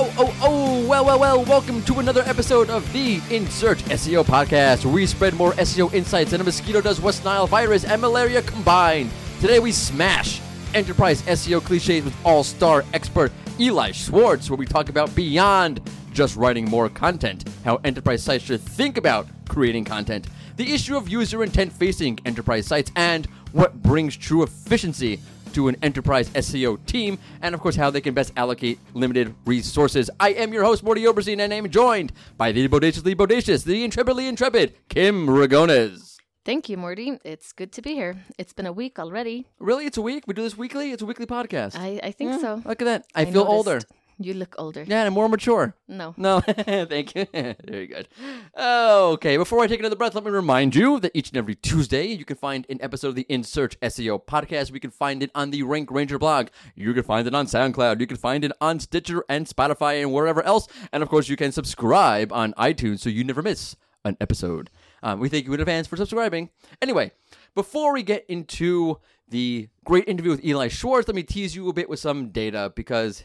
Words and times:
oh, 0.00 0.14
oh, 0.16 0.36
oh, 0.40 0.88
well, 0.88 1.04
well, 1.04 1.20
well, 1.20 1.44
welcome 1.44 1.82
to 1.82 1.98
another 1.98 2.22
episode 2.22 2.70
of 2.70 2.90
the 2.94 3.20
In 3.28 3.46
Search 3.50 3.82
SEO 3.84 4.24
podcast, 4.24 4.82
where 4.82 4.94
we 4.94 5.04
spread 5.04 5.34
more 5.34 5.52
SEO 5.52 5.92
insights 5.92 6.30
than 6.30 6.40
a 6.40 6.44
mosquito 6.44 6.80
does 6.80 7.02
West 7.02 7.22
Nile 7.22 7.46
virus 7.46 7.84
and 7.84 8.00
malaria 8.00 8.40
combined. 8.40 9.10
Today 9.42 9.58
we 9.58 9.72
smash 9.72 10.40
enterprise 10.72 11.20
SEO 11.24 11.62
cliches 11.62 12.02
with 12.02 12.16
all 12.24 12.42
star 12.42 12.82
expert 12.94 13.30
Eli 13.58 13.90
Schwartz, 13.90 14.48
where 14.48 14.56
we 14.56 14.64
talk 14.64 14.88
about 14.88 15.14
beyond 15.14 15.82
just 16.14 16.34
writing 16.34 16.64
more 16.64 16.88
content, 16.88 17.46
how 17.62 17.76
enterprise 17.84 18.22
sites 18.22 18.44
should 18.44 18.62
think 18.62 18.96
about 18.96 19.26
creating 19.50 19.84
content, 19.84 20.28
the 20.56 20.72
issue 20.72 20.96
of 20.96 21.10
user 21.10 21.44
intent 21.44 21.74
facing 21.74 22.18
enterprise 22.24 22.66
sites, 22.66 22.90
and 22.96 23.26
what 23.52 23.82
brings 23.82 24.16
true 24.16 24.44
efficiency 24.44 25.20
to 25.54 25.68
an 25.68 25.76
enterprise 25.82 26.28
SEO 26.30 26.84
team, 26.86 27.18
and 27.42 27.54
of 27.54 27.60
course, 27.60 27.76
how 27.76 27.90
they 27.90 28.00
can 28.00 28.14
best 28.14 28.32
allocate 28.36 28.78
limited 28.94 29.34
resources. 29.44 30.10
I 30.18 30.30
am 30.30 30.52
your 30.52 30.64
host, 30.64 30.84
Mordy 30.84 31.06
Oberstein, 31.06 31.40
and 31.40 31.52
I'm 31.52 31.68
joined 31.70 32.12
by 32.36 32.52
the 32.52 32.66
bodaciously 32.66 33.14
bodacious, 33.14 33.64
the 33.64 33.84
intrepidly 33.84 34.26
intrepid, 34.26 34.74
Kim 34.88 35.26
Ragones. 35.26 36.10
Thank 36.44 36.68
you, 36.70 36.78
Mordy. 36.78 37.18
It's 37.22 37.52
good 37.52 37.70
to 37.72 37.82
be 37.82 37.94
here. 37.94 38.16
It's 38.38 38.54
been 38.54 38.66
a 38.66 38.72
week 38.72 38.98
already. 38.98 39.46
Really? 39.58 39.84
It's 39.84 39.98
a 39.98 40.02
week? 40.02 40.24
We 40.26 40.32
do 40.32 40.42
this 40.42 40.56
weekly? 40.56 40.90
It's 40.90 41.02
a 41.02 41.06
weekly 41.06 41.26
podcast. 41.26 41.76
I, 41.76 42.00
I 42.02 42.10
think 42.12 42.40
so. 42.40 42.62
Look 42.64 42.80
at 42.80 42.86
that. 42.86 43.04
I, 43.14 43.26
feel 43.26 43.44
noticed. 43.44 43.50
older. 43.50 43.80
You 44.22 44.34
look 44.34 44.54
older. 44.58 44.84
Yeah, 44.86 45.04
and 45.04 45.14
more 45.14 45.30
mature. 45.30 45.74
No. 45.88 46.12
No, 46.18 46.40
thank 46.46 47.14
you. 47.14 47.26
Very 47.32 47.86
good. 47.86 48.06
Okay, 48.54 49.38
before 49.38 49.60
I 49.60 49.66
take 49.66 49.80
another 49.80 49.96
breath, 49.96 50.14
let 50.14 50.24
me 50.24 50.30
remind 50.30 50.74
you 50.74 51.00
that 51.00 51.12
each 51.14 51.30
and 51.30 51.38
every 51.38 51.54
Tuesday 51.54 52.08
you 52.08 52.26
can 52.26 52.36
find 52.36 52.66
an 52.68 52.76
episode 52.82 53.08
of 53.08 53.14
the 53.14 53.24
In 53.30 53.42
Search 53.42 53.80
SEO 53.80 54.22
podcast. 54.22 54.72
We 54.72 54.78
can 54.78 54.90
find 54.90 55.22
it 55.22 55.30
on 55.34 55.50
the 55.50 55.62
Rank 55.62 55.90
Ranger 55.90 56.18
blog. 56.18 56.48
You 56.74 56.92
can 56.92 57.02
find 57.02 57.26
it 57.26 57.34
on 57.34 57.46
SoundCloud. 57.46 57.98
You 57.98 58.06
can 58.06 58.18
find 58.18 58.44
it 58.44 58.52
on 58.60 58.78
Stitcher 58.78 59.24
and 59.26 59.46
Spotify 59.46 60.02
and 60.02 60.12
wherever 60.12 60.42
else. 60.42 60.68
And 60.92 61.02
of 61.02 61.08
course, 61.08 61.30
you 61.30 61.36
can 61.38 61.50
subscribe 61.50 62.30
on 62.30 62.52
iTunes 62.54 63.00
so 63.00 63.08
you 63.08 63.24
never 63.24 63.40
miss 63.40 63.74
an 64.04 64.18
episode. 64.20 64.68
Um, 65.02 65.18
we 65.18 65.30
thank 65.30 65.46
you 65.46 65.54
in 65.54 65.60
advance 65.60 65.86
for 65.86 65.96
subscribing. 65.96 66.50
Anyway, 66.82 67.12
before 67.54 67.94
we 67.94 68.02
get 68.02 68.26
into 68.28 68.98
the 69.28 69.68
great 69.84 70.06
interview 70.08 70.30
with 70.30 70.44
Eli 70.44 70.68
Schwartz, 70.68 71.08
let 71.08 71.14
me 71.14 71.22
tease 71.22 71.56
you 71.56 71.70
a 71.70 71.72
bit 71.72 71.88
with 71.88 72.00
some 72.00 72.28
data 72.28 72.72
because 72.76 73.24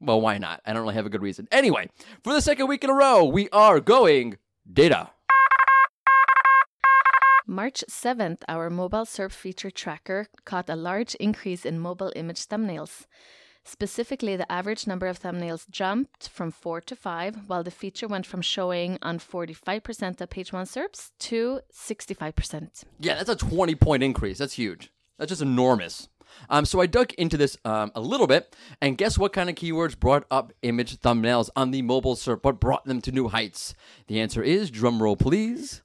well, 0.00 0.20
why 0.20 0.38
not? 0.38 0.60
I 0.64 0.72
don't 0.72 0.82
really 0.82 0.94
have 0.94 1.06
a 1.06 1.10
good 1.10 1.22
reason. 1.22 1.48
Anyway, 1.50 1.88
for 2.22 2.32
the 2.32 2.40
second 2.40 2.68
week 2.68 2.84
in 2.84 2.90
a 2.90 2.94
row, 2.94 3.24
we 3.24 3.48
are 3.50 3.80
going 3.80 4.38
data. 4.70 5.10
March 7.46 7.84
7th, 7.88 8.42
our 8.48 8.68
mobile 8.68 9.04
SERP 9.04 9.30
feature 9.30 9.70
tracker 9.70 10.26
caught 10.44 10.68
a 10.68 10.74
large 10.74 11.14
increase 11.16 11.64
in 11.64 11.78
mobile 11.78 12.12
image 12.16 12.46
thumbnails. 12.48 13.06
Specifically, 13.62 14.36
the 14.36 14.50
average 14.50 14.86
number 14.86 15.06
of 15.06 15.20
thumbnails 15.20 15.68
jumped 15.68 16.28
from 16.28 16.50
4 16.50 16.80
to 16.82 16.96
5, 16.96 17.48
while 17.48 17.64
the 17.64 17.70
feature 17.70 18.06
went 18.06 18.26
from 18.26 18.40
showing 18.40 18.98
on 19.02 19.18
45% 19.18 20.20
of 20.20 20.30
page 20.30 20.52
1 20.52 20.66
SERPs 20.66 21.10
to 21.18 21.60
65%. 21.72 22.84
Yeah, 23.00 23.14
that's 23.14 23.28
a 23.28 23.36
20 23.36 23.74
point 23.74 24.02
increase. 24.02 24.38
That's 24.38 24.54
huge. 24.54 24.92
That's 25.18 25.30
just 25.30 25.42
enormous. 25.42 26.08
Um, 26.48 26.64
so 26.64 26.80
I 26.80 26.86
dug 26.86 27.12
into 27.14 27.36
this 27.36 27.56
um, 27.64 27.92
a 27.94 28.00
little 28.00 28.26
bit, 28.26 28.54
and 28.80 28.96
guess 28.96 29.18
what 29.18 29.32
kind 29.32 29.48
of 29.48 29.56
keywords 29.56 29.98
brought 29.98 30.24
up 30.30 30.52
image 30.62 30.98
thumbnails 30.98 31.50
on 31.56 31.70
the 31.70 31.82
mobile 31.82 32.14
SERP? 32.14 32.44
What 32.44 32.60
brought 32.60 32.84
them 32.84 33.00
to 33.02 33.12
new 33.12 33.28
heights? 33.28 33.74
The 34.06 34.20
answer 34.20 34.42
is 34.42 34.70
drum 34.70 35.02
roll, 35.02 35.16
please. 35.16 35.82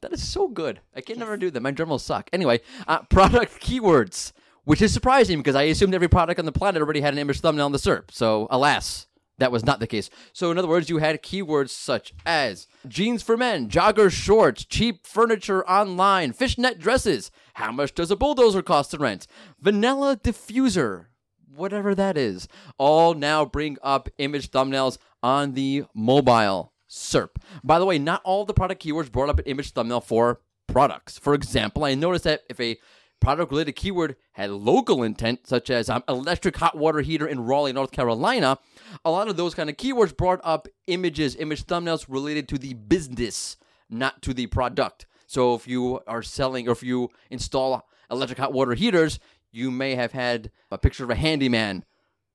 That 0.00 0.12
is 0.12 0.26
so 0.26 0.48
good. 0.48 0.80
I 0.94 1.00
can 1.00 1.18
never 1.18 1.36
do 1.36 1.50
that. 1.50 1.60
My 1.60 1.70
drum 1.70 1.90
rolls 1.90 2.04
suck. 2.04 2.30
Anyway, 2.32 2.60
uh, 2.88 3.02
product 3.02 3.60
keywords, 3.60 4.32
which 4.64 4.80
is 4.80 4.92
surprising 4.92 5.38
because 5.38 5.54
I 5.54 5.64
assumed 5.64 5.94
every 5.94 6.08
product 6.08 6.38
on 6.38 6.46
the 6.46 6.52
planet 6.52 6.80
already 6.82 7.00
had 7.00 7.12
an 7.12 7.18
image 7.18 7.40
thumbnail 7.40 7.66
on 7.66 7.72
the 7.72 7.78
SERP. 7.78 8.10
So, 8.10 8.46
alas, 8.50 9.06
that 9.38 9.52
was 9.52 9.64
not 9.64 9.80
the 9.80 9.86
case. 9.86 10.08
So, 10.32 10.50
in 10.50 10.58
other 10.58 10.68
words, 10.68 10.88
you 10.88 10.98
had 10.98 11.22
keywords 11.22 11.70
such 11.70 12.14
as 12.24 12.66
jeans 12.88 13.22
for 13.22 13.36
men, 13.36 13.68
jogger 13.68 14.10
shorts, 14.10 14.64
cheap 14.64 15.06
furniture 15.06 15.66
online, 15.68 16.32
fishnet 16.32 16.78
dresses. 16.78 17.30
How 17.54 17.72
much 17.72 17.94
does 17.94 18.10
a 18.10 18.16
bulldozer 18.16 18.62
cost 18.62 18.92
to 18.92 18.98
rent? 18.98 19.26
Vanilla 19.60 20.16
diffuser, 20.16 21.06
whatever 21.54 21.94
that 21.94 22.16
is. 22.16 22.48
All 22.78 23.14
now 23.14 23.44
bring 23.44 23.76
up 23.82 24.08
image 24.18 24.50
thumbnails 24.50 24.98
on 25.22 25.52
the 25.52 25.84
mobile 25.94 26.72
SERP. 26.88 27.36
By 27.64 27.78
the 27.78 27.86
way, 27.86 27.98
not 27.98 28.22
all 28.24 28.44
the 28.44 28.54
product 28.54 28.82
keywords 28.82 29.10
brought 29.10 29.28
up 29.28 29.38
an 29.38 29.44
image 29.46 29.72
thumbnail 29.72 30.00
for 30.00 30.40
products. 30.66 31.18
For 31.18 31.34
example, 31.34 31.84
I 31.84 31.94
noticed 31.94 32.24
that 32.24 32.42
if 32.48 32.60
a 32.60 32.78
product 33.20 33.50
related 33.50 33.72
keyword 33.72 34.16
had 34.32 34.50
local 34.50 35.02
intent, 35.02 35.46
such 35.46 35.70
as 35.70 35.88
um, 35.88 36.04
electric 36.08 36.56
hot 36.56 36.76
water 36.76 37.00
heater 37.00 37.26
in 37.26 37.40
Raleigh, 37.40 37.72
North 37.72 37.90
Carolina, 37.90 38.58
a 39.04 39.10
lot 39.10 39.28
of 39.28 39.36
those 39.36 39.54
kind 39.54 39.70
of 39.70 39.76
keywords 39.76 40.16
brought 40.16 40.40
up 40.44 40.68
images, 40.86 41.34
image 41.36 41.64
thumbnails 41.64 42.06
related 42.08 42.48
to 42.48 42.58
the 42.58 42.74
business, 42.74 43.56
not 43.88 44.22
to 44.22 44.34
the 44.34 44.46
product. 44.46 45.06
So 45.26 45.54
if 45.54 45.66
you 45.66 46.00
are 46.06 46.22
selling 46.22 46.68
or 46.68 46.72
if 46.72 46.82
you 46.82 47.10
install 47.30 47.88
electric 48.10 48.38
hot 48.38 48.52
water 48.52 48.74
heaters, 48.74 49.18
you 49.50 49.70
may 49.70 49.94
have 49.94 50.12
had 50.12 50.50
a 50.70 50.78
picture 50.78 51.04
of 51.04 51.10
a 51.10 51.16
handyman 51.16 51.84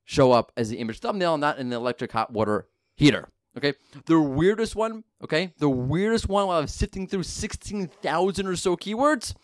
show 0.03 0.31
up 0.31 0.51
as 0.57 0.69
the 0.69 0.77
image 0.77 0.99
thumbnail, 0.99 1.37
not 1.37 1.57
an 1.57 1.71
electric 1.71 2.11
hot 2.11 2.33
water 2.33 2.67
heater. 2.95 3.29
Okay. 3.57 3.73
The 4.05 4.19
weirdest 4.19 4.75
one, 4.75 5.03
okay, 5.23 5.53
the 5.57 5.69
weirdest 5.69 6.29
one 6.29 6.47
while 6.47 6.57
I 6.57 6.61
was 6.61 6.73
sifting 6.73 7.07
through 7.07 7.23
16,000 7.23 8.47
or 8.47 8.55
so 8.55 8.77
keywords, 8.77 9.35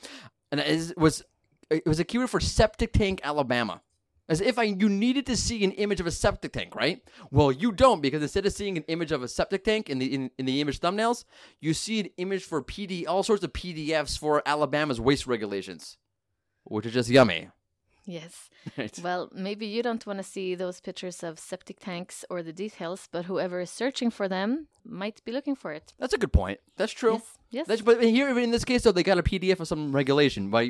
and 0.51 0.59
it 0.59 0.97
was 0.97 1.23
it 1.69 1.85
was 1.85 1.99
a 1.99 2.03
keyword 2.03 2.29
for 2.29 2.39
septic 2.39 2.93
tank, 2.93 3.21
Alabama. 3.23 3.81
As 4.29 4.41
if 4.41 4.59
I 4.59 4.63
you 4.63 4.89
needed 4.89 5.25
to 5.27 5.37
see 5.37 5.63
an 5.63 5.71
image 5.71 6.01
of 6.01 6.07
a 6.07 6.11
septic 6.11 6.51
tank, 6.51 6.75
right? 6.75 7.01
Well, 7.31 7.49
you 7.49 7.71
don't 7.71 8.01
because 8.01 8.21
instead 8.21 8.45
of 8.45 8.51
seeing 8.51 8.75
an 8.75 8.83
image 8.89 9.13
of 9.13 9.23
a 9.23 9.27
septic 9.27 9.63
tank 9.63 9.89
in 9.89 9.99
the 9.99 10.13
in, 10.13 10.31
in 10.37 10.45
the 10.45 10.59
image 10.59 10.79
thumbnails, 10.79 11.23
you 11.61 11.73
see 11.73 12.01
an 12.01 12.09
image 12.17 12.43
for 12.43 12.61
PD 12.61 13.05
all 13.07 13.23
sorts 13.23 13.43
of 13.43 13.53
PDFs 13.53 14.19
for 14.19 14.43
Alabama's 14.45 14.99
waste 14.99 15.27
regulations, 15.27 15.97
which 16.65 16.85
is 16.85 16.93
just 16.93 17.09
yummy. 17.09 17.49
Yes. 18.07 18.50
Right. 18.78 19.00
Well, 19.03 19.29
maybe 19.34 19.66
you 19.66 19.81
don't 19.84 20.06
want 20.06 20.19
to 20.19 20.23
see 20.23 20.53
those 20.56 20.81
pictures 20.81 21.23
of 21.23 21.40
septic 21.40 21.79
tanks 21.79 22.25
or 22.29 22.41
the 22.44 22.51
details, 22.51 23.07
but 23.12 23.25
whoever 23.25 23.59
is 23.62 23.69
searching 23.69 24.09
for 24.12 24.28
them 24.28 24.68
might 24.84 25.23
be 25.25 25.31
looking 25.31 25.56
for 25.56 25.72
it. 25.72 25.94
That's 26.00 26.13
a 26.13 26.18
good 26.18 26.34
point. 26.34 26.59
That's 26.75 26.91
true. 26.91 27.13
Yes. 27.13 27.38
Yes. 27.50 27.68
That's, 27.68 27.81
but 27.81 28.03
here, 28.03 28.38
in 28.38 28.51
this 28.51 28.66
case, 28.66 28.81
though, 28.84 28.91
they 28.91 29.03
got 29.03 29.18
a 29.19 29.23
PDF 29.23 29.59
of 29.62 29.68
some 29.69 29.94
regulation, 29.94 30.50
but 30.50 30.66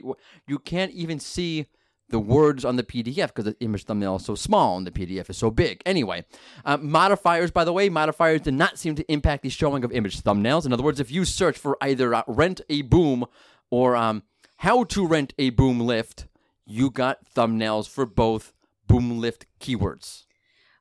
you- 0.47 0.59
can't 0.63 0.91
even 0.91 1.19
see 1.19 1.65
the 2.09 2.19
words 2.19 2.63
on 2.63 2.75
the 2.75 2.83
PDF 2.83 3.27
because 3.27 3.45
the 3.45 3.55
image 3.61 3.83
thumbnail 3.85 4.17
is 4.17 4.25
so 4.25 4.35
small 4.35 4.77
and 4.77 4.85
the 4.85 4.91
PDF 4.91 5.29
is 5.29 5.37
so 5.37 5.49
big. 5.49 5.81
Anyway, 5.85 6.23
uh, 6.65 6.77
modifiers, 6.77 7.49
by 7.51 7.63
the 7.65 7.73
way, 7.73 7.89
modifiers 7.89 8.41
did 8.41 8.53
not 8.53 8.77
seem 8.77 8.93
to 8.95 9.11
impact 9.11 9.41
the 9.43 9.49
showing 9.49 9.83
of 9.83 9.91
image 9.91 10.21
thumbnails. 10.21 10.65
In 10.67 10.71
other 10.73 10.83
words, 10.83 10.99
if 10.99 11.09
you 11.11 11.25
search 11.25 11.57
for 11.57 11.77
either 11.81 12.13
uh, 12.13 12.21
rent 12.27 12.61
a 12.69 12.83
boom 12.83 13.25
or 13.71 13.95
um, 13.95 14.21
how 14.57 14.83
to 14.85 15.05
rent 15.05 15.33
a 15.39 15.49
boom 15.49 15.79
lift, 15.79 16.26
you 16.67 16.91
got 16.91 17.25
thumbnails 17.33 17.87
for 17.87 18.05
both 18.05 18.53
boom 18.87 19.19
lift 19.19 19.45
keywords. 19.59 20.25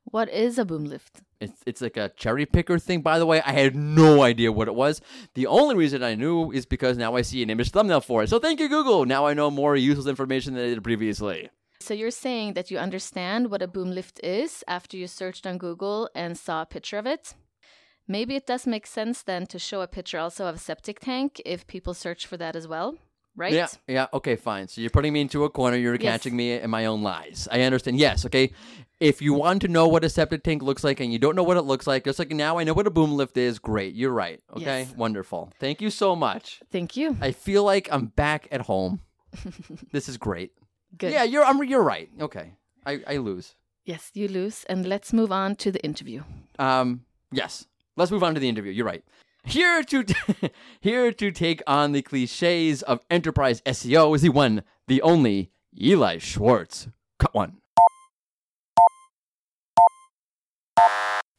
What 0.04 0.28
is 0.28 0.58
a 0.58 0.64
boom 0.64 0.84
lift? 0.84 1.22
It's 1.40 1.62
it's 1.66 1.80
like 1.80 1.96
a 1.96 2.10
cherry 2.10 2.46
picker 2.46 2.78
thing. 2.78 3.02
By 3.02 3.18
the 3.18 3.26
way, 3.26 3.40
I 3.42 3.52
had 3.52 3.74
no 3.74 4.22
idea 4.22 4.52
what 4.52 4.68
it 4.68 4.74
was. 4.74 5.00
The 5.34 5.46
only 5.46 5.74
reason 5.74 6.02
I 6.02 6.14
knew 6.14 6.50
is 6.52 6.66
because 6.66 6.96
now 6.96 7.16
I 7.16 7.22
see 7.22 7.42
an 7.42 7.50
image 7.50 7.70
thumbnail 7.70 8.00
for 8.00 8.22
it. 8.22 8.28
So 8.28 8.38
thank 8.38 8.60
you, 8.60 8.68
Google. 8.68 9.04
Now 9.04 9.26
I 9.26 9.34
know 9.34 9.50
more 9.50 9.76
useless 9.76 10.06
information 10.06 10.54
than 10.54 10.64
I 10.64 10.68
did 10.68 10.84
previously. 10.84 11.50
So 11.80 11.94
you're 11.94 12.10
saying 12.10 12.54
that 12.54 12.70
you 12.70 12.78
understand 12.78 13.50
what 13.50 13.62
a 13.62 13.68
boom 13.68 13.90
lift 13.90 14.18
is 14.24 14.64
after 14.66 14.96
you 14.96 15.06
searched 15.06 15.46
on 15.46 15.58
Google 15.58 16.08
and 16.14 16.38
saw 16.38 16.62
a 16.62 16.66
picture 16.66 16.98
of 16.98 17.06
it? 17.06 17.34
Maybe 18.08 18.36
it 18.36 18.46
does 18.46 18.66
make 18.66 18.86
sense 18.86 19.22
then 19.22 19.46
to 19.46 19.58
show 19.58 19.82
a 19.82 19.88
picture 19.88 20.18
also 20.18 20.46
of 20.46 20.56
a 20.56 20.58
septic 20.58 21.00
tank 21.00 21.42
if 21.44 21.66
people 21.66 21.92
search 21.92 22.26
for 22.26 22.36
that 22.36 22.56
as 22.56 22.66
well, 22.66 22.96
right? 23.36 23.52
Yeah, 23.52 23.68
yeah. 23.86 24.06
Okay, 24.12 24.34
fine. 24.36 24.66
So 24.68 24.80
you're 24.80 24.90
putting 24.90 25.12
me 25.12 25.20
into 25.20 25.44
a 25.44 25.50
corner. 25.50 25.76
You're 25.76 25.94
Yes. 25.94 26.02
catching 26.12 26.36
me 26.36 26.52
in 26.54 26.70
my 26.70 26.86
own 26.86 27.02
lies. 27.02 27.46
I 27.52 27.62
understand. 27.62 27.98
Yes. 27.98 28.24
Okay. 28.26 28.52
If 28.98 29.20
you 29.20 29.34
want 29.34 29.60
to 29.62 29.68
know 29.68 29.86
what 29.86 30.04
a 30.04 30.08
septic 30.08 30.42
tank 30.42 30.62
looks 30.62 30.82
like 30.82 31.00
and 31.00 31.12
you 31.12 31.18
don't 31.18 31.36
know 31.36 31.42
what 31.42 31.58
it 31.58 31.62
looks 31.62 31.86
like, 31.86 32.04
just 32.04 32.18
like 32.18 32.30
now 32.30 32.58
I 32.58 32.64
know 32.64 32.72
what 32.72 32.86
a 32.86 32.90
boom 32.90 33.12
lift 33.12 33.36
is. 33.36 33.58
Great. 33.58 33.94
You're 33.94 34.10
right. 34.12 34.40
Okay. 34.56 34.80
Yes. 34.88 34.94
Wonderful. 34.96 35.52
Thank 35.60 35.82
you 35.82 35.90
so 35.90 36.16
much. 36.16 36.60
Thank 36.72 36.96
you. 36.96 37.16
I 37.20 37.32
feel 37.32 37.62
like 37.62 37.88
I'm 37.92 38.06
back 38.06 38.48
at 38.50 38.62
home. 38.62 39.00
this 39.92 40.08
is 40.08 40.16
great. 40.16 40.52
Good. 40.96 41.12
Yeah, 41.12 41.24
you're. 41.24 41.44
I'm. 41.44 41.62
You're 41.64 41.82
right. 41.82 42.08
Okay. 42.20 42.54
I, 42.86 43.00
I 43.06 43.16
lose. 43.18 43.54
Yes, 43.84 44.10
you 44.14 44.28
lose. 44.28 44.64
And 44.68 44.86
let's 44.86 45.12
move 45.12 45.30
on 45.30 45.56
to 45.56 45.70
the 45.70 45.82
interview. 45.84 46.22
Um, 46.58 47.02
yes. 47.30 47.66
Let's 47.96 48.10
move 48.10 48.22
on 48.22 48.34
to 48.34 48.40
the 48.40 48.48
interview. 48.48 48.72
You're 48.72 48.86
right. 48.86 49.04
Here 49.46 49.84
to 49.84 50.04
here 50.80 51.12
to 51.12 51.30
take 51.30 51.62
on 51.68 51.92
the 51.92 52.02
cliches 52.02 52.82
of 52.82 53.00
enterprise 53.08 53.62
SEO 53.62 54.14
is 54.16 54.22
the 54.22 54.30
one, 54.30 54.64
the 54.88 55.00
only 55.02 55.52
Eli 55.80 56.18
Schwartz. 56.18 56.88
Cut 57.20 57.32
one. 57.32 57.58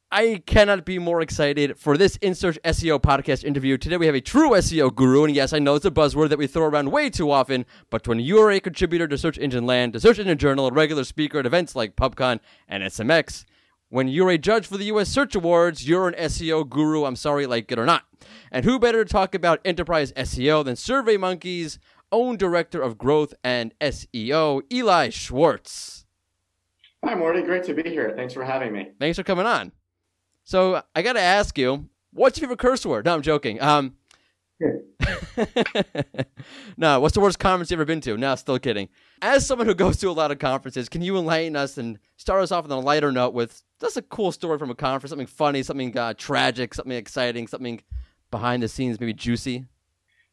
I 0.09 0.41
cannot 0.45 0.85
be 0.85 0.99
more 0.99 1.21
excited 1.21 1.77
for 1.77 1.97
this 1.97 2.15
In 2.17 2.33
Search 2.33 2.57
SEO 2.63 2.99
podcast 3.01 3.43
interview. 3.43 3.77
Today 3.77 3.97
we 3.97 4.05
have 4.05 4.15
a 4.15 4.21
true 4.21 4.51
SEO 4.51 4.95
guru, 4.95 5.25
and 5.25 5.35
yes, 5.35 5.51
I 5.51 5.59
know 5.59 5.75
it's 5.75 5.85
a 5.85 5.91
buzzword 5.91 6.29
that 6.29 6.39
we 6.39 6.47
throw 6.47 6.63
around 6.63 6.91
way 6.91 7.09
too 7.09 7.29
often, 7.29 7.65
but 7.89 8.07
when 8.07 8.21
you 8.21 8.39
are 8.39 8.49
a 8.49 8.61
contributor 8.61 9.07
to 9.09 9.17
Search 9.17 9.37
Engine 9.37 9.65
Land, 9.65 9.93
to 9.93 9.99
Search 9.99 10.17
Engine 10.17 10.37
Journal, 10.37 10.67
a 10.67 10.71
regular 10.71 11.03
speaker 11.03 11.39
at 11.39 11.45
events 11.45 11.75
like 11.75 11.97
PubCon 11.97 12.39
and 12.69 12.83
SMX, 12.83 13.43
When 13.89 14.09
you're 14.09 14.29
a 14.29 14.37
judge 14.37 14.67
for 14.67 14.77
the 14.77 14.85
U.S. 14.85 15.07
Search 15.07 15.33
Awards, 15.33 15.87
you're 15.87 16.09
an 16.09 16.13
SEO 16.15 16.67
guru. 16.67 17.05
I'm 17.05 17.15
sorry, 17.15 17.45
like 17.45 17.71
it 17.71 17.79
or 17.79 17.85
not. 17.85 18.03
And 18.51 18.65
who 18.65 18.79
better 18.79 19.05
to 19.05 19.09
talk 19.09 19.33
about 19.33 19.61
enterprise 19.63 20.11
SEO 20.13 20.65
than 20.65 20.75
SurveyMonkey's 20.75 21.79
own 22.11 22.35
director 22.35 22.81
of 22.81 22.97
growth 22.97 23.33
and 23.43 23.73
SEO, 23.79 24.61
Eli 24.71 25.09
Schwartz? 25.09 26.05
Hi, 27.03 27.13
Mordy. 27.13 27.45
Great 27.45 27.63
to 27.65 27.73
be 27.73 27.89
here. 27.89 28.13
Thanks 28.15 28.33
for 28.33 28.43
having 28.43 28.73
me. 28.73 28.91
Thanks 28.99 29.17
for 29.17 29.23
coming 29.23 29.45
on. 29.45 29.71
So 30.43 30.81
I 30.95 31.01
got 31.01 31.13
to 31.13 31.21
ask 31.21 31.57
you, 31.57 31.89
what's 32.11 32.39
your 32.39 32.47
favorite 32.47 32.59
curse 32.59 32.85
word? 32.85 33.05
No, 33.05 33.13
I'm 33.13 33.21
joking. 33.21 33.61
Um, 33.61 33.95
no, 36.77 36.99
what's 36.99 37.13
the 37.13 37.19
worst 37.19 37.39
conference 37.39 37.69
you've 37.69 37.79
ever 37.79 37.85
been 37.85 38.01
to? 38.01 38.17
No, 38.17 38.33
still 38.35 38.57
kidding. 38.57 38.89
As 39.21 39.45
someone 39.45 39.67
who 39.67 39.75
goes 39.75 39.97
to 39.97 40.09
a 40.09 40.11
lot 40.11 40.31
of 40.31 40.39
conferences, 40.39 40.89
can 40.89 41.01
you 41.01 41.17
enlighten 41.17 41.55
us 41.55 41.77
and 41.77 41.99
start 42.17 42.41
us 42.41 42.51
off 42.51 42.65
on 42.65 42.71
a 42.71 42.79
lighter 42.79 43.11
note 43.11 43.33
with 43.33 43.63
just 43.79 43.97
a 43.97 44.01
cool 44.01 44.31
story 44.31 44.57
from 44.57 44.71
a 44.71 44.75
conference, 44.75 45.11
something 45.11 45.27
funny, 45.27 45.61
something 45.61 45.95
uh, 45.97 46.13
tragic, 46.17 46.73
something 46.73 46.97
exciting, 46.97 47.47
something 47.47 47.81
behind 48.31 48.63
the 48.63 48.67
scenes, 48.67 48.99
maybe 48.99 49.13
juicy? 49.13 49.65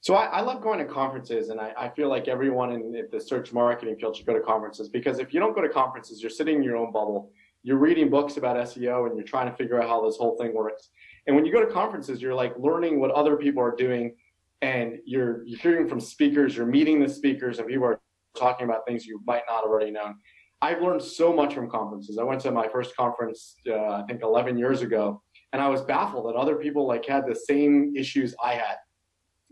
So 0.00 0.14
I, 0.14 0.26
I 0.26 0.40
love 0.42 0.60
going 0.60 0.78
to 0.80 0.84
conferences, 0.84 1.48
and 1.48 1.58
I, 1.58 1.72
I, 1.78 1.88
feel 1.88 2.10
like 2.10 2.28
everyone 2.28 2.72
in 2.72 3.06
the 3.10 3.18
search 3.18 3.54
marketing 3.54 3.96
field 3.96 4.14
should 4.14 4.26
go 4.26 4.34
to 4.34 4.40
conferences 4.40 4.90
because 4.90 5.18
if 5.18 5.32
you 5.32 5.40
don't 5.40 5.54
go 5.54 5.62
to 5.62 5.68
conferences, 5.70 6.20
you're 6.20 6.28
sitting 6.28 6.56
in 6.56 6.62
your 6.62 6.76
own 6.76 6.92
bubble. 6.92 7.30
You're 7.62 7.78
reading 7.78 8.10
books 8.10 8.36
about 8.36 8.56
SEO, 8.56 9.06
and 9.06 9.16
you're 9.16 9.24
trying 9.24 9.50
to 9.50 9.56
figure 9.56 9.82
out 9.82 9.88
how 9.88 10.04
this 10.04 10.18
whole 10.18 10.36
thing 10.36 10.52
works. 10.52 10.90
And 11.26 11.34
when 11.34 11.44
you 11.44 11.52
go 11.52 11.64
to 11.64 11.72
conferences, 11.72 12.20
you're 12.20 12.34
like 12.34 12.54
learning 12.58 13.00
what 13.00 13.10
other 13.10 13.36
people 13.36 13.62
are 13.62 13.74
doing, 13.74 14.14
and 14.62 14.98
you're 15.04 15.44
you're 15.46 15.58
hearing 15.58 15.88
from 15.88 16.00
speakers, 16.00 16.56
you're 16.56 16.66
meeting 16.66 17.00
the 17.00 17.08
speakers, 17.08 17.58
and 17.58 17.68
people 17.68 17.86
are 17.86 18.00
talking 18.36 18.64
about 18.64 18.86
things 18.86 19.06
you 19.06 19.20
might 19.26 19.42
not 19.48 19.64
already 19.64 19.90
know. 19.90 20.12
I've 20.60 20.80
learned 20.80 21.02
so 21.02 21.32
much 21.32 21.54
from 21.54 21.68
conferences. 21.68 22.18
I 22.18 22.24
went 22.24 22.40
to 22.42 22.50
my 22.50 22.68
first 22.68 22.96
conference, 22.96 23.56
uh, 23.68 23.74
I 23.74 24.04
think 24.08 24.22
11 24.22 24.56
years 24.56 24.82
ago, 24.82 25.22
and 25.52 25.60
I 25.60 25.68
was 25.68 25.82
baffled 25.82 26.26
that 26.26 26.36
other 26.36 26.56
people 26.56 26.86
like 26.86 27.04
had 27.06 27.26
the 27.26 27.34
same 27.34 27.94
issues 27.96 28.34
I 28.42 28.54
had. 28.54 28.76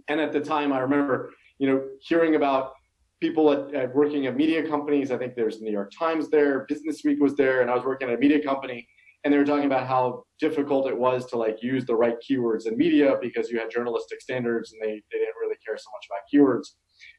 And 0.08 0.20
at 0.20 0.32
the 0.32 0.40
time, 0.40 0.72
I 0.72 0.80
remember, 0.80 1.30
you 1.58 1.68
know, 1.68 1.84
hearing 2.00 2.34
about 2.34 2.72
people 3.20 3.52
at, 3.52 3.74
at 3.74 3.94
working 3.94 4.26
at 4.26 4.36
media 4.36 4.66
companies. 4.66 5.10
I 5.10 5.18
think 5.18 5.34
there's 5.36 5.58
the 5.58 5.64
New 5.64 5.70
York 5.70 5.92
Times 5.96 6.28
there, 6.28 6.66
Business 6.68 7.02
Week 7.04 7.20
was 7.20 7.36
there, 7.36 7.60
and 7.60 7.70
I 7.70 7.74
was 7.74 7.84
working 7.84 8.08
at 8.08 8.14
a 8.14 8.18
media 8.18 8.42
company, 8.42 8.88
and 9.24 9.32
they 9.32 9.38
were 9.38 9.44
talking 9.44 9.66
about 9.66 9.86
how 9.86 10.24
difficult 10.40 10.88
it 10.88 10.96
was 10.96 11.26
to 11.26 11.36
like 11.36 11.62
use 11.62 11.84
the 11.84 11.94
right 11.94 12.16
keywords 12.28 12.66
in 12.66 12.76
media 12.76 13.16
because 13.20 13.50
you 13.50 13.58
had 13.58 13.70
journalistic 13.70 14.20
standards 14.20 14.72
and 14.72 14.82
they, 14.82 15.00
they 15.12 15.18
didn't 15.18 15.36
really 15.40 15.56
care 15.64 15.76
so 15.76 15.90
much 15.94 16.06
about 16.08 16.20
keywords. 16.32 16.68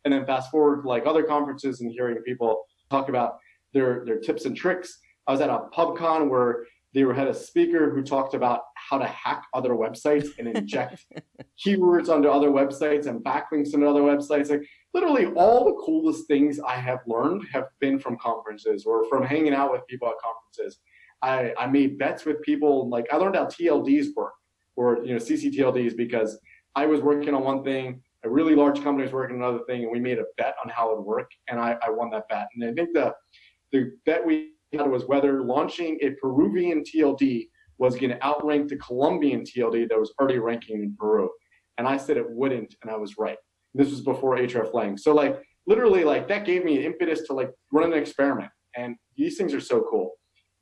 And 0.03 0.13
then 0.13 0.25
fast 0.25 0.51
forward 0.51 0.83
to 0.83 0.87
like 0.87 1.05
other 1.05 1.23
conferences 1.23 1.81
and 1.81 1.91
hearing 1.91 2.17
people 2.23 2.63
talk 2.89 3.09
about 3.09 3.37
their 3.73 4.03
their 4.05 4.19
tips 4.19 4.45
and 4.45 4.55
tricks. 4.55 4.99
I 5.27 5.31
was 5.31 5.41
at 5.41 5.49
a 5.49 5.67
PubCon 5.75 6.29
where 6.29 6.65
they 6.93 7.01
had 7.01 7.27
a 7.27 7.33
speaker 7.33 7.89
who 7.89 8.03
talked 8.03 8.35
about 8.35 8.61
how 8.75 8.99
to 8.99 9.05
hack 9.05 9.45
other 9.53 9.71
websites 9.71 10.29
and 10.37 10.47
inject 10.47 11.05
keywords 11.65 12.09
onto 12.09 12.29
other 12.29 12.49
websites 12.49 13.07
and 13.07 13.23
backlinks 13.23 13.73
into 13.73 13.87
other 13.87 14.01
websites. 14.01 14.49
Like 14.49 14.63
literally 14.93 15.27
all 15.35 15.65
the 15.65 15.81
coolest 15.83 16.27
things 16.27 16.59
I 16.59 16.75
have 16.75 16.99
learned 17.07 17.45
have 17.51 17.65
been 17.79 17.97
from 17.97 18.17
conferences 18.17 18.85
or 18.85 19.05
from 19.09 19.23
hanging 19.23 19.53
out 19.53 19.71
with 19.71 19.81
people 19.87 20.07
at 20.07 20.15
conferences. 20.21 20.79
I, 21.23 21.53
I 21.57 21.67
made 21.67 21.97
bets 21.97 22.25
with 22.25 22.41
people 22.41 22.89
like 22.89 23.07
I 23.11 23.15
learned 23.15 23.35
how 23.35 23.45
TLDs 23.45 24.07
work 24.15 24.33
or 24.75 25.03
you 25.03 25.13
know 25.13 25.19
CCTLDs 25.19 25.95
because 25.95 26.37
I 26.75 26.85
was 26.85 27.01
working 27.01 27.33
on 27.33 27.43
one 27.43 27.63
thing, 27.63 28.01
a 28.23 28.29
really 28.29 28.55
large 28.55 28.83
company 28.83 29.03
was 29.03 29.13
working 29.13 29.37
on 29.37 29.43
another 29.43 29.63
thing, 29.65 29.83
and 29.83 29.91
we 29.91 29.99
made 29.99 30.19
a 30.19 30.25
bet 30.37 30.55
on 30.63 30.69
how 30.69 30.91
it 30.91 30.97
would 30.97 31.05
work, 31.05 31.29
and 31.49 31.59
I, 31.59 31.77
I 31.85 31.89
won 31.89 32.09
that 32.11 32.27
bet. 32.29 32.47
And 32.55 32.69
I 32.69 32.73
think 32.73 32.93
the 32.93 33.13
the 33.71 33.91
bet 34.05 34.25
we 34.25 34.51
had 34.73 34.89
was 34.89 35.05
whether 35.05 35.43
launching 35.43 35.97
a 36.01 36.11
Peruvian 36.21 36.83
TLD 36.83 37.47
was 37.77 37.95
going 37.95 38.11
to 38.11 38.23
outrank 38.23 38.69
the 38.69 38.77
Colombian 38.77 39.43
TLD 39.43 39.89
that 39.89 39.99
was 39.99 40.13
already 40.19 40.39
ranking 40.39 40.83
in 40.83 40.95
Peru. 40.97 41.29
And 41.77 41.87
I 41.87 41.97
said 41.97 42.17
it 42.17 42.29
wouldn't, 42.29 42.75
and 42.81 42.91
I 42.91 42.95
was 42.95 43.17
right. 43.17 43.37
This 43.73 43.89
was 43.89 44.01
before 44.01 44.37
hreflang. 44.37 44.99
So 44.99 45.13
like 45.13 45.41
literally 45.65 46.03
like 46.03 46.27
that 46.27 46.45
gave 46.45 46.63
me 46.63 46.77
an 46.77 46.83
impetus 46.83 47.25
to 47.27 47.33
like 47.33 47.51
run 47.71 47.91
an 47.91 47.97
experiment. 47.97 48.51
And 48.75 48.95
these 49.17 49.37
things 49.37 49.53
are 49.53 49.59
so 49.59 49.85
cool. 49.89 50.11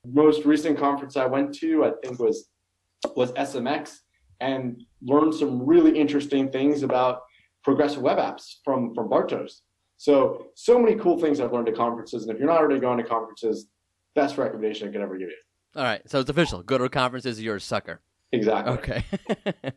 Most 0.06 0.46
recent 0.46 0.78
conference 0.78 1.16
I 1.16 1.26
went 1.26 1.54
to, 1.60 1.86
I 1.86 1.92
think 2.04 2.20
was 2.20 2.50
was 3.16 3.32
SMX 3.34 3.98
and 4.40 4.84
learned 5.02 5.34
some 5.34 5.66
really 5.66 5.98
interesting 5.98 6.52
things 6.52 6.84
about 6.84 7.22
progressive 7.64 8.02
web 8.02 8.18
apps 8.18 8.56
from 8.64 8.94
from 8.94 9.10
Bartosz. 9.10 9.62
So 9.98 10.48
so 10.56 10.80
many 10.80 10.96
cool 10.96 11.20
things 11.20 11.40
I've 11.40 11.54
learned 11.54 11.70
at 11.70 11.76
conferences. 11.76 12.24
And 12.24 12.32
if 12.32 12.40
you're 12.40 12.48
not 12.48 12.58
already 12.58 12.80
going 12.80 12.98
to 12.98 13.04
conferences, 13.04 13.68
best 14.16 14.38
recommendation 14.38 14.90
I 14.90 14.92
could 14.92 15.02
ever 15.02 15.18
give 15.18 15.30
you. 15.30 15.38
All 15.76 15.84
right, 15.84 16.02
so 16.10 16.20
it's 16.20 16.30
official. 16.30 16.64
Go 16.64 16.78
to 16.78 16.90
conferences, 16.90 17.42
you're 17.42 17.58
a 17.58 17.62
sucker. 17.62 18.02
Exactly. 18.32 18.74
Okay. 18.74 19.04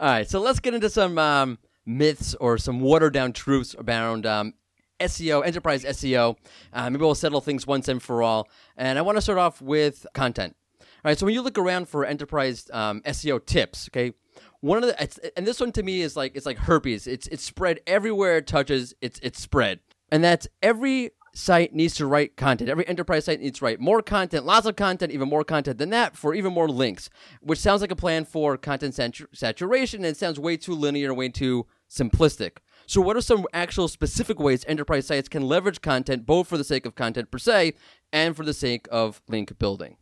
All 0.00 0.08
right, 0.08 0.28
so 0.28 0.40
let's 0.40 0.60
get 0.60 0.74
into 0.74 0.90
some 0.90 1.18
um, 1.18 1.58
myths 1.86 2.34
or 2.34 2.58
some 2.58 2.80
watered 2.80 3.12
down 3.12 3.32
truths 3.32 3.76
around 3.78 4.26
um, 4.26 4.54
SEO, 5.00 5.44
enterprise 5.44 5.84
SEO. 5.84 6.36
Uh, 6.72 6.90
maybe 6.90 7.02
we'll 7.02 7.14
settle 7.14 7.40
things 7.40 7.66
once 7.66 7.88
and 7.88 8.02
for 8.02 8.22
all. 8.22 8.48
And 8.76 8.98
I 8.98 9.02
want 9.02 9.16
to 9.16 9.22
start 9.22 9.38
off 9.38 9.60
with 9.60 10.06
content. 10.14 10.56
All 10.80 11.08
right, 11.08 11.18
so 11.18 11.24
when 11.24 11.34
you 11.34 11.42
look 11.42 11.58
around 11.58 11.88
for 11.88 12.04
enterprise 12.04 12.68
um, 12.72 13.00
SEO 13.02 13.44
tips, 13.44 13.88
okay, 13.88 14.12
one 14.60 14.82
of 14.82 14.84
the 14.84 15.32
and 15.36 15.46
this 15.46 15.58
one 15.58 15.72
to 15.72 15.82
me 15.82 16.02
is 16.02 16.16
like 16.16 16.36
it's 16.36 16.44
like 16.44 16.58
herpes. 16.58 17.06
It's 17.06 17.26
it's 17.28 17.42
spread 17.42 17.80
everywhere 17.86 18.36
it 18.36 18.46
touches. 18.46 18.94
It's 19.00 19.18
it's 19.22 19.40
spread, 19.40 19.80
and 20.12 20.22
that's 20.22 20.46
every 20.62 21.12
site 21.34 21.74
needs 21.74 21.94
to 21.94 22.06
write 22.06 22.36
content. 22.36 22.68
Every 22.70 22.86
enterprise 22.86 23.24
site 23.24 23.40
needs 23.40 23.58
to 23.58 23.64
write 23.64 23.80
more 23.80 24.02
content, 24.02 24.44
lots 24.44 24.66
of 24.66 24.76
content, 24.76 25.12
even 25.12 25.28
more 25.28 25.44
content 25.44 25.78
than 25.78 25.90
that 25.90 26.16
for 26.16 26.34
even 26.34 26.52
more 26.52 26.68
links, 26.68 27.08
which 27.40 27.58
sounds 27.58 27.80
like 27.80 27.90
a 27.90 27.96
plan 27.96 28.24
for 28.24 28.56
content 28.56 28.94
satur- 28.94 29.26
saturation 29.32 30.00
and 30.00 30.06
it 30.06 30.16
sounds 30.16 30.40
way 30.40 30.56
too 30.56 30.74
linear, 30.74 31.14
way 31.14 31.28
too 31.28 31.66
simplistic. 31.88 32.58
So, 32.90 33.00
what 33.00 33.16
are 33.16 33.20
some 33.20 33.46
actual 33.52 33.86
specific 33.86 34.40
ways 34.40 34.64
enterprise 34.66 35.06
sites 35.06 35.28
can 35.28 35.46
leverage 35.46 35.80
content 35.80 36.26
both 36.26 36.48
for 36.48 36.58
the 36.58 36.64
sake 36.64 36.86
of 36.86 36.96
content 36.96 37.30
per 37.30 37.38
se 37.38 37.74
and 38.12 38.34
for 38.34 38.44
the 38.44 38.52
sake 38.52 38.88
of 38.90 39.22
link 39.28 39.56
building? 39.60 39.96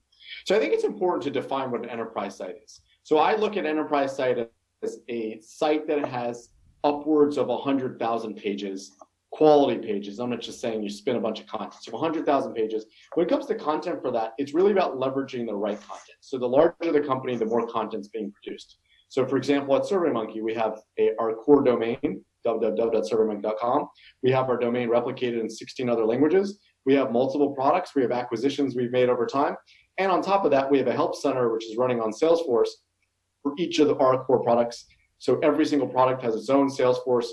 So, 0.46 0.56
I 0.56 0.58
think 0.58 0.72
it's 0.72 0.84
important 0.84 1.22
to 1.24 1.30
define 1.30 1.70
what 1.70 1.82
an 1.82 1.90
enterprise 1.90 2.38
site 2.38 2.56
is. 2.64 2.80
So, 3.02 3.18
I 3.18 3.36
look 3.36 3.58
at 3.58 3.66
enterprise 3.66 4.16
site 4.16 4.38
as 4.82 5.00
a 5.10 5.38
site 5.42 5.86
that 5.86 6.08
has 6.08 6.48
upwards 6.82 7.36
of 7.36 7.48
100,000 7.48 8.34
pages 8.34 8.92
quality 9.32 9.86
pages. 9.86 10.18
I'm 10.18 10.30
not 10.30 10.40
just 10.40 10.58
saying 10.58 10.82
you 10.82 10.88
spin 10.88 11.16
a 11.16 11.20
bunch 11.20 11.40
of 11.40 11.46
content. 11.46 11.82
So 11.82 11.92
100,000 11.92 12.54
pages. 12.54 12.86
When 13.12 13.26
it 13.26 13.28
comes 13.28 13.44
to 13.46 13.54
content 13.54 14.00
for 14.00 14.10
that, 14.12 14.32
it's 14.38 14.54
really 14.54 14.72
about 14.72 14.96
leveraging 14.96 15.44
the 15.44 15.54
right 15.54 15.78
content. 15.78 16.16
So 16.20 16.38
the 16.38 16.48
larger 16.48 16.90
the 16.90 17.02
company, 17.02 17.36
the 17.36 17.44
more 17.44 17.66
content's 17.66 18.08
being 18.08 18.32
produced. 18.32 18.78
So 19.10 19.26
for 19.26 19.36
example, 19.36 19.76
at 19.76 19.82
SurveyMonkey, 19.82 20.42
we 20.42 20.54
have 20.54 20.80
a, 20.98 21.10
our 21.20 21.34
core 21.34 21.62
domain, 21.62 22.24
www.surveymonkey.com. 22.46 23.88
We 24.22 24.30
have 24.30 24.48
our 24.48 24.58
domain 24.58 24.88
replicated 24.88 25.40
in 25.40 25.48
16 25.48 25.88
other 25.88 26.04
languages. 26.04 26.58
We 26.86 26.94
have 26.94 27.12
multiple 27.12 27.54
products. 27.54 27.94
We 27.94 28.02
have 28.02 28.12
acquisitions 28.12 28.74
we've 28.74 28.92
made 28.92 29.08
over 29.08 29.26
time. 29.26 29.56
And 29.98 30.10
on 30.10 30.22
top 30.22 30.44
of 30.44 30.50
that, 30.52 30.70
we 30.70 30.78
have 30.78 30.86
a 30.86 30.92
help 30.92 31.16
center, 31.16 31.52
which 31.52 31.68
is 31.68 31.76
running 31.76 32.00
on 32.00 32.12
Salesforce 32.12 32.68
for 33.42 33.52
each 33.58 33.78
of 33.78 33.88
the, 33.88 33.96
our 33.96 34.24
core 34.24 34.42
products. 34.42 34.86
So 35.18 35.38
every 35.40 35.66
single 35.66 35.88
product 35.88 36.22
has 36.22 36.34
its 36.34 36.48
own 36.48 36.68
Salesforce 36.68 37.26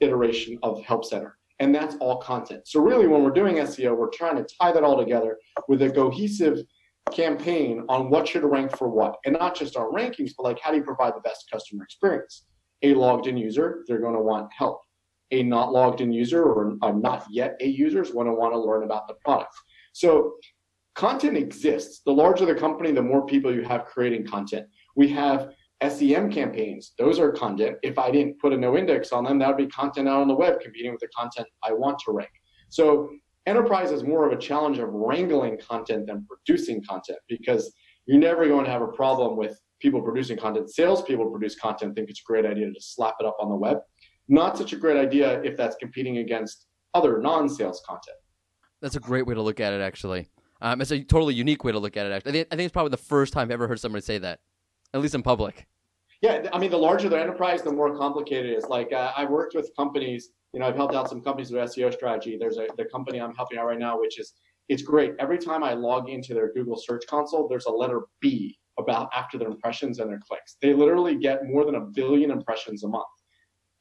iteration 0.00 0.58
of 0.62 0.82
Help 0.82 1.04
Center. 1.04 1.38
And 1.60 1.72
that's 1.72 1.94
all 2.00 2.16
content. 2.16 2.66
So 2.66 2.80
really, 2.80 3.06
when 3.06 3.22
we're 3.22 3.30
doing 3.30 3.56
SEO, 3.56 3.96
we're 3.96 4.10
trying 4.10 4.36
to 4.36 4.46
tie 4.60 4.72
that 4.72 4.82
all 4.82 4.98
together 4.98 5.38
with 5.68 5.80
a 5.82 5.90
cohesive 5.90 6.58
campaign 7.12 7.84
on 7.88 8.10
what 8.10 8.26
should 8.26 8.44
rank 8.44 8.76
for 8.76 8.88
what, 8.88 9.16
and 9.24 9.36
not 9.38 9.54
just 9.54 9.76
our 9.76 9.90
rankings, 9.90 10.32
but 10.36 10.44
like 10.44 10.58
how 10.60 10.70
do 10.70 10.76
you 10.76 10.82
provide 10.82 11.14
the 11.14 11.20
best 11.20 11.48
customer 11.52 11.84
experience? 11.84 12.46
A 12.82 12.94
logged 12.94 13.26
in 13.26 13.36
user, 13.36 13.84
they're 13.86 14.00
going 14.00 14.14
to 14.14 14.20
want 14.20 14.52
help. 14.56 14.80
A 15.30 15.42
not 15.42 15.72
logged 15.72 16.00
in 16.00 16.12
user 16.12 16.42
or 16.42 16.76
a 16.82 16.92
not 16.92 17.26
yet 17.30 17.56
a 17.60 17.66
user 17.66 18.02
is 18.02 18.10
going 18.10 18.26
to 18.26 18.34
want 18.34 18.52
to 18.52 18.58
learn 18.58 18.82
about 18.82 19.08
the 19.08 19.14
product. 19.24 19.54
So 19.92 20.34
content 20.94 21.36
exists. 21.36 22.02
The 22.04 22.12
larger 22.12 22.44
the 22.44 22.54
company, 22.54 22.92
the 22.92 23.02
more 23.02 23.24
people 23.24 23.54
you 23.54 23.62
have 23.62 23.86
creating 23.86 24.26
content. 24.26 24.66
We 24.94 25.08
have 25.08 25.52
SEM 25.88 26.30
campaigns, 26.30 26.92
those 26.98 27.18
are 27.18 27.32
content. 27.32 27.76
If 27.82 27.98
I 27.98 28.10
didn't 28.10 28.38
put 28.40 28.52
a 28.52 28.56
no 28.56 28.76
index 28.76 29.12
on 29.12 29.24
them, 29.24 29.38
that 29.40 29.48
would 29.48 29.56
be 29.56 29.66
content 29.66 30.08
out 30.08 30.20
on 30.20 30.28
the 30.28 30.34
web 30.34 30.60
competing 30.60 30.92
with 30.92 31.00
the 31.00 31.08
content 31.08 31.48
I 31.64 31.72
want 31.72 31.98
to 32.04 32.12
rank. 32.12 32.30
So 32.68 33.10
enterprise 33.46 33.90
is 33.90 34.04
more 34.04 34.26
of 34.26 34.32
a 34.32 34.40
challenge 34.40 34.78
of 34.78 34.90
wrangling 34.90 35.58
content 35.58 36.06
than 36.06 36.26
producing 36.26 36.84
content 36.84 37.18
because 37.28 37.72
you're 38.06 38.18
never 38.18 38.46
going 38.46 38.64
to 38.64 38.70
have 38.70 38.82
a 38.82 38.88
problem 38.88 39.36
with 39.36 39.58
people 39.82 40.00
producing 40.00 40.38
content. 40.38 40.72
Salespeople 40.72 41.28
produce 41.28 41.56
content, 41.56 41.94
think 41.96 42.08
it's 42.08 42.20
a 42.20 42.24
great 42.24 42.46
idea 42.46 42.66
to 42.66 42.72
just 42.72 42.94
slap 42.94 43.16
it 43.20 43.26
up 43.26 43.36
on 43.40 43.48
the 43.50 43.56
web. 43.56 43.78
Not 44.28 44.56
such 44.56 44.72
a 44.72 44.76
great 44.76 44.96
idea 44.96 45.42
if 45.42 45.56
that's 45.56 45.76
competing 45.76 46.18
against 46.18 46.66
other 46.94 47.18
non-sales 47.18 47.82
content. 47.86 48.16
That's 48.80 48.96
a 48.96 49.00
great 49.00 49.26
way 49.26 49.34
to 49.34 49.42
look 49.42 49.60
at 49.60 49.72
it, 49.72 49.80
actually. 49.80 50.28
Um, 50.60 50.80
it's 50.80 50.92
a 50.92 51.02
totally 51.02 51.34
unique 51.34 51.64
way 51.64 51.72
to 51.72 51.78
look 51.80 51.96
at 51.96 52.06
it. 52.06 52.12
Actually, 52.12 52.30
I 52.30 52.32
think, 52.32 52.48
I 52.52 52.56
think 52.56 52.66
it's 52.66 52.72
probably 52.72 52.90
the 52.90 52.96
first 52.96 53.32
time 53.32 53.42
I've 53.42 53.50
ever 53.50 53.66
heard 53.66 53.80
somebody 53.80 54.02
say 54.02 54.18
that, 54.18 54.38
at 54.94 55.00
least 55.00 55.14
in 55.14 55.22
public. 55.22 55.66
Yeah, 56.20 56.48
I 56.52 56.58
mean, 56.58 56.70
the 56.70 56.78
larger 56.78 57.08
the 57.08 57.20
enterprise, 57.20 57.62
the 57.62 57.72
more 57.72 57.96
complicated 57.96 58.52
it 58.52 58.56
is. 58.56 58.66
Like 58.66 58.92
uh, 58.92 59.12
I've 59.16 59.30
worked 59.30 59.56
with 59.56 59.74
companies, 59.76 60.30
you 60.52 60.60
know, 60.60 60.66
I've 60.66 60.76
helped 60.76 60.94
out 60.94 61.08
some 61.08 61.20
companies 61.20 61.50
with 61.50 61.60
SEO 61.62 61.92
strategy. 61.92 62.36
There's 62.38 62.58
a 62.58 62.68
the 62.76 62.84
company 62.84 63.20
I'm 63.20 63.34
helping 63.34 63.58
out 63.58 63.66
right 63.66 63.78
now, 63.78 63.98
which 63.98 64.20
is 64.20 64.34
it's 64.68 64.82
great. 64.82 65.14
Every 65.18 65.38
time 65.38 65.64
I 65.64 65.72
log 65.72 66.08
into 66.08 66.32
their 66.32 66.52
Google 66.52 66.76
Search 66.76 67.02
Console, 67.08 67.48
there's 67.48 67.66
a 67.66 67.72
letter 67.72 68.02
B 68.20 68.56
about 68.78 69.08
after 69.14 69.38
their 69.38 69.48
impressions 69.48 69.98
and 69.98 70.10
their 70.10 70.20
clicks. 70.26 70.56
They 70.62 70.74
literally 70.74 71.16
get 71.16 71.44
more 71.44 71.64
than 71.64 71.74
a 71.76 71.80
billion 71.80 72.30
impressions 72.30 72.84
a 72.84 72.88
month. 72.88 73.06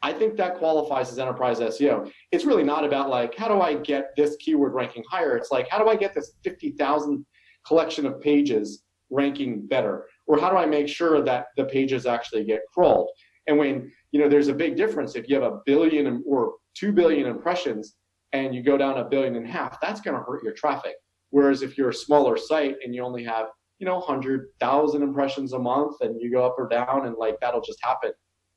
I 0.04 0.12
think 0.12 0.36
that 0.38 0.58
qualifies 0.58 1.12
as 1.12 1.20
enterprise 1.20 1.60
SEO. 1.60 2.12
It's 2.32 2.46
really 2.46 2.64
not 2.64 2.84
about 2.84 3.10
like, 3.10 3.36
how 3.38 3.48
do 3.48 3.62
I 3.62 3.76
get 3.76 4.16
this 4.18 4.36
keyword 4.38 4.74
ranking 4.74 5.04
higher? 5.10 5.38
It's 5.38 5.52
like, 5.52 5.70
how 5.70 5.78
do 5.78 5.88
I 5.88 5.96
get 5.96 6.14
this 6.16 6.34
50,000 6.44 7.26
collection 7.66 8.06
of 8.06 8.20
pages 8.20 8.84
ranking 9.12 9.68
better? 9.68 10.08
Or 10.26 10.40
how 10.40 10.50
do 10.50 10.58
I 10.58 10.66
make 10.66 10.88
sure 10.88 11.22
that 11.22 11.48
the 11.56 11.66
pages 11.66 12.06
actually 12.06 12.46
get 12.46 12.62
crawled? 12.74 13.10
And 13.48 13.58
when, 13.58 13.92
you 14.12 14.20
know, 14.20 14.28
there's 14.28 14.48
a 14.48 14.54
big 14.54 14.76
difference 14.76 15.16
if 15.16 15.30
you 15.30 15.36
have 15.36 15.52
a 15.52 15.60
billion 15.66 16.24
or 16.28 16.54
2 16.76 16.92
billion 16.92 17.28
impressions 17.28 17.96
and 18.34 18.56
you 18.56 18.64
go 18.64 18.78
down 18.78 18.98
a 18.98 19.06
billion 19.06 19.36
and 19.36 19.46
a 19.46 19.50
half, 19.50 19.80
that's 19.82 20.02
going 20.02 20.18
to 20.18 20.24
hurt 20.24 20.44
your 20.44 20.54
traffic. 20.54 20.94
Whereas 21.30 21.62
if 21.62 21.78
you're 21.78 21.90
a 21.90 21.94
smaller 21.94 22.38
site 22.38 22.76
and 22.84 22.96
you 22.96 23.04
only 23.04 23.24
have, 23.24 23.48
you 23.82 23.88
know, 23.88 23.98
100,000 23.98 25.02
impressions 25.02 25.54
a 25.54 25.60
month 25.60 25.96
and 26.02 26.22
you 26.22 26.32
go 26.32 26.46
up 26.46 26.56
or 26.60 26.68
down 26.68 27.08
and 27.08 27.16
like 27.18 27.40
that'll 27.42 27.62
just 27.62 27.80
happen. 27.84 28.12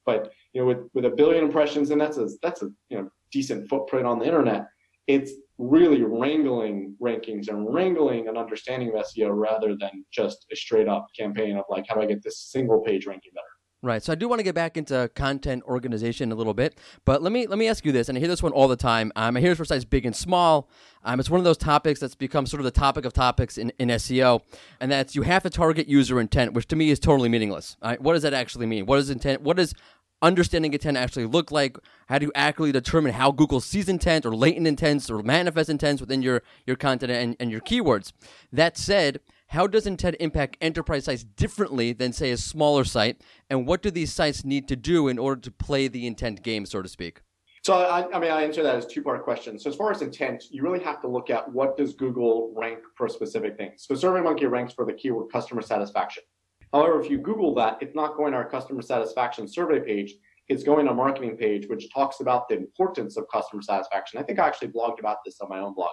But, 0.05 0.31
you 0.53 0.61
know, 0.61 0.67
with, 0.67 0.79
with 0.93 1.07
a 1.07 1.11
billion 1.11 1.45
impressions 1.45 1.91
and 1.91 1.99
that's 1.99 2.19
a, 2.19 2.29
that's 2.43 2.61
a, 2.61 2.69
you 2.91 2.99
know, 2.99 3.09
decent 3.33 3.67
footprint 3.71 4.07
on 4.07 4.19
the 4.19 4.27
internet, 4.27 4.67
it's 5.07 5.33
really 5.57 6.03
wrangling 6.03 6.95
rankings 7.01 7.49
and 7.49 7.73
wrangling 7.73 8.29
an 8.29 8.37
understanding 8.37 8.89
of 8.89 9.03
SEO 9.07 9.31
rather 9.33 9.75
than 9.81 10.05
just 10.13 10.45
a 10.53 10.57
straight 10.57 10.89
up 10.89 11.07
campaign 11.19 11.57
of 11.57 11.65
like, 11.71 11.87
how 11.89 11.95
do 11.95 12.03
I 12.03 12.07
get 12.07 12.23
this 12.23 12.41
single 12.51 12.83
page 12.83 13.07
ranking 13.07 13.33
better? 13.35 13.54
Right. 13.85 14.03
So 14.03 14.13
I 14.13 14.15
do 14.15 14.29
want 14.29 14.39
to 14.39 14.43
get 14.43 14.55
back 14.55 14.79
into 14.79 15.11
content 15.15 15.63
organization 15.65 16.33
a 16.33 16.35
little 16.35 16.55
bit, 16.55 16.79
but 17.05 17.23
let 17.23 17.33
me 17.33 17.47
let 17.47 17.59
me 17.59 17.69
ask 17.69 17.85
you 17.85 17.93
this, 17.93 18.09
and 18.09 18.17
I 18.17 18.19
hear 18.19 18.29
this 18.29 18.43
one 18.43 18.53
all 18.53 18.67
the 18.67 18.77
time. 18.77 19.13
Um, 19.15 19.37
I 19.37 19.41
hear 19.41 19.51
this 19.51 19.59
for 19.59 19.67
sites 19.67 19.85
big 19.85 20.07
and 20.07 20.17
small. 20.17 20.71
Um, 21.03 21.21
it's 21.21 21.29
one 21.29 21.39
of 21.39 21.45
those 21.45 21.59
topics 21.59 22.01
that's 22.01 22.15
become 22.15 22.47
sort 22.47 22.61
of 22.61 22.65
the 22.65 22.71
topic 22.71 23.05
of 23.05 23.13
topics 23.13 23.59
in, 23.59 23.75
in 23.79 23.89
SEO, 23.89 24.41
and 24.81 24.91
that's 24.91 25.15
you 25.15 25.21
have 25.21 25.43
to 25.43 25.51
target 25.51 25.87
user 25.87 26.19
intent, 26.19 26.55
which 26.55 26.67
to 26.69 26.77
me 26.77 26.89
is 26.89 26.99
totally 26.99 27.29
meaningless. 27.29 27.77
Right? 27.85 28.01
What 28.01 28.15
does 28.15 28.23
that 28.23 28.33
actually 28.33 28.65
mean? 28.65 28.87
What 28.87 29.01
is 29.01 29.11
intent? 29.11 29.43
What 29.43 29.59
does 29.59 29.75
understanding 30.23 30.73
intent 30.73 30.97
actually 30.97 31.27
look 31.27 31.51
like? 31.51 31.77
How 32.09 32.17
do 32.17 32.25
you 32.25 32.33
accurately 32.35 32.73
determine 32.73 33.13
how 33.13 33.33
Google 33.33 33.61
sees 33.61 33.91
intent 33.91 34.25
or 34.25 34.35
latent 34.35 34.67
intents 34.67 35.11
or 35.11 35.23
manifest 35.23 35.69
intents 35.69 36.01
within 36.01 36.23
your, 36.23 36.43
your 36.67 36.77
content 36.77 37.13
and, 37.13 37.37
and 37.39 37.51
your 37.51 37.61
keywords? 37.61 38.13
That 38.51 38.79
said, 38.79 39.21
how 39.55 39.69
does 39.69 39.87
intent 39.87 40.17
impact 40.19 40.57
enterprise 40.61 41.05
sites 41.05 41.23
differently 41.23 41.93
than, 41.93 42.13
say, 42.13 42.33
a 42.33 42.37
smaller 42.37 42.85
site? 42.85 43.23
And 43.49 43.67
what 43.67 43.83
do 43.83 43.91
these 43.91 44.13
sites 44.13 44.45
need 44.45 44.67
to 44.69 44.77
do 44.77 45.07
in 45.07 45.19
order 45.19 45.41
to 45.43 45.51
play 45.51 45.87
the 45.87 46.07
intent 46.07 46.43
game, 46.43 46.67
so 46.67 46.83
to 46.83 46.89
speak? 46.89 47.21
So 47.63 47.75
I, 47.75 48.15
I 48.15 48.19
mean, 48.19 48.31
I 48.31 48.43
answer 48.43 48.63
that 48.63 48.75
as 48.75 48.85
two 48.85 49.01
part 49.01 49.25
question. 49.25 49.59
So 49.59 49.71
as 49.71 49.77
far 49.77 49.91
as 49.91 50.03
intent, 50.03 50.45
you 50.51 50.63
really 50.63 50.85
have 50.85 51.01
to 51.03 51.09
look 51.09 51.31
at 51.31 51.51
what 51.51 51.77
does 51.77 51.95
Google 51.95 52.53
rank 52.55 52.81
for 52.97 53.09
specific 53.09 53.57
things. 53.57 53.87
So 53.87 53.95
SurveyMonkey 53.95 54.51
ranks 54.51 54.75
for 54.75 54.85
the 54.85 54.93
keyword 54.93 55.33
customer 55.33 55.63
satisfaction. 55.63 56.25
However, 56.73 57.01
if 57.01 57.09
you 57.09 57.19
Google 57.19 57.55
that, 57.55 57.79
it's 57.81 57.95
not 57.95 58.17
going 58.17 58.33
to 58.33 58.39
our 58.39 58.49
customer 58.49 58.83
satisfaction 58.83 59.47
survey 59.47 59.81
page. 59.81 60.15
It's 60.49 60.65
going 60.65 60.87
to 60.87 60.93
a 60.93 60.95
marketing 60.95 61.37
page, 61.37 61.69
which 61.69 61.91
talks 61.95 62.21
about 62.21 62.49
the 62.49 62.57
importance 62.57 63.17
of 63.17 63.25
customer 63.33 63.63
satisfaction. 63.63 64.19
I 64.19 64.25
think 64.25 64.41
I 64.41 64.47
actually 64.47 64.69
blogged 64.69 64.99
about 64.99 65.19
this 65.25 65.41
on 65.41 65.49
my 65.49 65.61
own 65.61 65.75
blog, 65.75 65.93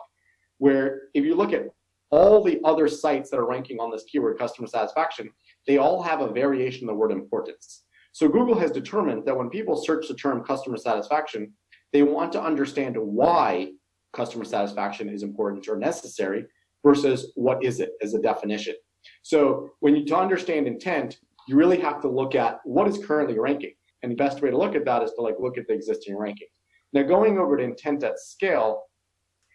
where 0.58 1.04
if 1.14 1.24
you 1.24 1.36
look 1.36 1.54
at 1.54 1.68
all 2.12 2.44
the 2.44 2.60
other 2.64 2.88
sites 2.88 3.30
that 3.30 3.40
are 3.40 3.48
ranking 3.48 3.80
on 3.80 3.90
this 3.90 4.04
keyword 4.04 4.38
customer 4.38 4.68
satisfaction, 4.68 5.30
they 5.66 5.78
all 5.78 6.02
have 6.02 6.22
a 6.22 6.32
variation 6.32 6.84
of 6.84 6.94
the 6.94 7.00
word 7.00 7.12
importance. 7.12 7.84
So 8.12 8.28
Google 8.28 8.60
has 8.60 8.72
determined 8.72 9.26
that 9.26 9.38
when 9.38 9.50
people 9.50 9.76
search 9.76 10.08
the 10.08 10.16
term 10.16 10.44
customer 10.44 10.78
satisfaction, 10.78 11.54
they 11.94 12.04
want 12.04 12.32
to 12.34 12.42
understand 12.42 12.98
why 12.98 13.72
customer 14.14 14.44
satisfaction 14.44 15.10
is 15.10 15.24
important 15.24 15.68
or 15.68 15.78
necessary 15.78 16.46
versus 16.84 17.32
what 17.36 17.64
is 17.64 17.80
it 17.80 17.92
as 18.02 18.14
a 18.14 18.22
definition. 18.22 18.76
So 19.24 19.70
when 19.80 19.96
you 19.96 20.06
to 20.06 20.18
understand 20.18 20.68
intent, 20.68 21.18
you 21.48 21.56
really 21.56 21.80
have 21.80 22.02
to 22.02 22.10
look 22.10 22.36
at 22.36 22.60
what 22.66 22.88
is 22.88 23.04
currently 23.04 23.40
ranking. 23.40 23.74
And 24.04 24.12
the 24.12 24.16
best 24.16 24.42
way 24.42 24.50
to 24.50 24.58
look 24.58 24.76
at 24.76 24.86
that 24.86 25.04
is 25.04 25.12
to 25.14 25.22
like 25.22 25.36
look 25.40 25.58
at 25.58 25.68
the 25.68 25.74
existing 25.74 26.18
ranking. 26.18 26.48
Now 26.94 27.04
going 27.04 27.38
over 27.38 27.56
to 27.56 27.64
intent 27.64 28.04
at 28.04 28.20
scale, 28.20 28.84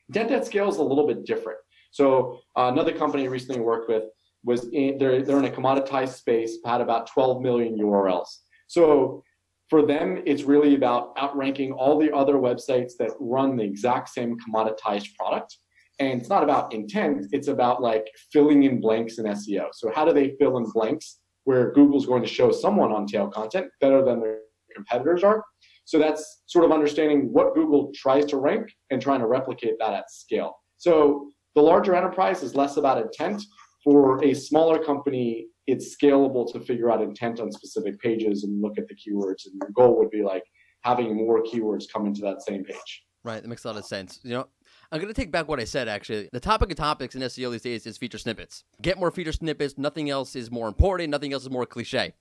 intent 0.08 0.30
at 0.30 0.46
scale 0.46 0.68
is 0.68 0.76
a 0.76 0.82
little 0.82 1.06
bit 1.06 1.24
different. 1.24 1.58
So 1.96 2.40
uh, 2.58 2.68
another 2.70 2.92
company 2.92 3.22
I 3.24 3.28
recently 3.28 3.62
worked 3.62 3.88
with 3.88 4.02
was 4.44 4.68
in, 4.74 4.98
they're, 4.98 5.22
they're 5.22 5.38
in 5.38 5.46
a 5.46 5.50
commoditized 5.50 6.14
space, 6.14 6.58
had 6.62 6.82
about 6.82 7.06
12 7.06 7.40
million 7.40 7.74
URLs. 7.78 8.28
So 8.68 9.22
for 9.70 9.86
them, 9.86 10.22
it's 10.26 10.42
really 10.42 10.74
about 10.74 11.14
outranking 11.18 11.72
all 11.72 11.98
the 11.98 12.14
other 12.14 12.34
websites 12.34 12.92
that 12.98 13.12
run 13.18 13.56
the 13.56 13.64
exact 13.64 14.10
same 14.10 14.36
commoditized 14.38 15.14
product. 15.18 15.56
And 15.98 16.20
it's 16.20 16.28
not 16.28 16.42
about 16.42 16.74
intent, 16.74 17.28
it's 17.32 17.48
about 17.48 17.80
like 17.80 18.06
filling 18.30 18.64
in 18.64 18.78
blanks 18.78 19.16
in 19.16 19.24
SEO. 19.24 19.68
So 19.72 19.90
how 19.94 20.04
do 20.04 20.12
they 20.12 20.36
fill 20.38 20.58
in 20.58 20.66
blanks 20.74 21.20
where 21.44 21.72
Google's 21.72 22.04
going 22.04 22.22
to 22.22 22.28
show 22.28 22.52
someone 22.52 22.92
on 22.92 23.06
tail 23.06 23.28
content 23.28 23.68
better 23.80 24.04
than 24.04 24.20
their 24.20 24.40
competitors 24.74 25.24
are? 25.24 25.42
So 25.86 25.98
that's 25.98 26.42
sort 26.44 26.66
of 26.66 26.72
understanding 26.72 27.32
what 27.32 27.54
Google 27.54 27.90
tries 27.94 28.26
to 28.26 28.36
rank 28.36 28.70
and 28.90 29.00
trying 29.00 29.20
to 29.20 29.26
replicate 29.26 29.78
that 29.78 29.94
at 29.94 30.10
scale. 30.10 30.56
So 30.76 31.30
the 31.56 31.62
larger 31.62 31.96
enterprise 31.96 32.42
is 32.42 32.54
less 32.54 32.76
about 32.76 32.98
intent. 32.98 33.42
For 33.82 34.22
a 34.22 34.34
smaller 34.34 34.78
company, 34.78 35.46
it's 35.66 35.96
scalable 35.96 36.52
to 36.52 36.60
figure 36.60 36.90
out 36.90 37.02
intent 37.02 37.40
on 37.40 37.50
specific 37.50 37.98
pages 37.98 38.44
and 38.44 38.60
look 38.60 38.78
at 38.78 38.86
the 38.88 38.94
keywords. 38.94 39.46
And 39.46 39.54
your 39.60 39.70
goal 39.74 39.98
would 39.98 40.10
be 40.10 40.22
like 40.22 40.44
having 40.82 41.16
more 41.16 41.42
keywords 41.42 41.84
come 41.90 42.06
into 42.06 42.20
that 42.22 42.42
same 42.42 42.62
page. 42.62 43.02
Right, 43.24 43.42
that 43.42 43.48
makes 43.48 43.64
a 43.64 43.68
lot 43.68 43.76
of 43.76 43.86
sense. 43.86 44.20
You 44.22 44.34
know, 44.34 44.48
I'm 44.92 45.00
going 45.00 45.12
to 45.12 45.20
take 45.20 45.32
back 45.32 45.48
what 45.48 45.58
I 45.58 45.64
said, 45.64 45.88
actually. 45.88 46.28
The 46.30 46.40
topic 46.40 46.70
of 46.70 46.76
topics 46.76 47.14
in 47.14 47.22
SEO 47.22 47.50
these 47.50 47.62
days 47.62 47.86
is 47.86 47.96
feature 47.96 48.18
snippets. 48.18 48.62
Get 48.82 48.98
more 48.98 49.10
feature 49.10 49.32
snippets. 49.32 49.78
Nothing 49.78 50.10
else 50.10 50.36
is 50.36 50.50
more 50.50 50.68
important. 50.68 51.10
Nothing 51.10 51.32
else 51.32 51.42
is 51.42 51.50
more 51.50 51.66
cliche. 51.66 52.12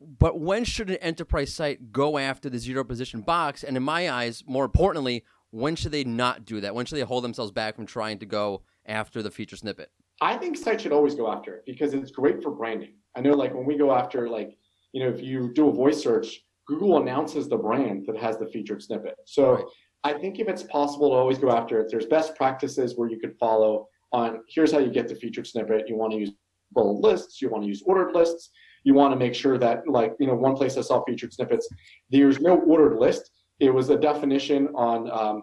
But 0.00 0.38
when 0.38 0.64
should 0.64 0.90
an 0.90 0.96
enterprise 0.96 1.52
site 1.52 1.92
go 1.92 2.18
after 2.18 2.50
the 2.50 2.58
zero 2.58 2.84
position 2.84 3.22
box? 3.22 3.64
And 3.64 3.76
in 3.76 3.82
my 3.82 4.10
eyes, 4.10 4.44
more 4.46 4.64
importantly, 4.64 5.24
when 5.50 5.76
should 5.76 5.92
they 5.92 6.04
not 6.04 6.44
do 6.44 6.60
that? 6.60 6.74
When 6.74 6.86
should 6.86 6.98
they 6.98 7.02
hold 7.02 7.24
themselves 7.24 7.50
back 7.50 7.74
from 7.74 7.86
trying 7.86 8.18
to 8.18 8.26
go 8.26 8.62
after 8.86 9.22
the 9.22 9.30
feature 9.30 9.56
snippet? 9.56 9.90
I 10.20 10.36
think 10.36 10.56
sites 10.56 10.82
should 10.82 10.92
always 10.92 11.14
go 11.14 11.30
after 11.30 11.56
it 11.56 11.64
because 11.66 11.94
it's 11.94 12.10
great 12.10 12.42
for 12.42 12.50
branding. 12.50 12.94
I 13.16 13.20
know, 13.20 13.32
like, 13.32 13.54
when 13.54 13.66
we 13.66 13.76
go 13.76 13.92
after, 13.92 14.28
like, 14.28 14.56
you 14.92 15.02
know, 15.02 15.10
if 15.10 15.22
you 15.22 15.52
do 15.52 15.68
a 15.68 15.72
voice 15.72 16.02
search, 16.02 16.40
Google 16.66 17.00
announces 17.00 17.48
the 17.48 17.56
brand 17.56 18.04
that 18.06 18.16
has 18.16 18.38
the 18.38 18.46
featured 18.46 18.82
snippet. 18.82 19.16
So 19.26 19.54
right. 19.54 19.64
I 20.04 20.12
think 20.14 20.38
if 20.38 20.48
it's 20.48 20.62
possible 20.64 21.10
to 21.10 21.16
always 21.16 21.38
go 21.38 21.50
after 21.50 21.80
it, 21.80 21.88
there's 21.90 22.06
best 22.06 22.36
practices 22.36 22.96
where 22.96 23.08
you 23.08 23.18
could 23.18 23.36
follow 23.38 23.88
on 24.12 24.40
here's 24.48 24.72
how 24.72 24.78
you 24.78 24.90
get 24.90 25.08
the 25.08 25.14
featured 25.14 25.46
snippet. 25.46 25.88
You 25.88 25.96
want 25.96 26.12
to 26.12 26.18
use 26.18 26.32
bullet 26.72 27.00
lists, 27.00 27.40
you 27.40 27.48
want 27.48 27.64
to 27.64 27.68
use 27.68 27.82
ordered 27.84 28.14
lists, 28.14 28.50
you 28.84 28.94
want 28.94 29.12
to 29.12 29.18
make 29.18 29.34
sure 29.34 29.58
that 29.58 29.88
like, 29.88 30.14
you 30.20 30.26
know, 30.26 30.34
one 30.34 30.54
place 30.54 30.76
I 30.76 30.82
saw 30.82 31.02
featured 31.04 31.32
snippets, 31.32 31.68
there's 32.10 32.40
no 32.40 32.58
ordered 32.58 32.98
list. 32.98 33.30
It 33.60 33.72
was 33.72 33.90
a 33.90 33.98
definition 33.98 34.68
on 34.74 35.10
um, 35.10 35.42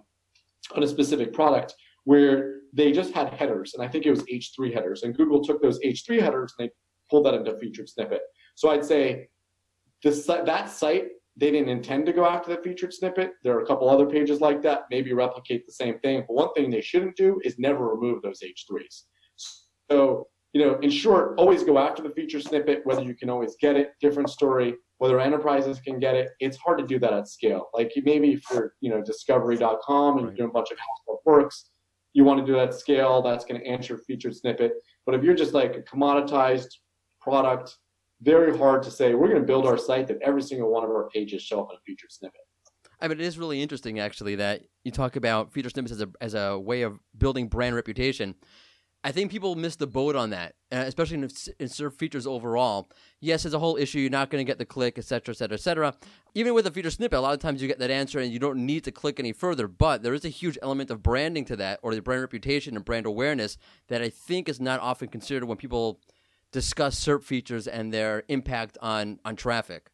on 0.76 0.84
a 0.84 0.88
specific 0.88 1.34
product 1.34 1.74
where 2.04 2.59
they 2.74 2.92
just 2.92 3.14
had 3.14 3.34
headers, 3.34 3.74
and 3.74 3.84
I 3.84 3.88
think 3.88 4.06
it 4.06 4.12
was 4.12 4.24
H3 4.24 4.74
headers, 4.74 5.04
and 5.04 5.16
Google 5.16 5.44
took 5.44 5.62
those 5.62 5.80
H3 5.80 6.22
headers 6.22 6.54
and 6.58 6.68
they 6.68 6.74
pulled 7.10 7.26
that 7.26 7.34
into 7.34 7.58
featured 7.58 7.90
snippet. 7.90 8.22
So 8.56 8.70
I'd 8.70 8.86
say 8.86 9.30
this 10.04 10.26
that 10.26 10.70
site 10.70 11.08
they 11.40 11.52
didn't 11.52 11.70
intend 11.70 12.06
to 12.06 12.14
go 12.14 12.26
after 12.26 12.54
the 12.54 12.62
featured 12.62 12.94
snippet. 12.94 13.32
There 13.44 13.56
are 13.56 13.62
a 13.62 13.66
couple 13.66 13.90
other 13.90 14.06
pages 14.06 14.42
like 14.42 14.62
that, 14.64 14.84
maybe 14.92 15.14
replicate 15.14 15.66
the 15.66 15.72
same 15.72 15.98
thing. 16.00 16.26
But 16.28 16.34
one 16.34 16.54
thing 16.54 16.70
they 16.70 16.82
shouldn't 16.82 17.16
do 17.16 17.40
is 17.46 17.58
never 17.58 17.88
remove 17.88 18.22
those 18.22 18.42
H3s. 18.42 19.04
So, 19.90 20.28
you 20.52 20.66
know, 20.66 20.78
in 20.80 20.90
short, 20.90 21.36
always 21.38 21.64
go 21.64 21.78
after 21.78 22.04
the 22.04 22.10
featured 22.10 22.44
snippet, 22.44 22.82
whether 22.84 23.04
you 23.04 23.16
can 23.16 23.30
always 23.30 23.56
get 23.62 23.78
it, 23.78 23.92
different 24.02 24.30
story. 24.30 24.76
Whether 24.98 25.20
enterprises 25.22 25.80
can 25.80 25.98
get 25.98 26.16
it, 26.16 26.32
it's 26.42 26.58
hard 26.58 26.78
to 26.80 26.86
do 26.86 27.00
that 27.00 27.14
at 27.14 27.30
scale. 27.30 27.70
Like 27.74 27.94
maybe 28.04 28.34
if 28.34 28.44
you're, 28.52 28.74
you 28.82 28.90
know, 28.90 29.02
discovery.com 29.02 30.18
and 30.18 30.28
you're 30.28 30.36
doing 30.36 30.50
a 30.50 30.54
bunch 30.54 30.72
of 30.72 30.78
household 30.78 31.20
works, 31.26 31.70
you 32.14 32.24
want 32.24 32.40
to 32.40 32.46
do 32.46 32.58
that 32.58 32.74
scale, 32.74 33.22
that's 33.22 33.46
going 33.46 33.60
to 33.60 33.68
answer 33.68 33.98
featured 33.98 34.36
snippet. 34.36 34.74
But 35.06 35.16
if 35.16 35.24
you're 35.24 35.36
just 35.36 35.54
like 35.54 35.76
a 35.76 35.82
commoditized 35.82 36.70
product, 37.22 37.78
very 38.22 38.58
hard 38.58 38.84
to 38.84 38.92
say 38.92 39.14
we're 39.14 39.30
going 39.30 39.42
to 39.42 39.48
build 39.48 39.66
our 39.66 39.78
site 39.78 40.08
that 40.08 40.18
every 40.22 40.42
single 40.42 40.72
one 40.72 40.84
of 40.84 40.90
our 40.90 41.10
pages 41.10 41.42
show 41.42 41.62
up 41.62 41.70
in 41.72 41.78
a 41.78 41.82
featured 41.86 42.12
snippet. 42.12 42.42
I 43.02 43.08
mean, 43.08 43.20
it 43.20 43.26
is 43.26 43.38
really 43.38 43.62
interesting, 43.62 44.00
actually, 44.00 44.36
that 44.36 44.64
you 44.84 44.92
talk 44.92 45.16
about 45.16 45.54
feature 45.54 45.70
snippets 45.70 45.94
as 45.94 46.02
a 46.02 46.10
as 46.20 46.34
a 46.34 46.60
way 46.60 46.82
of 46.82 47.00
building 47.18 47.48
brand 47.48 47.76
reputation. 47.76 48.36
I 49.02 49.14
think 49.14 49.32
people 49.32 49.56
miss 49.56 49.78
the 49.78 49.88
boat 49.88 50.18
on 50.18 50.32
that, 50.32 50.56
uh, 50.74 50.84
especially 50.86 51.18
in, 51.18 51.24
in 51.24 51.68
SERP 51.68 51.94
features 51.94 52.28
overall. 52.28 52.90
Yes, 53.22 53.46
as 53.46 53.54
a 53.54 53.60
whole 53.60 53.78
issue, 53.78 54.00
you're 54.00 54.10
not 54.10 54.30
going 54.30 54.46
to 54.46 54.50
get 54.50 54.58
the 54.58 54.66
click, 54.66 54.98
etc., 54.98 55.32
etc., 55.32 55.56
etc. 55.56 55.94
Even 56.36 56.54
with 56.54 56.68
a 56.68 56.72
feature 56.72 56.92
snippet, 56.92 57.18
a 57.18 57.22
lot 57.22 57.34
of 57.34 57.40
times 57.40 57.62
you 57.62 57.70
get 57.70 57.80
that 57.80 57.92
answer 57.92 58.20
and 58.20 58.32
you 58.32 58.40
don't 58.40 58.66
need 58.66 58.84
to 58.84 58.92
click 58.92 59.18
any 59.18 59.32
further. 59.32 59.70
But 59.70 60.04
there 60.04 60.14
is 60.14 60.26
a 60.26 60.30
huge 60.30 60.58
element 60.62 60.92
of 60.92 61.02
branding 61.02 61.46
to 61.46 61.56
that, 61.56 61.80
or 61.82 61.96
the 61.96 62.02
brand 62.02 62.22
reputation 62.22 62.76
and 62.76 62.84
brand 62.84 63.06
awareness 63.06 63.58
that 63.88 64.02
I 64.02 64.10
think 64.10 64.50
is 64.50 64.60
not 64.60 64.82
often 64.82 65.08
considered 65.08 65.46
when 65.46 65.58
people 65.58 66.02
discuss 66.52 67.00
SERP 67.00 67.24
features 67.24 67.68
and 67.68 67.94
their 67.94 68.24
impact 68.28 68.78
on 68.82 69.20
on 69.24 69.38
traffic. 69.38 69.92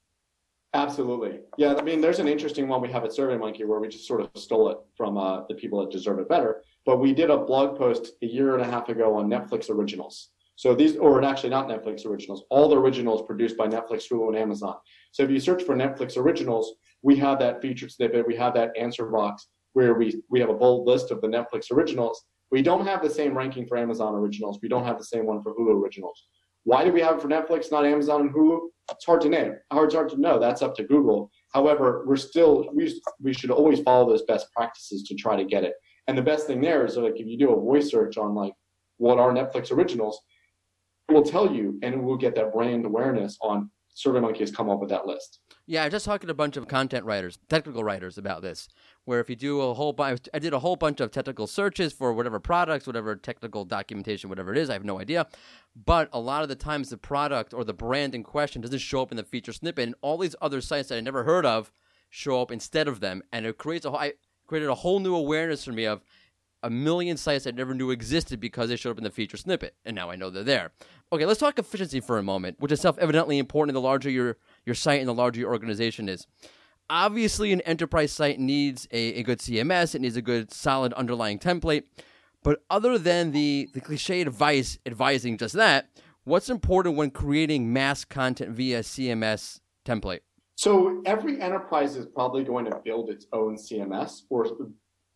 Absolutely. 0.74 1.40
Yeah, 1.58 1.76
I 1.76 1.84
mean, 1.84 2.02
there's 2.02 2.20
an 2.20 2.28
interesting 2.28 2.68
one 2.68 2.82
we 2.82 2.92
have 2.92 3.06
at 3.06 3.12
SurveyMonkey 3.12 3.66
where 3.66 3.80
we 3.80 3.88
just 3.88 4.08
sort 4.08 4.20
of 4.20 4.30
stole 4.36 4.70
it 4.70 4.78
from 4.98 5.18
uh, 5.18 5.46
the 5.48 5.54
people 5.54 5.80
that 5.80 5.90
deserve 5.90 6.20
it 6.20 6.28
better. 6.28 6.64
But 6.86 7.00
we 7.00 7.14
did 7.14 7.30
a 7.30 7.38
blog 7.38 7.78
post 7.78 8.12
a 8.22 8.26
year 8.26 8.54
and 8.54 8.64
a 8.64 8.70
half 8.70 8.90
ago 8.90 9.16
on 9.16 9.28
Netflix 9.28 9.70
originals. 9.70 10.30
So 10.58 10.74
these, 10.74 10.96
or 10.96 11.22
actually 11.24 11.50
not 11.50 11.68
Netflix 11.68 12.06
originals, 12.06 12.44
all 12.50 12.70
the 12.70 12.78
originals 12.78 13.24
produced 13.24 13.58
by 13.58 13.68
Netflix, 13.68 14.10
Hulu, 14.10 14.30
and 14.30 14.38
Amazon. 14.38 14.76
So 15.12 15.24
if 15.24 15.30
you 15.30 15.40
search 15.40 15.64
for 15.64 15.76
Netflix 15.76 16.16
originals, 16.18 16.76
we 17.02 17.18
have 17.18 17.40
that 17.40 17.62
featured 17.62 17.92
snippet, 17.92 18.26
we 18.26 18.36
have 18.38 18.54
that 18.54 18.72
answer 18.78 19.06
box 19.08 19.48
where 19.74 19.96
we, 19.96 20.22
we 20.30 20.40
have 20.40 20.50
a 20.50 20.54
bold 20.54 20.88
list 20.88 21.12
of 21.12 21.20
the 21.20 21.28
Netflix 21.28 21.72
originals. 21.72 22.24
We 22.52 22.62
don't 22.62 22.86
have 22.86 23.02
the 23.02 23.10
same 23.10 23.38
ranking 23.38 23.68
for 23.68 23.78
Amazon 23.78 24.16
originals. 24.16 24.60
We 24.62 24.70
don't 24.70 24.86
have 24.86 24.98
the 24.98 25.04
same 25.04 25.26
one 25.26 25.42
for 25.42 25.54
Hulu 25.54 25.82
originals. 25.82 26.24
Why 26.64 26.86
do 26.86 26.92
we 26.92 27.02
have 27.02 27.18
it 27.18 27.22
for 27.22 27.28
Netflix, 27.28 27.72
not 27.72 27.86
Amazon 27.86 28.22
and 28.22 28.34
Hulu? 28.34 28.60
It's 28.90 29.06
hard 29.06 29.22
to 29.22 29.30
name. 29.30 29.56
Hard, 29.72 29.92
hard 29.92 30.10
to 30.10 30.18
know. 30.18 30.40
That's 30.40 30.62
up 30.62 30.76
to 30.76 30.84
Google. 30.84 31.30
However, 31.54 32.04
we're 32.08 32.16
still 32.16 32.68
we 32.74 33.02
we 33.20 33.34
should 33.34 33.52
always 33.52 33.82
follow 33.82 34.08
those 34.08 34.24
best 34.24 34.48
practices 34.56 35.04
to 35.04 35.16
try 35.16 35.36
to 35.36 35.44
get 35.44 35.64
it. 35.64 35.74
And 36.08 36.18
the 36.18 36.22
best 36.22 36.48
thing 36.48 36.62
there 36.62 36.86
is 36.86 36.98
like 36.98 37.20
if 37.20 37.28
you 37.28 37.38
do 37.38 37.54
a 37.54 37.60
voice 37.60 37.90
search 37.90 38.18
on 38.18 38.36
like 38.36 38.54
what 38.98 39.20
are 39.20 39.32
Netflix 39.32 39.72
originals, 39.72 40.22
it 41.10 41.14
will 41.14 41.24
tell 41.24 41.52
you, 41.52 41.80
and 41.84 41.94
it 41.94 42.02
will 42.02 42.18
get 42.18 42.36
that 42.36 42.54
brand 42.54 42.86
awareness 42.86 43.38
on 43.42 43.70
SurveyMonkey 43.96 44.40
has 44.40 44.52
come 44.52 44.70
up 44.70 44.82
with 44.82 44.90
that 44.90 45.08
list. 45.08 45.40
Yeah, 45.68 45.84
I 45.84 45.90
just 45.90 46.06
talked 46.06 46.26
to 46.26 46.30
a 46.30 46.34
bunch 46.34 46.58
of 46.58 46.68
content 46.68 47.06
writers, 47.06 47.40
technical 47.48 47.84
writers 47.84 48.18
about 48.18 48.42
this. 48.42 48.68
Where 49.06 49.22
if 49.22 49.30
you 49.30 49.38
do 49.38 49.62
a 49.62 49.74
whole 49.74 49.94
bunch, 49.94 50.28
I 50.34 50.40
did 50.40 50.54
a 50.54 50.60
whole 50.60 50.76
bunch 50.76 51.00
of 51.00 51.12
technical 51.12 51.48
searches 51.48 51.94
for 51.94 52.12
whatever 52.12 52.40
products, 52.40 52.88
whatever 52.88 53.16
technical 53.16 53.64
documentation, 53.64 54.30
whatever 54.30 54.52
it 54.52 54.58
is. 54.58 54.70
I 54.70 54.74
have 54.74 54.84
no 54.84 55.00
idea, 55.00 55.28
but 55.76 56.10
a 56.12 56.20
lot 56.20 56.44
of 56.44 56.50
the 56.50 56.56
times 56.56 56.90
the 56.90 56.98
product 56.98 57.54
or 57.54 57.64
the 57.64 57.74
brand 57.74 58.14
in 58.14 58.24
question 58.24 58.62
doesn't 58.62 58.80
show 58.80 59.02
up 59.02 59.12
in 59.12 59.18
the 59.18 59.24
feature 59.24 59.54
snippet, 59.54 59.86
and 59.86 59.96
all 60.02 60.18
these 60.18 60.36
other 60.42 60.60
sites 60.60 60.90
that 60.90 60.98
I 60.98 61.02
never 61.02 61.24
heard 61.24 61.46
of 61.46 61.72
show 62.10 62.42
up 62.42 62.52
instead 62.52 62.88
of 62.88 63.00
them, 63.00 63.24
and 63.32 63.46
it 63.46 63.58
creates 63.58 63.86
a 63.86 63.92
whole, 63.92 64.00
I 64.00 64.14
created 64.48 64.70
a 64.70 64.76
whole 64.76 65.00
new 65.00 65.16
awareness 65.16 65.64
for 65.64 65.72
me 65.72 65.86
of 65.86 66.02
a 66.64 66.70
million 66.70 67.16
sites 67.16 67.46
I 67.46 67.52
never 67.52 67.76
knew 67.76 67.92
existed 67.92 68.40
because 68.40 68.70
they 68.70 68.76
showed 68.76 68.92
up 68.92 68.98
in 68.98 69.04
the 69.04 69.12
feature 69.12 69.38
snippet, 69.38 69.76
and 69.86 69.96
now 69.96 70.10
I 70.10 70.16
know 70.16 70.30
they're 70.32 70.44
there. 70.44 70.72
Okay, 71.14 71.26
let's 71.26 71.40
talk 71.40 71.60
efficiency 71.60 72.00
for 72.00 72.18
a 72.18 72.24
moment, 72.24 72.60
which 72.60 72.72
is 72.72 72.82
self-evidently 72.82 73.38
important 73.38 73.76
the 73.76 73.82
larger 73.82 74.10
your 74.10 74.38
your 74.66 74.76
site 74.76 75.00
and 75.00 75.08
the 75.08 75.14
larger 75.14 75.42
your 75.42 75.52
organization 75.52 76.10
is. 76.10 76.26
Obviously, 76.90 77.52
an 77.52 77.62
enterprise 77.62 78.12
site 78.12 78.40
needs 78.40 78.88
a, 78.92 79.16
a 79.16 79.24
good 79.24 79.40
CMS, 79.40 79.96
it 79.96 80.02
needs 80.02 80.16
a 80.16 80.22
good 80.22 80.52
solid 80.52 80.94
underlying 80.94 81.40
template. 81.40 81.84
But 82.44 82.64
other 82.70 83.00
than 83.00 83.32
the, 83.32 83.70
the 83.74 83.82
cliche 83.82 84.22
advice 84.22 84.78
advising 84.86 85.38
just 85.38 85.56
that, 85.56 85.90
what's 86.26 86.50
important 86.50 86.96
when 86.96 87.10
creating 87.10 87.74
mass 87.74 88.06
content 88.06 88.52
via 88.52 88.82
CMS 88.82 89.62
template? 89.84 90.20
So 90.56 91.02
every 91.06 91.42
enterprise 91.42 91.96
is 91.96 92.06
probably 92.06 92.44
going 92.44 92.66
to 92.66 92.82
build 92.84 93.10
its 93.10 93.28
own 93.34 93.56
CMS, 93.56 94.22
or 94.30 94.48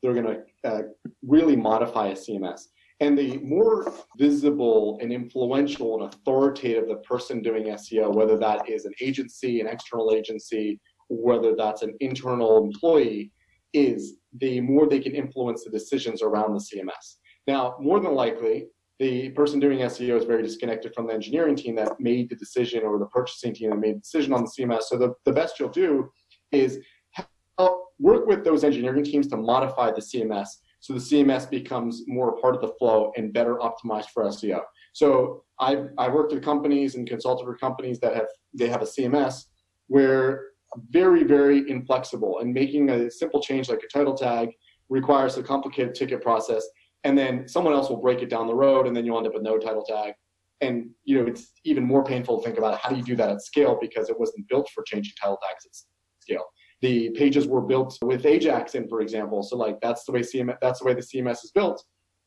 they're 0.01 0.13
going 0.13 0.25
to 0.25 0.69
uh, 0.69 0.81
really 1.25 1.55
modify 1.55 2.08
a 2.08 2.13
CMS. 2.13 2.63
And 3.01 3.17
the 3.17 3.38
more 3.38 3.93
visible 4.17 5.00
and 5.01 5.12
influential 5.12 6.03
and 6.03 6.13
authoritative 6.13 6.89
the 6.89 6.98
person 6.98 7.41
doing 7.41 7.65
SEO, 7.67 8.13
whether 8.13 8.38
that 8.38 8.69
is 8.69 8.84
an 8.84 8.93
agency, 9.01 9.62
an 9.62 9.67
external 9.67 10.13
agency, 10.13 10.79
whether 11.08 11.55
that's 11.55 11.81
an 11.81 11.96
internal 12.01 12.58
employee, 12.58 13.31
is 13.74 14.17
the 14.39 14.60
more 14.60 14.88
they 14.88 15.00
can 15.00 15.15
influence 15.15 15.63
the 15.63 15.69
decisions 15.69 16.22
around 16.22 16.53
the 16.53 16.60
CMS. 16.60 17.15
Now, 17.48 17.77
more 17.79 18.01
than 18.01 18.13
likely, 18.13 18.67
the 19.00 19.29
person 19.29 19.60
doing 19.60 19.79
SEO 19.79 20.18
is 20.18 20.25
very 20.25 20.44
disconnected 20.44 20.94
from 20.94 21.08
the 21.08 21.13
engineering 21.13 21.56
team 21.56 21.75
that 21.75 22.00
made 22.00 22.29
the 22.29 22.36
decision 22.36 22.84
or 22.84 23.00
the 23.00 23.06
purchasing 23.06 23.53
team 23.53 23.70
that 23.70 23.77
made 23.77 23.96
the 23.96 24.01
decision 24.01 24.34
on 24.34 24.44
the 24.44 24.51
CMS. 24.51 24.84
So 24.84 24.98
the, 24.98 25.13
the 25.25 25.32
best 25.32 25.60
you'll 25.60 25.70
do 25.70 26.12
is 26.51 26.79
help 27.12 27.94
work 28.00 28.27
with 28.27 28.44
those 28.44 28.64
engineering 28.64 29.03
teams 29.03 29.27
to 29.27 29.38
modify 29.38 29.92
the 29.92 30.01
CMS 30.01 30.50
so 30.79 30.94
the 30.94 31.00
CMS 31.00 31.50
becomes 31.50 32.03
more 32.07 32.29
a 32.29 32.42
part 32.42 32.55
of 32.55 32.62
the 32.62 32.74
flow 32.79 33.12
and 33.18 33.33
better 33.33 33.55
optimized 33.55 34.09
for 34.14 34.24
SEO. 34.24 34.62
So 34.94 35.44
I've, 35.59 35.90
I've 35.98 36.14
worked 36.14 36.33
with 36.33 36.44
companies 36.44 36.96
and 36.96 37.07
consulted 37.07 37.44
for 37.44 37.55
companies 37.57 38.00
that 38.00 38.16
have 38.16 38.27
they 38.53 38.70
have 38.70 38.81
a 38.81 38.85
CMS 38.85 39.46
where 39.88 40.46
very, 40.90 41.24
very 41.24 41.70
inflexible 41.70 42.40
and 42.40 42.53
making 42.53 42.90
a 42.90 43.12
simple 43.12 43.42
change 43.42 43.70
like 43.70 43.81
a 43.83 43.98
title 43.98 44.16
tag 44.16 44.50
requires 44.88 45.38
a 45.38 45.44
complicated 45.44 45.96
ticket 45.96 46.22
process. 46.22 46.66
And 47.03 47.18
then 47.18 47.48
someone 47.48 47.74
else 47.74 47.90
will 47.90 48.01
break 48.01 48.22
it 48.22 48.29
down 48.29 48.48
the 48.48 48.55
road 48.55 48.88
and 48.88 48.96
then 48.96 49.05
you'll 49.05 49.18
end 49.18 49.27
up 49.27 49.33
with 49.33 49.44
no 49.44 49.57
title 49.57 49.83
tag. 49.83 50.14
And 50.62 50.90
you 51.05 51.20
know, 51.20 51.27
it's 51.27 51.53
even 51.64 51.85
more 51.85 52.03
painful 52.03 52.40
to 52.40 52.46
think 52.46 52.57
about 52.57 52.79
how 52.79 52.90
do 52.90 52.98
you 52.98 53.03
do 53.03 53.16
that 53.16 53.29
at 53.29 53.42
scale 53.42 53.77
because 53.79 54.09
it 54.09 54.20
wasn't 54.20 54.48
built 54.50 54.70
for 54.74 54.83
changing 54.83 55.14
title 55.22 55.40
tags 55.42 55.66
at 55.66 55.75
scale 56.22 56.46
the 56.81 57.09
pages 57.12 57.48
were 57.48 57.62
built 57.62 57.98
with 58.01 58.25
Ajax 58.25 58.75
in, 58.75 58.88
for 58.88 59.01
example. 59.01 59.44
So 59.44 59.57
like 59.57 59.79
that's 59.81 60.05
the 60.05 60.12
way 60.12 60.22
CMS, 60.22 60.57
that's 60.62 60.79
the 60.79 60.85
way 60.85 60.94
the 60.94 61.01
CMS 61.01 61.44
is 61.44 61.51
built. 61.53 61.83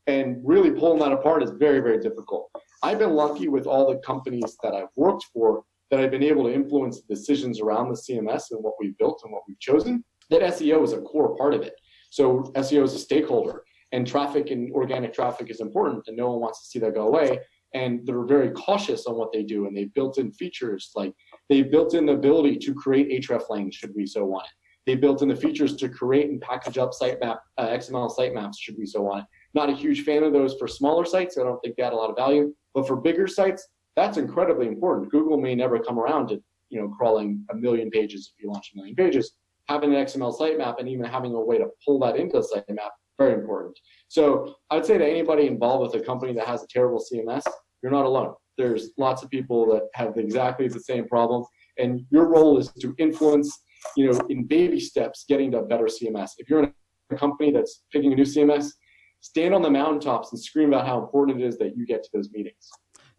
And 0.07 0.37
really 0.45 0.71
pulling 0.71 0.99
that 0.99 1.13
apart 1.13 1.43
is 1.43 1.51
very, 1.59 1.81
very 1.81 2.01
difficult. 2.01 2.51
I've 2.83 2.99
been 2.99 3.15
lucky 3.15 3.49
with 3.49 3.67
all 3.67 3.89
the 3.89 3.99
companies 4.01 4.57
that 4.63 4.75
I've 4.75 4.89
worked 4.97 5.25
for 5.33 5.63
that 5.91 6.01
I've 6.01 6.11
been 6.11 6.23
able 6.23 6.45
to 6.45 6.53
influence 6.53 7.01
the 7.01 7.15
decisions 7.15 7.61
around 7.61 7.89
the 7.89 7.95
CMS 7.95 8.51
and 8.51 8.63
what 8.63 8.75
we've 8.81 8.97
built 8.99 9.21
and 9.25 9.33
what 9.33 9.43
we've 9.47 9.61
chosen. 9.61 10.05
That 10.31 10.43
SEO 10.43 10.83
is 10.83 10.93
a 10.93 11.01
core 11.01 11.37
part 11.37 11.55
of 11.55 11.63
it. 11.63 11.75
So 12.11 12.53
SEO 12.57 12.85
is 12.85 12.95
a 12.95 12.99
stakeholder 12.99 13.63
and 13.93 14.07
traffic 14.07 14.51
and 14.51 14.73
organic 14.73 15.13
traffic 15.13 15.51
is 15.51 15.61
important 15.61 16.05
and 16.09 16.17
no 16.17 16.31
one 16.31 16.41
wants 16.41 16.63
to 16.63 16.67
see 16.67 16.79
that 16.81 16.95
go 16.95 17.07
away. 17.07 17.39
And 17.75 18.07
they're 18.07 18.25
very 18.25 18.51
cautious 18.51 19.07
on 19.07 19.17
what 19.17 19.33
they 19.33 19.43
do 19.43 19.67
and 19.67 19.77
they've 19.77 19.93
built 19.95 20.19
in 20.19 20.33
features 20.33 20.91
like 20.95 21.15
they 21.49 21.63
built 21.63 21.95
in 21.95 22.07
the 22.07 22.13
ability 22.13 22.57
to 22.57 22.75
create 22.75 23.25
hreflangs 23.27 23.75
should 23.75 23.93
we 23.95 24.07
so 24.07 24.25
want 24.25 24.47
it. 24.47 24.53
They 24.85 24.97
built 24.97 25.23
in 25.23 25.29
the 25.29 25.37
features 25.37 25.77
to 25.77 25.89
create 25.89 26.29
and 26.31 26.41
package 26.41 26.77
up 26.77 26.91
sitemap 26.91 27.39
uh, 27.57 27.69
XML 27.69 28.15
sitemaps 28.17 28.55
should 28.59 28.77
we 28.77 28.87
so 28.87 29.03
want 29.03 29.21
it. 29.21 29.27
Not 29.55 29.71
a 29.71 29.75
huge 29.75 30.03
fan 30.03 30.23
of 30.23 30.33
those 30.33 30.55
for 30.59 30.67
smaller 30.67 31.05
sites. 31.05 31.39
I 31.39 31.45
don't 31.45 31.61
think 31.61 31.77
they 31.77 31.83
add 31.83 31.93
a 31.93 31.97
lot 31.97 32.11
of 32.11 32.17
value. 32.17 32.53
But 32.75 32.87
for 32.87 32.97
bigger 32.97 33.27
sites, 33.27 33.69
that's 33.97 34.17
incredibly 34.17 34.67
important. 34.67 35.11
Google 35.11 35.39
may 35.39 35.55
never 35.55 35.79
come 35.79 35.99
around 35.99 36.29
to 36.29 36.43
you 36.71 36.81
know 36.81 36.89
crawling 36.89 37.45
a 37.51 37.55
million 37.55 37.91
pages 37.91 38.33
if 38.35 38.43
you 38.43 38.51
launch 38.51 38.71
a 38.75 38.77
million 38.77 38.97
pages. 38.97 39.35
Having 39.69 39.95
an 39.95 40.05
XML 40.05 40.37
sitemap 40.37 40.81
and 40.81 40.89
even 40.89 41.05
having 41.05 41.35
a 41.35 41.41
way 41.41 41.59
to 41.59 41.67
pull 41.85 42.01
that 42.01 42.17
into 42.17 42.39
a 42.39 42.43
sitemap 42.43 42.91
very 43.23 43.35
important. 43.41 43.79
So 44.09 44.55
I 44.71 44.77
would 44.77 44.87
say 44.87 44.99
to 44.99 45.07
anybody 45.07 45.47
involved 45.47 45.93
with 45.93 46.03
a 46.03 46.05
company 46.05 46.33
that 46.35 46.47
has 46.47 46.63
a 46.63 46.67
terrible 46.69 47.01
CMS, 47.01 47.45
you're 47.83 47.93
not 47.93 48.05
alone. 48.05 48.35
There's 48.59 48.91
lots 48.99 49.23
of 49.23 49.31
people 49.31 49.67
that 49.73 49.85
have 49.95 50.17
exactly 50.17 50.69
the 50.69 50.81
same 50.81 51.07
problem, 51.09 51.45
and 51.79 52.03
your 52.11 52.29
role 52.29 52.59
is 52.59 52.71
to 52.81 52.95
influence, 52.99 53.51
you 53.97 54.11
know, 54.11 54.21
in 54.29 54.45
baby 54.45 54.79
steps, 54.79 55.25
getting 55.29 55.51
to 55.53 55.59
a 55.59 55.65
better 55.65 55.87
CMS. 55.87 56.31
If 56.39 56.51
you're 56.51 56.63
in 56.65 56.73
a 57.11 57.17
company 57.17 57.51
that's 57.51 57.85
picking 57.93 58.13
a 58.13 58.17
new 58.17 58.25
CMS, 58.25 58.73
stand 59.21 59.55
on 59.55 59.63
the 59.63 59.71
mountaintops 59.71 60.33
and 60.33 60.41
scream 60.41 60.69
about 60.69 60.87
how 60.87 61.03
important 61.03 61.41
it 61.41 61.47
is 61.47 61.57
that 61.59 61.77
you 61.77 61.87
get 61.87 62.03
to 62.03 62.11
those 62.13 62.31
meetings. 62.33 62.71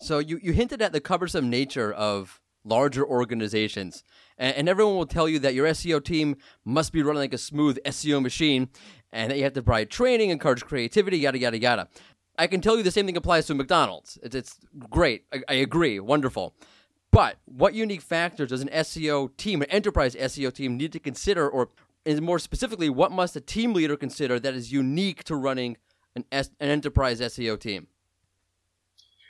So 0.02 0.20
you, 0.20 0.39
you 0.42 0.52
hinted 0.54 0.82
at 0.82 0.92
the 0.92 1.02
cumbersome 1.02 1.50
nature 1.50 1.92
of 1.94 2.42
larger 2.66 3.06
organizations. 3.06 4.04
And, 4.38 4.56
and, 4.56 4.70
everyone 4.70 4.96
will 4.96 5.06
tell 5.06 5.28
you 5.28 5.39
that 5.39 5.54
your 5.54 5.68
SEO 5.68 6.04
team 6.04 6.38
must 6.63 6.94
be 6.94 7.04
running 7.04 7.20
like 7.20 7.34
a 7.34 7.38
smooth 7.38 7.78
SEO 7.86 8.22
machine 8.22 8.70
and 9.13 9.32
that 9.32 9.38
you 9.38 9.43
have 9.43 9.54
to 9.54 9.62
provide 9.62 9.89
training, 9.89 10.32
encourage 10.32 10.65
creativity, 10.65 11.19
yada, 11.19 11.38
yada, 11.38 11.60
yada. 11.60 11.88
I 12.38 12.47
can 12.47 12.62
tell 12.62 12.76
you 12.76 12.84
the 12.84 12.91
same 12.91 13.06
thing 13.06 13.15
applies 13.15 13.45
to 13.45 13.54
McDonald's. 13.54 14.17
It's, 14.23 14.36
it's 14.36 14.60
great. 14.89 15.26
I, 15.32 15.43
I 15.47 15.54
agree. 15.54 15.99
Wonderful. 15.99 16.56
But 17.12 17.38
what 17.45 17.76
unique 17.76 18.02
factors 18.02 18.49
does 18.49 18.62
an 18.62 18.69
SEO 18.69 19.38
team, 19.38 19.62
an 19.62 19.69
enterprise 19.69 20.15
SEO 20.15 20.52
team, 20.52 20.78
need 20.78 20.91
to 20.93 20.99
consider, 20.99 21.47
or 21.47 21.69
more 22.21 22.39
specifically, 22.39 22.89
what 22.89 23.12
must 23.12 23.36
a 23.36 23.41
team 23.41 23.73
leader 23.73 23.95
consider 23.95 24.39
that 24.39 24.56
is 24.56 24.71
unique 24.71 25.23
to 25.26 25.36
running 25.36 25.78
an, 26.15 26.26
S, 26.32 26.49
an 26.60 26.69
enterprise 26.69 27.21
SEO 27.21 27.60
team? 27.60 27.88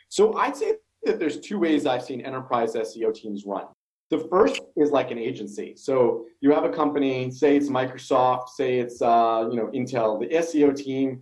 So 0.08 0.34
I'd 0.36 0.56
say 0.56 0.76
that 1.04 1.20
there's 1.20 1.42
two 1.42 1.60
ways 1.60 1.86
I've 1.86 2.04
seen 2.04 2.22
enterprise 2.22 2.74
SEO 2.74 3.14
teams 3.14 3.46
run. 3.46 3.66
The 4.10 4.20
first 4.30 4.62
is 4.76 4.92
like 4.92 5.12
an 5.12 5.18
agency. 5.18 5.76
So 5.76 6.26
you 6.42 6.52
have 6.52 6.66
a 6.66 6.70
company, 6.70 7.32
say 7.32 7.56
it's 7.56 7.70
Microsoft, 7.70 8.50
say 8.50 8.80
it's 8.80 9.02
uh, 9.02 9.48
you 9.50 9.58
know 9.58 9.68
Intel. 9.74 10.20
The 10.20 10.36
SEO 10.36 10.76
team 10.76 11.22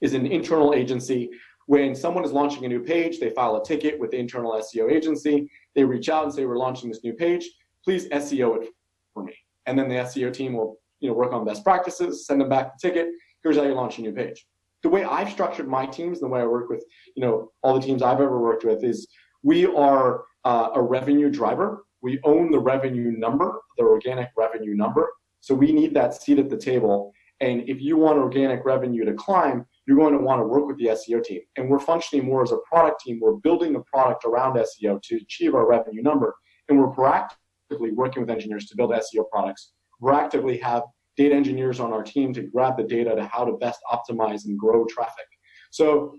is 0.00 0.14
an 0.14 0.26
internal 0.26 0.74
agency. 0.74 1.30
When 1.66 1.94
someone 1.94 2.24
is 2.24 2.32
launching 2.32 2.64
a 2.64 2.68
new 2.68 2.80
page, 2.80 3.20
they 3.20 3.30
file 3.30 3.56
a 3.56 3.64
ticket 3.64 3.98
with 3.98 4.10
the 4.10 4.18
internal 4.18 4.52
SEO 4.52 4.90
agency. 4.90 5.48
They 5.74 5.84
reach 5.84 6.08
out 6.08 6.24
and 6.24 6.32
say, 6.32 6.44
"We're 6.44 6.58
launching 6.58 6.88
this 6.88 7.04
new 7.04 7.14
page. 7.14 7.48
Please 7.84 8.08
SEO 8.08 8.62
it 8.62 8.68
for 9.12 9.22
me." 9.22 9.34
And 9.66 9.78
then 9.78 9.88
the 9.88 9.96
SEO 9.96 10.32
team 10.32 10.54
will 10.54 10.78
you 11.00 11.08
know 11.08 11.14
work 11.14 11.32
on 11.32 11.44
best 11.44 11.62
practices, 11.62 12.26
send 12.26 12.40
them 12.40 12.48
back 12.48 12.72
the 12.72 12.88
ticket. 12.88 13.08
Here's 13.42 13.56
how 13.56 13.62
you 13.64 13.74
launch 13.74 13.98
a 13.98 14.02
new 14.02 14.12
page. 14.12 14.46
The 14.82 14.88
way 14.88 15.04
I've 15.04 15.30
structured 15.30 15.68
my 15.68 15.86
teams, 15.86 16.20
the 16.20 16.28
way 16.28 16.40
I 16.40 16.46
work 16.46 16.68
with 16.68 16.84
you 17.14 17.22
know 17.22 17.52
all 17.62 17.74
the 17.74 17.86
teams 17.86 18.02
I've 18.02 18.20
ever 18.20 18.40
worked 18.40 18.64
with 18.64 18.82
is 18.82 19.06
we 19.42 19.66
are 19.66 20.24
uh, 20.44 20.70
a 20.74 20.82
revenue 20.82 21.30
driver. 21.30 21.83
We 22.04 22.20
own 22.22 22.50
the 22.50 22.58
revenue 22.58 23.10
number, 23.16 23.60
the 23.78 23.84
organic 23.84 24.28
revenue 24.36 24.74
number. 24.74 25.08
So 25.40 25.54
we 25.54 25.72
need 25.72 25.94
that 25.94 26.14
seat 26.14 26.38
at 26.38 26.50
the 26.50 26.56
table. 26.56 27.12
And 27.40 27.66
if 27.66 27.80
you 27.80 27.96
want 27.96 28.18
organic 28.18 28.62
revenue 28.66 29.06
to 29.06 29.14
climb, 29.14 29.64
you're 29.86 29.96
going 29.96 30.12
to 30.12 30.22
want 30.22 30.40
to 30.40 30.46
work 30.46 30.66
with 30.66 30.76
the 30.76 30.88
SEO 30.88 31.24
team. 31.24 31.40
And 31.56 31.70
we're 31.70 31.78
functioning 31.78 32.26
more 32.26 32.42
as 32.42 32.52
a 32.52 32.58
product 32.70 33.00
team. 33.00 33.20
We're 33.22 33.36
building 33.36 33.72
the 33.72 33.80
product 33.80 34.26
around 34.26 34.56
SEO 34.56 35.00
to 35.02 35.16
achieve 35.16 35.54
our 35.54 35.66
revenue 35.66 36.02
number. 36.02 36.34
And 36.68 36.78
we're 36.78 36.92
proactively 36.92 37.94
working 37.94 38.20
with 38.20 38.30
engineers 38.30 38.66
to 38.66 38.76
build 38.76 38.90
SEO 38.90 39.28
products. 39.32 39.72
We're 39.98 40.12
actively 40.12 40.58
have 40.58 40.82
data 41.16 41.34
engineers 41.34 41.80
on 41.80 41.90
our 41.90 42.02
team 42.02 42.34
to 42.34 42.42
grab 42.42 42.76
the 42.76 42.84
data 42.84 43.14
to 43.16 43.24
how 43.24 43.46
to 43.46 43.52
best 43.52 43.80
optimize 43.90 44.44
and 44.44 44.58
grow 44.58 44.84
traffic. 44.84 45.26
So 45.70 46.16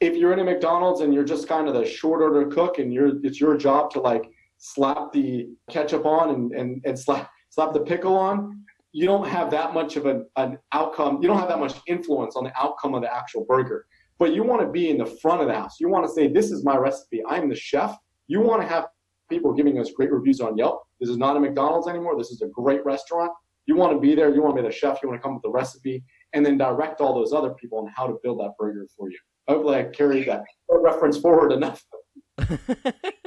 if 0.00 0.16
you're 0.16 0.32
in 0.32 0.38
a 0.38 0.44
McDonald's 0.44 1.02
and 1.02 1.12
you're 1.12 1.24
just 1.24 1.46
kind 1.46 1.68
of 1.68 1.74
the 1.74 1.84
short 1.84 2.22
order 2.22 2.46
cook 2.46 2.78
and 2.78 2.92
you're 2.92 3.12
it's 3.22 3.40
your 3.40 3.56
job 3.56 3.90
to 3.92 4.00
like 4.00 4.30
slap 4.58 5.12
the 5.12 5.48
ketchup 5.70 6.04
on 6.06 6.34
and, 6.34 6.52
and, 6.52 6.82
and 6.84 6.98
slap 6.98 7.30
slap 7.50 7.72
the 7.72 7.80
pickle 7.80 8.16
on, 8.16 8.62
you 8.92 9.06
don't 9.06 9.26
have 9.26 9.50
that 9.50 9.74
much 9.74 9.96
of 9.96 10.06
an, 10.06 10.26
an 10.36 10.58
outcome, 10.72 11.18
you 11.22 11.28
don't 11.28 11.38
have 11.38 11.48
that 11.48 11.60
much 11.60 11.74
influence 11.86 12.36
on 12.36 12.44
the 12.44 12.52
outcome 12.58 12.94
of 12.94 13.02
the 13.02 13.14
actual 13.14 13.44
burger. 13.46 13.86
But 14.18 14.34
you 14.34 14.42
want 14.42 14.62
to 14.62 14.68
be 14.68 14.88
in 14.88 14.98
the 14.98 15.06
front 15.06 15.42
of 15.42 15.48
the 15.48 15.54
house. 15.54 15.76
You 15.78 15.88
want 15.88 16.06
to 16.06 16.12
say, 16.12 16.28
This 16.28 16.50
is 16.50 16.64
my 16.64 16.76
recipe. 16.76 17.22
I'm 17.28 17.48
the 17.48 17.54
chef. 17.54 17.96
You 18.28 18.40
want 18.40 18.62
to 18.62 18.68
have 18.68 18.86
people 19.28 19.52
giving 19.52 19.78
us 19.78 19.90
great 19.92 20.10
reviews 20.10 20.40
on 20.40 20.56
Yelp. 20.56 20.82
This 21.00 21.10
is 21.10 21.18
not 21.18 21.36
a 21.36 21.40
McDonald's 21.40 21.88
anymore. 21.88 22.16
This 22.16 22.30
is 22.30 22.40
a 22.42 22.48
great 22.48 22.84
restaurant. 22.84 23.30
You 23.66 23.76
want 23.76 23.92
to 23.92 24.00
be 24.00 24.14
there. 24.14 24.34
You 24.34 24.42
want 24.42 24.56
to 24.56 24.62
be 24.62 24.68
the 24.68 24.74
chef. 24.74 25.00
You 25.02 25.08
want 25.08 25.20
to 25.20 25.22
come 25.22 25.34
with 25.34 25.42
the 25.42 25.50
recipe 25.50 26.02
and 26.32 26.44
then 26.44 26.56
direct 26.56 27.00
all 27.00 27.14
those 27.14 27.32
other 27.32 27.50
people 27.50 27.78
on 27.78 27.92
how 27.94 28.06
to 28.06 28.16
build 28.22 28.40
that 28.40 28.52
burger 28.58 28.86
for 28.96 29.10
you. 29.10 29.18
Hopefully, 29.48 29.76
I 29.76 29.84
carried 29.84 30.28
that 30.28 30.44
reference 30.70 31.18
forward 31.18 31.52
enough. 31.52 31.84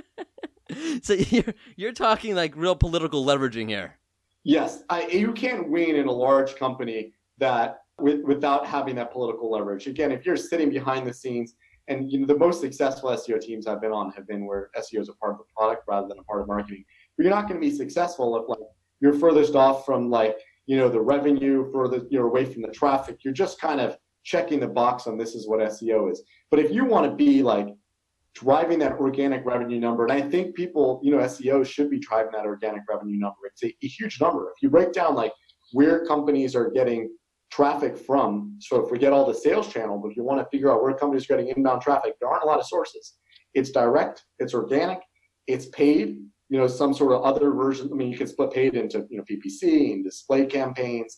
so 1.02 1.14
you're 1.14 1.54
you're 1.76 1.94
talking 1.94 2.36
like 2.36 2.56
real 2.56 2.76
political 2.76 3.26
leveraging 3.26 3.70
here. 3.70 3.98
Yes, 4.44 4.84
I, 4.90 5.08
you 5.08 5.34
can't 5.34 5.70
win 5.70 5.96
in 5.96 6.08
a 6.08 6.12
large 6.12 6.56
company 6.56 7.14
that 7.38 7.82
with, 8.00 8.24
without 8.24 8.66
having 8.66 8.96
that 8.96 9.12
political 9.12 9.52
leverage. 9.52 9.88
Again, 9.88 10.12
if 10.12 10.26
you're 10.26 10.38
sitting 10.38 10.70
behind 10.70 11.06
the 11.06 11.14
scenes, 11.14 11.56
and 11.88 12.12
you 12.12 12.20
know 12.20 12.28
the 12.28 12.38
most 12.38 12.62
successful 12.62 13.10
SEO 13.10 13.42
teams 13.42 13.68
I've 13.68 13.82
been 13.82 13.92
on 13.92 14.12
have 14.12 14.28
been 14.28 14.46
where 14.46 14.70
SEO 14.78 15.02
is 15.02 15.10
a 15.10 15.14
part 15.14 15.34
of 15.34 15.40
the 15.40 15.46
product 15.56 15.84
rather 15.88 16.08
than 16.08 16.20
a 16.20 16.24
part 16.24 16.42
of 16.42 16.48
marketing. 16.48 16.86
But 17.18 17.24
you're 17.24 17.34
not 17.34 17.48
going 17.48 17.60
to 17.60 17.68
be 17.68 17.76
successful 17.76 18.38
if 18.38 18.48
like 18.48 18.60
you're 19.02 19.14
furthest 19.14 19.56
off 19.56 19.86
from 19.86 20.10
like 20.10 20.38
you 20.68 20.78
know 20.78 20.88
the 20.88 21.02
revenue, 21.02 21.72
further 21.72 22.04
you're 22.10 22.28
away 22.28 22.46
from 22.46 22.62
the 22.62 22.70
traffic. 22.70 23.24
You're 23.24 23.34
just 23.34 23.60
kind 23.60 23.82
of 23.82 23.98
checking 24.24 24.60
the 24.60 24.68
box 24.68 25.08
on 25.08 25.18
this 25.18 25.34
is 25.34 25.48
what 25.48 25.60
SEO 25.60 26.12
is. 26.12 26.22
But 26.52 26.60
if 26.60 26.72
you 26.72 26.86
want 26.86 27.10
to 27.10 27.16
be 27.16 27.42
like 27.42 27.70
driving 28.36 28.80
that 28.80 28.94
organic 28.94 29.46
revenue 29.46 29.80
number, 29.80 30.06
and 30.06 30.12
I 30.12 30.22
think 30.22 30.56
people, 30.56 31.00
you 31.04 31.12
know, 31.12 31.18
SEO 31.20 31.66
should 31.66 31.90
be 31.90 32.00
driving 32.00 32.32
that 32.34 32.46
organic 32.46 32.84
revenue 32.90 33.18
number. 33.18 33.38
It's 33.46 33.64
a, 33.64 33.68
a 33.84 33.88
huge 33.88 34.22
number. 34.22 34.52
If 34.56 34.62
you 34.62 34.70
break 34.70 34.94
down 34.94 35.16
like 35.16 35.34
where 35.72 36.06
companies 36.06 36.56
are 36.56 36.70
getting 36.70 37.10
traffic 37.52 37.98
from, 37.98 38.56
so 38.60 38.86
forget 38.86 39.12
all 39.12 39.26
the 39.26 39.34
sales 39.34 39.72
channel, 39.72 39.98
but 39.98 40.12
if 40.12 40.18
you 40.18 40.24
want 40.24 40.40
to 40.40 40.48
figure 40.52 40.72
out 40.72 40.84
where 40.84 40.94
companies 40.94 41.26
are 41.26 41.36
getting 41.36 41.52
inbound 41.56 41.82
traffic, 41.82 42.14
there 42.20 42.30
aren't 42.30 42.44
a 42.44 42.48
lot 42.48 42.60
of 42.60 42.66
sources. 42.66 43.16
It's 43.54 43.72
direct, 43.72 44.24
it's 44.38 44.54
organic, 44.54 45.00
it's 45.48 45.66
paid, 45.68 46.18
you 46.50 46.60
know, 46.60 46.68
some 46.68 46.94
sort 46.94 47.14
of 47.14 47.24
other 47.24 47.52
version. 47.52 47.90
I 47.92 47.96
mean, 47.96 48.12
you 48.12 48.18
can 48.18 48.28
split 48.28 48.52
paid 48.52 48.76
into, 48.76 49.06
you 49.10 49.18
know, 49.18 49.24
PPC 49.30 49.94
and 49.94 50.04
display 50.04 50.46
campaigns, 50.46 51.18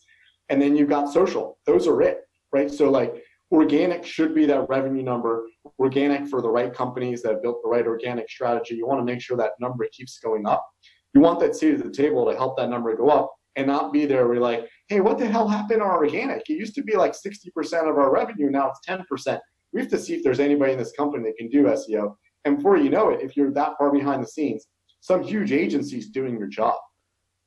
and 0.49 0.61
then 0.61 0.75
you've 0.75 0.89
got 0.89 1.11
social. 1.11 1.59
Those 1.65 1.87
are 1.87 2.01
it 2.01 2.21
right? 2.51 2.69
So 2.69 2.89
like 2.89 3.23
organic 3.51 4.05
should 4.05 4.33
be 4.33 4.45
that 4.45 4.67
revenue 4.69 5.03
number. 5.03 5.47
Organic 5.79 6.27
for 6.27 6.41
the 6.41 6.49
right 6.49 6.73
companies 6.73 7.21
that 7.23 7.41
built 7.41 7.61
the 7.63 7.69
right 7.69 7.85
organic 7.85 8.29
strategy. 8.29 8.75
You 8.75 8.87
want 8.87 8.99
to 8.99 9.05
make 9.05 9.21
sure 9.21 9.37
that 9.37 9.51
number 9.59 9.87
keeps 9.91 10.19
going 10.19 10.45
up. 10.45 10.65
You 11.13 11.21
want 11.21 11.39
that 11.41 11.55
seat 11.55 11.75
at 11.75 11.83
the 11.83 11.91
table 11.91 12.25
to 12.29 12.37
help 12.37 12.57
that 12.57 12.69
number 12.69 12.95
go 12.95 13.09
up 13.09 13.33
and 13.57 13.67
not 13.67 13.91
be 13.91 14.05
there 14.05 14.25
where 14.25 14.35
you're 14.35 14.43
like, 14.43 14.67
hey, 14.87 15.01
what 15.01 15.17
the 15.17 15.27
hell 15.27 15.47
happened 15.47 15.81
our 15.81 15.97
organic? 15.97 16.49
It 16.49 16.53
used 16.53 16.75
to 16.75 16.83
be 16.83 16.95
like 16.95 17.13
60% 17.13 17.49
of 17.89 17.97
our 17.97 18.13
revenue, 18.13 18.49
now 18.49 18.69
it's 18.69 18.79
10%. 18.87 19.39
We 19.73 19.81
have 19.81 19.89
to 19.89 19.99
see 19.99 20.13
if 20.13 20.23
there's 20.23 20.39
anybody 20.39 20.73
in 20.73 20.77
this 20.79 20.93
company 20.93 21.23
that 21.25 21.37
can 21.37 21.49
do 21.49 21.63
SEO. 21.63 22.15
And 22.45 22.57
before 22.57 22.77
you 22.77 22.89
know 22.89 23.09
it, 23.09 23.21
if 23.21 23.35
you're 23.35 23.53
that 23.53 23.73
far 23.77 23.91
behind 23.91 24.23
the 24.23 24.27
scenes, 24.27 24.67
some 25.01 25.23
huge 25.23 25.51
agency's 25.51 26.09
doing 26.09 26.37
your 26.37 26.47
job. 26.47 26.75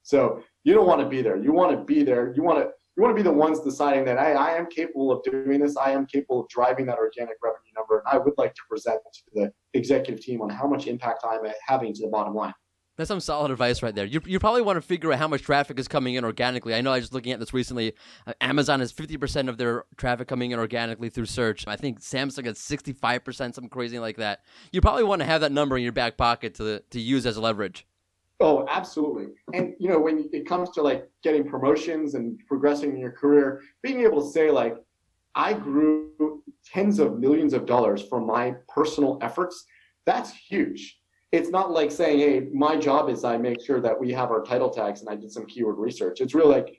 So 0.03 0.43
you 0.65 0.75
don't 0.75 0.87
want 0.87 1.01
to 1.01 1.09
be 1.09 1.23
there. 1.23 1.37
You 1.37 1.53
want 1.53 1.77
to 1.77 1.85
be 1.85 2.03
there. 2.03 2.33
You 2.35 2.43
want 2.43 2.59
to 2.59 2.71
you 2.97 3.03
want 3.03 3.17
to 3.17 3.23
be 3.23 3.29
the 3.29 3.35
ones 3.35 3.61
deciding 3.61 4.05
that 4.05 4.19
hey, 4.19 4.35
I 4.35 4.57
am 4.57 4.67
capable 4.67 5.11
of 5.11 5.23
doing 5.25 5.61
this. 5.61 5.77
I 5.77 5.91
am 5.91 6.07
capable 6.07 6.43
of 6.43 6.49
driving 6.49 6.87
that 6.87 6.99
organic 6.99 7.37
revenue 7.43 7.73
number. 7.77 7.99
And 7.99 8.07
I 8.07 8.19
would 8.19 8.35
like 8.39 8.55
to 8.55 8.63
present 8.69 9.01
to 9.13 9.23
the 9.35 9.53
executive 9.75 10.25
team 10.25 10.43
on 10.43 10.51
how 10.51 10.67
much 10.67 10.87
impact 10.87 11.25
I'm 11.29 11.41
having 11.67 11.93
to 11.95 12.03
the 12.03 12.09
bottom 12.09 12.35
line. 12.35 12.55
That's 12.97 13.09
some 13.09 13.19
solid 13.19 13.51
advice 13.51 13.83
right 13.83 13.93
there. 13.93 14.05
You, 14.05 14.21
you 14.25 14.39
probably 14.39 14.63
want 14.63 14.77
to 14.77 14.81
figure 14.81 15.13
out 15.13 15.19
how 15.19 15.27
much 15.27 15.43
traffic 15.43 15.81
is 15.81 15.89
coming 15.89 16.15
in 16.15 16.25
organically. 16.25 16.77
I 16.77 16.81
know 16.81 16.93
I 16.93 16.99
was 16.99 17.13
looking 17.13 17.33
at 17.33 17.41
this 17.41 17.53
recently. 17.53 17.95
Uh, 18.25 18.35
Amazon 18.41 18.79
has 18.79 18.93
50% 18.93 19.49
of 19.49 19.59
their 19.59 19.85
traffic 19.97 20.29
coming 20.29 20.53
in 20.53 20.61
organically 20.61 21.09
through 21.09 21.27
search. 21.27 21.67
I 21.67 21.75
think 21.75 22.01
Samsung 22.01 22.47
has 22.47 22.59
65%, 22.59 23.35
something 23.35 23.69
crazy 23.69 23.99
like 23.99 24.19
that. 24.19 24.43
You 24.71 24.81
probably 24.81 25.03
want 25.03 25.23
to 25.23 25.27
have 25.27 25.41
that 25.41 25.51
number 25.51 25.77
in 25.77 25.83
your 25.83 25.91
back 25.91 26.17
pocket 26.17 26.55
to, 26.57 26.85
to 26.91 27.01
use 27.01 27.27
as 27.27 27.37
leverage. 27.37 27.85
Oh, 28.41 28.67
absolutely. 28.69 29.27
And 29.53 29.75
you 29.79 29.89
know, 29.89 29.99
when 29.99 30.29
it 30.33 30.47
comes 30.47 30.71
to 30.71 30.83
like 30.83 31.09
getting 31.23 31.49
promotions 31.49 32.15
and 32.15 32.39
progressing 32.49 32.91
in 32.91 32.99
your 32.99 33.13
career, 33.13 33.63
being 33.83 34.01
able 34.01 34.21
to 34.23 34.31
say 34.31 34.51
like, 34.51 34.77
I 35.35 35.53
grew 35.53 36.43
tens 36.65 36.99
of 36.99 37.19
millions 37.19 37.55
of 37.55 37.67
dollars 37.67 38.03
from 38.03 38.27
my 38.27 38.55
personal 38.69 39.19
efforts, 39.23 39.65
that's 40.07 40.33
huge. 40.33 40.99
It's 41.33 41.49
not 41.51 41.73
like 41.73 41.91
saying, 41.91 42.19
hey, 42.19 42.49
my 42.53 42.77
job 42.77 43.09
is 43.09 43.25
I 43.25 43.37
make 43.37 43.61
sure 43.61 43.81
that 43.81 43.99
we 43.99 44.13
have 44.13 44.31
our 44.31 44.43
title 44.43 44.71
tags 44.71 45.01
and 45.01 45.09
I 45.09 45.17
did 45.17 45.33
some 45.33 45.47
keyword 45.47 45.79
research. 45.79 46.21
It's 46.21 46.35
really 46.35 46.55
like, 46.55 46.79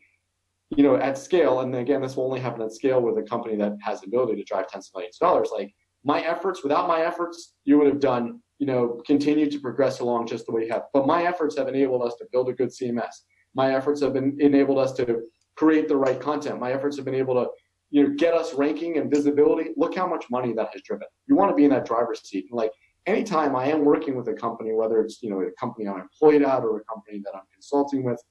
you 0.69 0.83
know, 0.83 0.95
at 0.95 1.17
scale, 1.17 1.59
and 1.59 1.75
again, 1.75 2.01
this 2.01 2.15
will 2.15 2.25
only 2.25 2.39
happen 2.39 2.61
at 2.61 2.71
scale 2.71 3.01
with 3.01 3.17
a 3.17 3.23
company 3.27 3.55
that 3.57 3.73
has 3.81 4.01
the 4.01 4.07
ability 4.07 4.35
to 4.37 4.43
drive 4.43 4.67
tens 4.67 4.87
of 4.87 4.95
millions 4.95 5.17
of 5.21 5.27
dollars. 5.27 5.49
Like 5.51 5.73
my 6.03 6.21
efforts, 6.21 6.63
without 6.63 6.87
my 6.87 7.01
efforts, 7.01 7.55
you 7.65 7.77
would 7.77 7.87
have 7.87 7.99
done 7.99 8.41
you 8.59 8.67
know, 8.67 9.01
continue 9.05 9.49
to 9.49 9.59
progress 9.59 9.99
along 9.99 10.27
just 10.27 10.45
the 10.45 10.51
way 10.51 10.65
you 10.65 10.71
have. 10.71 10.83
But 10.93 11.07
my 11.07 11.23
efforts 11.23 11.57
have 11.57 11.67
enabled 11.67 12.03
us 12.03 12.15
to 12.15 12.25
build 12.31 12.49
a 12.49 12.53
good 12.53 12.69
CMS. 12.69 13.23
My 13.53 13.75
efforts 13.75 14.01
have 14.01 14.13
been 14.13 14.37
enabled 14.39 14.79
us 14.79 14.93
to 14.93 15.21
create 15.55 15.87
the 15.87 15.97
right 15.97 16.19
content. 16.19 16.59
My 16.59 16.71
efforts 16.71 16.95
have 16.97 17.05
been 17.05 17.15
able 17.15 17.35
to, 17.35 17.49
you 17.89 18.03
know, 18.03 18.15
get 18.15 18.33
us 18.33 18.53
ranking 18.53 18.97
and 18.97 19.09
visibility. 19.09 19.71
Look 19.77 19.95
how 19.95 20.07
much 20.07 20.25
money 20.29 20.53
that 20.53 20.69
has 20.73 20.81
driven. 20.81 21.07
You 21.27 21.35
want 21.35 21.51
to 21.51 21.55
be 21.55 21.65
in 21.65 21.69
that 21.71 21.85
driver's 21.85 22.21
seat. 22.27 22.47
And 22.49 22.57
like 22.57 22.71
anytime 23.05 23.55
I 23.55 23.67
am 23.67 23.85
working 23.85 24.15
with 24.15 24.27
a 24.27 24.33
company, 24.33 24.73
whether 24.73 25.01
it's, 25.01 25.21
you 25.21 25.29
know, 25.29 25.41
a 25.41 25.51
company 25.59 25.87
I'm 25.87 26.01
employed 26.01 26.41
at 26.41 26.63
or 26.63 26.77
a 26.77 26.83
company 26.85 27.21
that 27.23 27.31
I'm 27.35 27.45
consulting 27.53 28.03
with, 28.03 28.21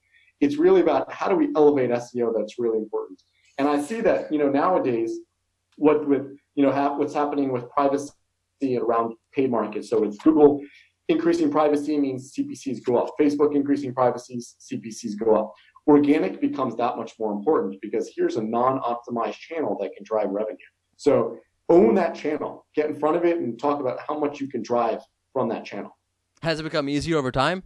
it's 0.41 0.57
really 0.57 0.81
about 0.81 1.11
how 1.11 1.27
do 1.27 1.35
we 1.35 1.49
elevate 1.55 1.89
SEO 1.91 2.33
that's 2.35 2.59
really 2.59 2.77
important. 2.77 3.21
And 3.57 3.67
I 3.67 3.81
see 3.81 4.01
that, 4.01 4.31
you 4.31 4.37
know, 4.37 4.49
nowadays, 4.49 5.19
what 5.77 6.07
with, 6.07 6.37
you 6.55 6.63
know, 6.63 6.71
ha- 6.71 6.97
what's 6.97 7.13
happening 7.13 7.51
with 7.51 7.69
privacy 7.69 8.11
around 8.63 9.13
paid 9.33 9.51
markets. 9.51 9.89
So 9.89 10.03
it's 10.03 10.17
Google 10.17 10.61
increasing 11.07 11.51
privacy 11.51 11.97
means 11.97 12.33
CPCs 12.33 12.83
go 12.83 12.97
up. 12.97 13.13
Facebook 13.19 13.55
increasing 13.55 13.93
privacy, 13.93 14.39
CPCs 14.39 15.17
go 15.17 15.35
up. 15.35 15.53
Organic 15.87 16.41
becomes 16.41 16.75
that 16.77 16.97
much 16.97 17.13
more 17.19 17.31
important 17.31 17.79
because 17.81 18.11
here's 18.15 18.37
a 18.37 18.41
non-optimized 18.41 19.37
channel 19.37 19.77
that 19.79 19.93
can 19.95 20.03
drive 20.03 20.29
revenue. 20.29 20.57
So 20.97 21.37
own 21.69 21.93
that 21.95 22.15
channel, 22.15 22.65
get 22.75 22.87
in 22.87 22.99
front 22.99 23.17
of 23.17 23.25
it, 23.25 23.37
and 23.37 23.59
talk 23.59 23.79
about 23.79 23.99
how 24.07 24.17
much 24.17 24.39
you 24.39 24.47
can 24.47 24.63
drive 24.63 25.01
from 25.31 25.49
that 25.49 25.63
channel. 25.63 25.95
Has 26.41 26.59
it 26.59 26.63
become 26.63 26.89
easier 26.89 27.17
over 27.17 27.31
time? 27.31 27.63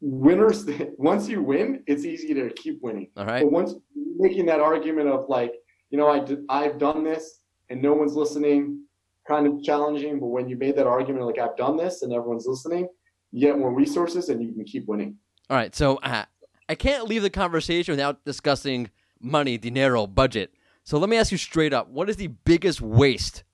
Winners, 0.00 0.68
once 0.98 1.28
you 1.28 1.42
win, 1.42 1.82
it's 1.86 2.04
easy 2.04 2.34
to 2.34 2.50
keep 2.50 2.82
winning. 2.82 3.10
All 3.16 3.26
right. 3.26 3.42
But 3.42 3.52
once 3.52 3.74
making 4.16 4.46
that 4.46 4.60
argument 4.60 5.08
of 5.08 5.28
like, 5.28 5.54
you 5.90 5.98
know, 5.98 6.08
I 6.08 6.20
did, 6.20 6.40
I've 6.48 6.78
done 6.78 7.04
this 7.04 7.40
and 7.70 7.80
no 7.80 7.94
one's 7.94 8.14
listening, 8.14 8.83
kind 9.26 9.46
of 9.46 9.62
challenging. 9.62 10.20
But 10.20 10.26
when 10.26 10.48
you 10.48 10.56
made 10.56 10.76
that 10.76 10.86
argument, 10.86 11.26
like 11.26 11.38
I've 11.38 11.56
done 11.56 11.76
this 11.76 12.02
and 12.02 12.12
everyone's 12.12 12.46
listening, 12.46 12.88
you 13.32 13.40
get 13.40 13.58
more 13.58 13.72
resources 13.72 14.28
and 14.28 14.42
you 14.42 14.52
can 14.52 14.64
keep 14.64 14.86
winning. 14.86 15.16
All 15.50 15.56
right. 15.56 15.74
So 15.74 15.96
uh, 15.96 16.24
I 16.68 16.74
can't 16.74 17.06
leave 17.06 17.22
the 17.22 17.30
conversation 17.30 17.92
without 17.92 18.24
discussing 18.24 18.90
money, 19.20 19.58
dinero, 19.58 20.06
budget. 20.06 20.54
So 20.84 20.98
let 20.98 21.08
me 21.08 21.16
ask 21.16 21.32
you 21.32 21.38
straight 21.38 21.72
up: 21.72 21.88
What 21.88 22.08
is 22.10 22.16
the 22.16 22.28
biggest 22.28 22.80
waste 22.80 23.44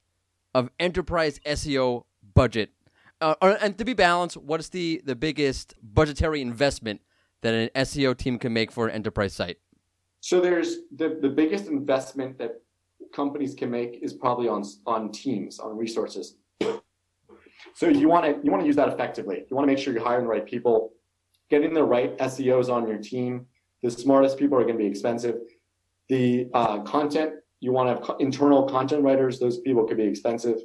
of 0.54 0.70
enterprise 0.78 1.38
SEO 1.46 2.04
budget? 2.34 2.70
Uh, 3.20 3.34
and 3.60 3.76
to 3.78 3.84
be 3.84 3.92
balanced, 3.92 4.36
what 4.36 4.60
is 4.60 4.70
the 4.70 5.00
the 5.04 5.14
biggest 5.14 5.74
budgetary 5.82 6.40
investment 6.40 7.00
that 7.42 7.54
an 7.54 7.70
SEO 7.84 8.16
team 8.16 8.38
can 8.38 8.52
make 8.52 8.72
for 8.72 8.88
an 8.88 8.94
enterprise 8.94 9.32
site? 9.32 9.58
So 10.20 10.40
there's 10.40 10.78
the, 10.94 11.18
the 11.20 11.28
biggest 11.28 11.66
investment 11.66 12.38
that 12.38 12.60
companies 13.14 13.54
can 13.54 13.70
make 13.70 14.00
is 14.02 14.12
probably 14.12 14.48
on 14.48 14.64
on 14.86 15.10
teams, 15.10 15.58
on 15.58 15.76
resources. 15.76 16.36
So 17.74 17.88
you 17.88 18.08
want 18.08 18.24
to 18.24 18.40
you 18.44 18.50
want 18.50 18.62
to 18.62 18.66
use 18.66 18.76
that 18.76 18.88
effectively. 18.88 19.44
You 19.48 19.56
want 19.56 19.68
to 19.68 19.72
make 19.72 19.82
sure 19.82 19.92
you're 19.92 20.04
hiring 20.04 20.24
the 20.24 20.30
right 20.30 20.46
people, 20.46 20.92
getting 21.50 21.74
the 21.74 21.84
right 21.84 22.16
SEOs 22.18 22.72
on 22.72 22.88
your 22.88 22.98
team. 22.98 23.46
The 23.82 23.90
smartest 23.90 24.38
people 24.38 24.58
are 24.58 24.62
going 24.62 24.76
to 24.76 24.82
be 24.82 24.86
expensive. 24.86 25.36
The 26.08 26.48
uh, 26.54 26.80
content 26.80 27.34
you 27.60 27.72
want 27.72 27.88
to 27.88 28.06
have 28.06 28.16
internal 28.20 28.68
content 28.68 29.02
writers; 29.02 29.38
those 29.38 29.60
people 29.60 29.84
could 29.84 29.96
be 29.96 30.04
expensive. 30.04 30.58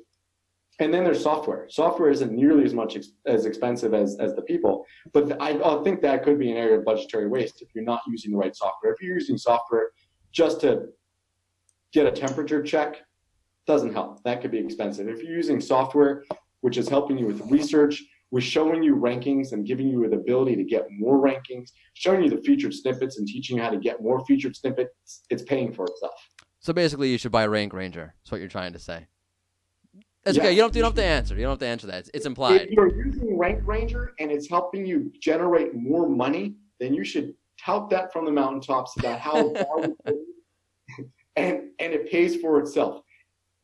And 0.80 0.94
then 0.94 1.06
there's 1.06 1.24
software. 1.24 1.68
Software 1.70 2.10
isn't 2.10 2.34
nearly 2.34 2.66
as 2.66 2.74
much 2.74 2.98
ex- 2.98 3.14
as 3.26 3.46
expensive 3.46 3.94
as, 3.94 4.18
as 4.20 4.36
the 4.36 4.42
people, 4.42 4.86
but 5.14 5.42
I, 5.42 5.52
I 5.52 5.82
think 5.84 6.02
that 6.02 6.24
could 6.24 6.38
be 6.38 6.52
an 6.52 6.58
area 6.58 6.78
of 6.78 6.84
budgetary 6.84 7.28
waste 7.30 7.62
if 7.62 7.70
you're 7.74 7.86
not 7.86 8.02
using 8.10 8.32
the 8.32 8.38
right 8.38 8.54
software. 8.54 8.92
If 8.92 9.02
you're 9.02 9.14
using 9.14 9.38
software 9.38 9.92
just 10.34 10.60
to 10.62 10.88
get 11.93 12.06
a 12.06 12.12
temperature 12.12 12.62
check 12.62 12.98
doesn't 13.67 13.93
help. 13.93 14.24
That 14.24 14.41
could 14.41 14.52
be 14.52 14.60
expensive. 14.60 15.08
If 15.08 15.24
you're 15.24 15.36
using 15.36 15.60
software 15.60 16.24
which 16.65 16.78
is 16.78 16.89
helping 16.89 17.15
you 17.15 17.28
with 17.28 17.41
research 17.52 18.04
with 18.32 18.43
showing 18.43 18.82
you 18.82 18.95
rankings 18.95 19.52
and 19.52 19.67
giving 19.67 19.88
you 19.88 20.10
the 20.10 20.15
ability 20.15 20.56
to 20.56 20.63
get 20.63 20.88
more 20.98 21.24
rankings, 21.24 21.69
showing 21.93 22.24
you 22.24 22.30
the 22.30 22.41
featured 22.41 22.74
snippets 22.74 23.19
and 23.19 23.28
teaching 23.28 23.58
you 23.58 23.62
how 23.63 23.69
to 23.69 23.78
get 23.78 24.02
more 24.02 24.26
featured 24.26 24.56
snippets, 24.56 25.21
it's 25.30 25.43
paying 25.43 25.71
for 25.71 25.86
itself. 25.86 26.15
So 26.60 26.74
basically, 26.74 27.10
you 27.10 27.19
should 27.19 27.32
buy 27.32 27.45
Rank 27.45 27.71
Ranger. 27.71 28.15
That's 28.24 28.32
what 28.32 28.39
you're 28.39 28.50
trying 28.50 28.74
to 28.74 28.80
say. 28.80 29.06
That's 30.24 30.38
Yeah, 30.38 30.43
okay. 30.43 30.54
You 30.54 30.62
don't, 30.62 30.76
you 30.76 30.82
don't 30.82 30.89
have 30.89 30.95
to 30.95 31.06
answer. 31.06 31.36
You 31.36 31.43
don't 31.43 31.52
have 31.52 31.60
to 31.60 31.67
answer 31.67 31.86
that. 31.86 32.00
It's, 32.00 32.10
it's 32.15 32.26
implied. 32.26 32.62
If 32.62 32.71
you're 32.71 33.06
using 33.06 33.38
Rank 33.38 33.62
Ranger 33.63 34.13
and 34.19 34.32
it's 34.32 34.50
helping 34.50 34.88
you 34.88 35.13
generate 35.21 35.76
more 35.76 36.10
money, 36.10 36.56
then 36.80 36.95
you 36.95 37.04
should 37.04 37.36
tout 37.63 37.91
that 37.91 38.12
from 38.12 38.26
the 38.26 38.32
mountaintops 38.32 38.98
about 38.98 39.19
how 39.19 39.54
valuable 39.54 39.95
and 41.36 41.69
and 41.80 41.93
it 41.93 42.10
pays 42.10 42.36
for 42.38 42.60
itself. 42.60 43.02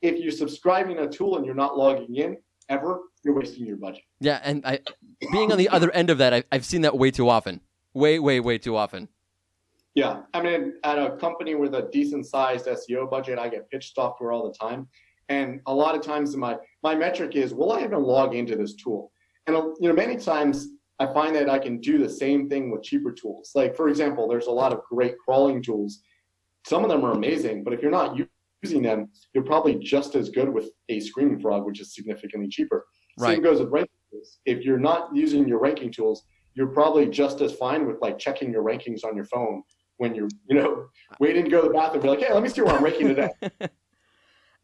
If 0.02 0.20
you're 0.20 0.32
subscribing 0.32 1.00
a 1.00 1.08
tool 1.08 1.38
and 1.38 1.46
you're 1.46 1.56
not 1.56 1.78
logging 1.78 2.16
in 2.16 2.38
ever, 2.70 3.02
you're 3.24 3.36
wasting 3.36 3.66
your 3.66 3.78
budget. 3.78 4.04
Yeah, 4.20 4.40
and 4.44 4.66
I, 4.66 4.80
being 5.32 5.52
on 5.52 5.58
the 5.58 5.70
other 5.70 5.92
end 5.92 6.10
of 6.10 6.18
that, 6.18 6.34
I, 6.34 6.44
I've 6.52 6.66
seen 6.66 6.82
that 6.82 6.98
way 6.98 7.12
too 7.12 7.30
often. 7.30 7.62
Way, 7.94 8.20
way, 8.20 8.40
way 8.40 8.58
too 8.58 8.76
often. 8.76 9.10
Yeah, 9.94 10.22
I 10.34 10.42
mean, 10.42 10.76
at 10.84 10.98
a 10.98 11.18
company 11.18 11.56
with 11.56 11.76
a 11.76 11.90
decent 11.92 12.26
sized 12.26 12.66
SEO 12.66 13.10
budget, 13.10 13.38
I 13.38 13.50
get 13.50 13.70
pitched 13.70 13.94
software 13.94 14.32
all 14.32 14.50
the 14.50 14.58
time, 14.58 14.88
and 15.28 15.60
a 15.66 15.74
lot 15.74 15.96
of 15.96 16.02
times 16.02 16.36
my 16.36 16.58
my 16.82 16.96
metric 16.96 17.36
is, 17.36 17.54
will 17.54 17.74
I 17.74 17.84
even 17.84 18.02
log 18.02 18.34
into 18.34 18.56
this 18.56 18.74
tool? 18.76 19.12
And 19.48 19.56
you 19.80 19.90
know, 19.90 19.94
many 19.94 20.16
times 20.16 20.70
I 21.00 21.08
find 21.08 21.36
that 21.36 21.50
I 21.50 21.60
can 21.60 21.80
do 21.80 21.98
the 21.98 22.10
same 22.10 22.48
thing 22.48 22.72
with 22.72 22.84
cheaper 22.84 23.12
tools. 23.12 23.52
Like 23.54 23.76
for 23.76 23.90
example, 23.90 24.28
there's 24.28 24.48
a 24.48 24.52
lot 24.52 24.72
of 24.72 24.82
great 24.90 25.16
crawling 25.18 25.62
tools. 25.62 26.00
Some 26.66 26.84
of 26.84 26.90
them 26.90 27.04
are 27.04 27.12
amazing, 27.12 27.64
but 27.64 27.74
if 27.74 27.82
you're 27.82 27.92
not 27.92 28.18
using 28.64 28.82
them, 28.82 29.10
you're 29.34 29.44
probably 29.44 29.76
just 29.76 30.16
as 30.16 30.30
good 30.30 30.50
with 30.50 30.70
a 30.90 31.00
Screaming 31.00 31.40
Frog, 31.40 31.66
which 31.66 31.80
is 31.80 31.94
significantly 31.94 32.50
cheaper. 32.50 32.86
Right. 33.18 33.36
Same 33.36 33.44
goes 33.44 33.60
with 33.60 33.70
ranking 33.70 33.96
tools. 34.12 34.40
If 34.46 34.64
you're 34.64 34.80
not 34.80 35.10
using 35.14 35.48
your 35.48 35.60
ranking 35.60 35.92
tools, 35.92 36.24
you're 36.54 36.68
probably 36.68 37.08
just 37.08 37.42
as 37.42 37.54
fine 37.54 37.88
with 37.88 37.98
like 38.02 38.20
checking 38.20 38.52
your 38.52 38.64
rankings 38.64 39.04
on 39.04 39.16
your 39.16 39.26
phone 39.26 39.64
when 39.98 40.16
you're, 40.16 40.30
you 40.48 40.56
know, 40.56 40.88
waiting 41.20 41.46
to 41.46 41.50
go 41.50 41.62
to 41.62 41.68
the 41.68 41.74
bathroom. 41.74 42.04
Be 42.04 42.10
like, 42.10 42.20
hey, 42.20 42.34
let 42.34 42.44
me 42.44 42.50
see 42.50 42.62
where 42.62 42.76
I'm 42.76 42.84
ranking 42.84 43.08
today. 43.08 43.30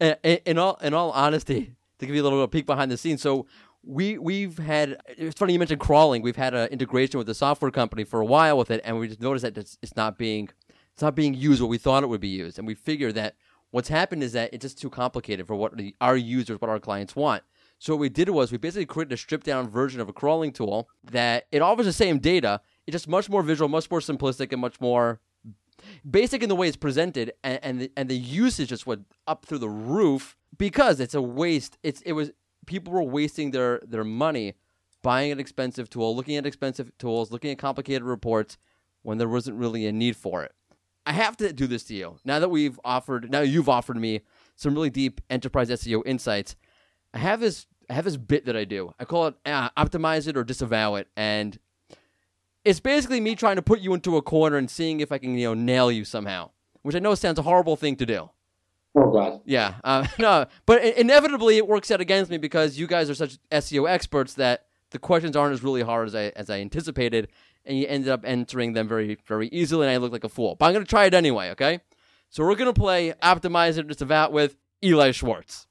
in, 0.00 0.38
in 0.44 0.58
all 0.58 0.78
in 0.82 0.94
all 0.94 1.10
honesty, 1.10 1.74
to 1.98 2.06
give 2.06 2.14
you 2.14 2.22
a 2.22 2.24
little 2.24 2.46
peek 2.48 2.66
behind 2.66 2.90
the 2.90 2.96
scenes, 2.96 3.22
so 3.22 3.46
we 3.82 4.18
we've 4.18 4.58
had 4.58 5.00
it's 5.08 5.38
funny 5.38 5.52
you 5.52 5.58
mentioned 5.58 5.80
crawling. 5.80 6.22
We've 6.22 6.36
had 6.36 6.54
an 6.54 6.68
integration 6.68 7.18
with 7.18 7.26
the 7.26 7.34
software 7.34 7.70
company 7.70 8.04
for 8.04 8.20
a 8.20 8.24
while 8.24 8.58
with 8.58 8.70
it, 8.70 8.80
and 8.84 8.98
we 8.98 9.08
just 9.08 9.20
noticed 9.20 9.42
that 9.42 9.56
it's, 9.56 9.78
it's 9.82 9.96
not 9.96 10.18
being 10.18 10.50
it's 10.98 11.02
not 11.04 11.14
being 11.14 11.32
used 11.32 11.62
what 11.62 11.70
we 11.70 11.78
thought 11.78 12.02
it 12.02 12.08
would 12.08 12.20
be 12.20 12.26
used, 12.26 12.58
and 12.58 12.66
we 12.66 12.74
figured 12.74 13.14
that 13.14 13.36
what's 13.70 13.88
happened 13.88 14.20
is 14.20 14.32
that 14.32 14.52
it's 14.52 14.62
just 14.62 14.80
too 14.80 14.90
complicated 14.90 15.46
for 15.46 15.54
what 15.54 15.76
the, 15.76 15.94
our 16.00 16.16
users, 16.16 16.60
what 16.60 16.68
our 16.68 16.80
clients 16.80 17.14
want. 17.14 17.44
So 17.78 17.94
what 17.94 18.00
we 18.00 18.08
did 18.08 18.30
was 18.30 18.50
we 18.50 18.58
basically 18.58 18.84
created 18.84 19.12
a 19.12 19.16
stripped 19.16 19.46
down 19.46 19.68
version 19.68 20.00
of 20.00 20.08
a 20.08 20.12
crawling 20.12 20.50
tool 20.50 20.88
that 21.04 21.46
it 21.52 21.62
offers 21.62 21.86
the 21.86 21.92
same 21.92 22.18
data. 22.18 22.62
It's 22.84 22.96
just 22.96 23.06
much 23.06 23.30
more 23.30 23.44
visual, 23.44 23.68
much 23.68 23.88
more 23.88 24.00
simplistic, 24.00 24.50
and 24.50 24.60
much 24.60 24.80
more 24.80 25.20
basic 26.10 26.42
in 26.42 26.48
the 26.48 26.56
way 26.56 26.66
it's 26.66 26.76
presented, 26.76 27.32
and 27.44 27.60
and 27.62 27.80
the, 27.82 27.92
and 27.96 28.08
the 28.08 28.16
usage 28.16 28.70
just 28.70 28.84
went 28.84 29.06
up 29.28 29.46
through 29.46 29.58
the 29.58 29.68
roof 29.68 30.36
because 30.56 30.98
it's 30.98 31.14
a 31.14 31.22
waste. 31.22 31.78
It's 31.84 32.00
it 32.00 32.14
was 32.14 32.32
people 32.66 32.92
were 32.92 33.04
wasting 33.04 33.52
their 33.52 33.80
their 33.86 34.02
money 34.02 34.54
buying 35.04 35.30
an 35.30 35.38
expensive 35.38 35.88
tool, 35.88 36.16
looking 36.16 36.36
at 36.36 36.44
expensive 36.44 36.90
tools, 36.98 37.30
looking 37.30 37.52
at 37.52 37.58
complicated 37.58 38.02
reports 38.02 38.58
when 39.02 39.18
there 39.18 39.28
wasn't 39.28 39.56
really 39.56 39.86
a 39.86 39.92
need 39.92 40.16
for 40.16 40.42
it. 40.42 40.52
I 41.08 41.12
have 41.12 41.38
to 41.38 41.54
do 41.54 41.66
this 41.66 41.84
to 41.84 41.94
you 41.94 42.18
now 42.26 42.38
that 42.38 42.50
we've 42.50 42.78
offered. 42.84 43.30
Now 43.30 43.40
you've 43.40 43.68
offered 43.70 43.96
me 43.96 44.20
some 44.56 44.74
really 44.74 44.90
deep 44.90 45.22
enterprise 45.30 45.70
SEO 45.70 46.02
insights. 46.04 46.54
I 47.14 47.18
have 47.18 47.40
this. 47.40 47.66
I 47.88 47.94
have 47.94 48.04
this 48.04 48.18
bit 48.18 48.44
that 48.44 48.54
I 48.54 48.64
do. 48.64 48.92
I 49.00 49.06
call 49.06 49.28
it 49.28 49.34
uh, 49.46 49.70
optimize 49.70 50.28
it 50.28 50.36
or 50.36 50.44
disavow 50.44 50.96
it, 50.96 51.08
and 51.16 51.58
it's 52.62 52.78
basically 52.78 53.20
me 53.20 53.34
trying 53.34 53.56
to 53.56 53.62
put 53.62 53.80
you 53.80 53.94
into 53.94 54.18
a 54.18 54.22
corner 54.22 54.58
and 54.58 54.70
seeing 54.70 55.00
if 55.00 55.10
I 55.10 55.16
can, 55.16 55.38
you 55.38 55.46
know, 55.48 55.54
nail 55.54 55.90
you 55.90 56.04
somehow. 56.04 56.50
Which 56.82 56.94
I 56.94 56.98
know 56.98 57.14
sounds 57.14 57.38
a 57.38 57.42
horrible 57.42 57.76
thing 57.76 57.96
to 57.96 58.04
do. 58.04 58.28
oh 58.94 59.10
God. 59.10 59.40
Yeah, 59.46 59.76
uh, 59.84 60.06
no, 60.18 60.44
but 60.66 60.84
inevitably 60.84 61.56
it 61.56 61.66
works 61.66 61.90
out 61.90 62.02
against 62.02 62.30
me 62.30 62.36
because 62.36 62.78
you 62.78 62.86
guys 62.86 63.08
are 63.08 63.14
such 63.14 63.38
SEO 63.50 63.88
experts 63.88 64.34
that 64.34 64.66
the 64.90 64.98
questions 64.98 65.36
aren't 65.36 65.54
as 65.54 65.62
really 65.62 65.82
hard 65.82 66.08
as 66.08 66.14
I 66.14 66.24
as 66.36 66.50
I 66.50 66.60
anticipated, 66.60 67.28
and 67.64 67.78
you 67.78 67.86
ended 67.86 68.08
up 68.08 68.24
entering 68.24 68.72
them 68.72 68.88
very 68.88 69.18
very 69.26 69.48
easily, 69.48 69.86
and 69.86 69.94
I 69.94 69.96
look 69.98 70.12
like 70.12 70.24
a 70.24 70.28
fool. 70.28 70.54
But 70.54 70.66
I'm 70.66 70.72
gonna 70.72 70.84
try 70.84 71.06
it 71.06 71.14
anyway. 71.14 71.50
Okay, 71.50 71.80
so 72.28 72.44
we're 72.44 72.56
gonna 72.56 72.72
play 72.72 73.12
Optimizer 73.22 73.78
it 73.78 73.88
disavow 73.88 74.30
with 74.30 74.56
Eli 74.82 75.12
Schwartz. 75.12 75.66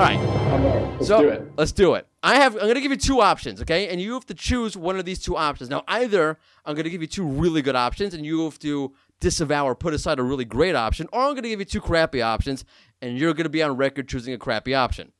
All 0.00 0.06
right. 0.06 0.18
Let's 0.94 1.08
so 1.08 1.20
do 1.20 1.28
it. 1.28 1.52
let's 1.58 1.72
do 1.72 1.94
it. 1.94 2.06
I 2.22 2.36
have. 2.36 2.54
I'm 2.54 2.62
going 2.62 2.74
to 2.74 2.80
give 2.80 2.90
you 2.90 2.96
two 2.96 3.20
options, 3.20 3.60
okay? 3.60 3.88
And 3.88 4.00
you 4.00 4.14
have 4.14 4.24
to 4.26 4.34
choose 4.34 4.74
one 4.74 4.98
of 4.98 5.04
these 5.04 5.18
two 5.18 5.36
options. 5.36 5.68
Now, 5.68 5.84
either 5.88 6.38
I'm 6.64 6.74
going 6.74 6.84
to 6.84 6.90
give 6.90 7.02
you 7.02 7.06
two 7.06 7.26
really 7.26 7.60
good 7.60 7.76
options, 7.76 8.14
and 8.14 8.24
you 8.24 8.44
have 8.44 8.58
to 8.60 8.94
disavow 9.20 9.66
or 9.66 9.74
put 9.74 9.92
aside 9.92 10.18
a 10.18 10.22
really 10.22 10.46
great 10.46 10.74
option, 10.74 11.06
or 11.12 11.20
I'm 11.24 11.32
going 11.32 11.42
to 11.42 11.50
give 11.50 11.58
you 11.58 11.66
two 11.66 11.82
crappy 11.82 12.22
options, 12.22 12.64
and 13.02 13.18
you're 13.18 13.34
going 13.34 13.44
to 13.44 13.50
be 13.50 13.62
on 13.62 13.76
record 13.76 14.08
choosing 14.08 14.34
a 14.34 14.38
crappy 14.38 14.74
option. 14.74 15.12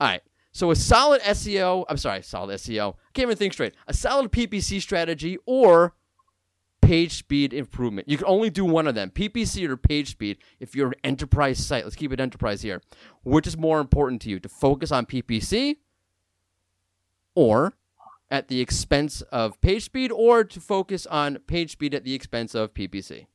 All 0.00 0.08
right. 0.08 0.22
So 0.52 0.70
a 0.70 0.76
solid 0.76 1.20
SEO. 1.22 1.84
I'm 1.88 1.96
sorry, 1.96 2.22
solid 2.22 2.54
SEO. 2.60 2.94
Can't 3.12 3.26
even 3.26 3.36
think 3.36 3.52
straight. 3.52 3.74
A 3.88 3.94
solid 3.94 4.30
PPC 4.30 4.80
strategy 4.80 5.36
or 5.46 5.94
page 6.80 7.12
speed 7.12 7.52
improvement. 7.52 8.08
You 8.08 8.16
can 8.16 8.26
only 8.26 8.50
do 8.50 8.64
one 8.64 8.86
of 8.86 8.94
them, 8.94 9.10
PPC 9.10 9.68
or 9.68 9.76
page 9.76 10.10
speed, 10.10 10.38
if 10.60 10.76
you're 10.76 10.88
an 10.88 10.94
enterprise 11.02 11.64
site. 11.64 11.84
Let's 11.84 11.96
keep 11.96 12.12
it 12.12 12.20
enterprise 12.20 12.62
here. 12.62 12.82
Which 13.24 13.46
is 13.46 13.56
more 13.56 13.80
important 13.80 14.22
to 14.22 14.30
you, 14.30 14.38
to 14.38 14.48
focus 14.48 14.92
on 14.92 15.06
PPC 15.06 15.78
or 17.34 17.74
at 18.30 18.48
the 18.48 18.60
expense 18.60 19.22
of 19.22 19.60
page 19.60 19.84
speed, 19.84 20.10
or 20.12 20.44
to 20.44 20.60
focus 20.60 21.06
on 21.06 21.38
page 21.46 21.72
speed 21.72 21.94
at 21.94 22.04
the 22.04 22.14
expense 22.14 22.54
of 22.54 22.74
PPC? 22.74 23.26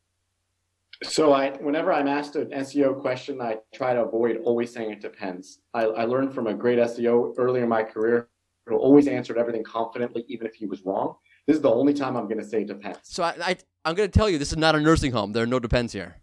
So 1.03 1.31
I, 1.31 1.51
whenever 1.51 1.93
I'm 1.93 2.07
asked 2.07 2.35
an 2.35 2.49
SEO 2.49 2.99
question, 2.99 3.41
I 3.41 3.57
try 3.73 3.93
to 3.93 4.03
avoid 4.03 4.37
always 4.43 4.73
saying 4.73 4.91
it 4.91 5.01
depends. 5.01 5.59
I, 5.73 5.83
I 5.85 6.03
learned 6.03 6.33
from 6.33 6.47
a 6.47 6.53
great 6.53 6.77
SEO 6.79 7.35
early 7.37 7.61
in 7.61 7.69
my 7.69 7.83
career 7.83 8.27
who 8.65 8.75
always 8.75 9.07
answered 9.07 9.37
everything 9.37 9.63
confidently, 9.63 10.25
even 10.27 10.45
if 10.45 10.55
he 10.55 10.65
was 10.65 10.83
wrong. 10.85 11.15
This 11.47 11.55
is 11.55 11.61
the 11.61 11.71
only 11.71 11.93
time 11.93 12.17
I'm 12.17 12.25
going 12.25 12.39
to 12.39 12.45
say 12.45 12.65
depends. 12.65 12.99
So 13.03 13.23
I, 13.23 13.35
I, 13.41 13.57
I'm 13.85 13.95
going 13.95 14.11
to 14.11 14.19
tell 14.19 14.29
you, 14.29 14.37
this 14.37 14.51
is 14.51 14.57
not 14.57 14.75
a 14.75 14.79
nursing 14.79 15.13
home. 15.13 15.31
There 15.31 15.43
are 15.43 15.47
no 15.47 15.59
depends 15.59 15.93
here. 15.93 16.17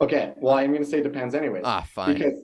Okay, 0.00 0.32
well, 0.36 0.54
I'm 0.54 0.70
going 0.70 0.84
to 0.84 0.88
say 0.88 1.02
depends 1.02 1.34
anyways. 1.34 1.62
Ah, 1.66 1.86
fine. 1.92 2.14
Because 2.14 2.40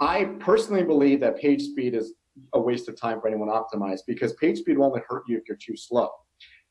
I 0.00 0.24
personally 0.40 0.82
believe 0.84 1.20
that 1.20 1.36
page 1.36 1.62
speed 1.62 1.94
is 1.94 2.14
a 2.54 2.60
waste 2.60 2.88
of 2.88 2.98
time 2.98 3.20
for 3.20 3.28
anyone 3.28 3.48
optimized 3.48 4.00
because 4.06 4.32
page 4.34 4.58
speed 4.58 4.78
will 4.78 4.86
only 4.86 5.02
hurt 5.08 5.24
you 5.28 5.36
if 5.36 5.44
you're 5.46 5.58
too 5.58 5.76
slow. 5.76 6.08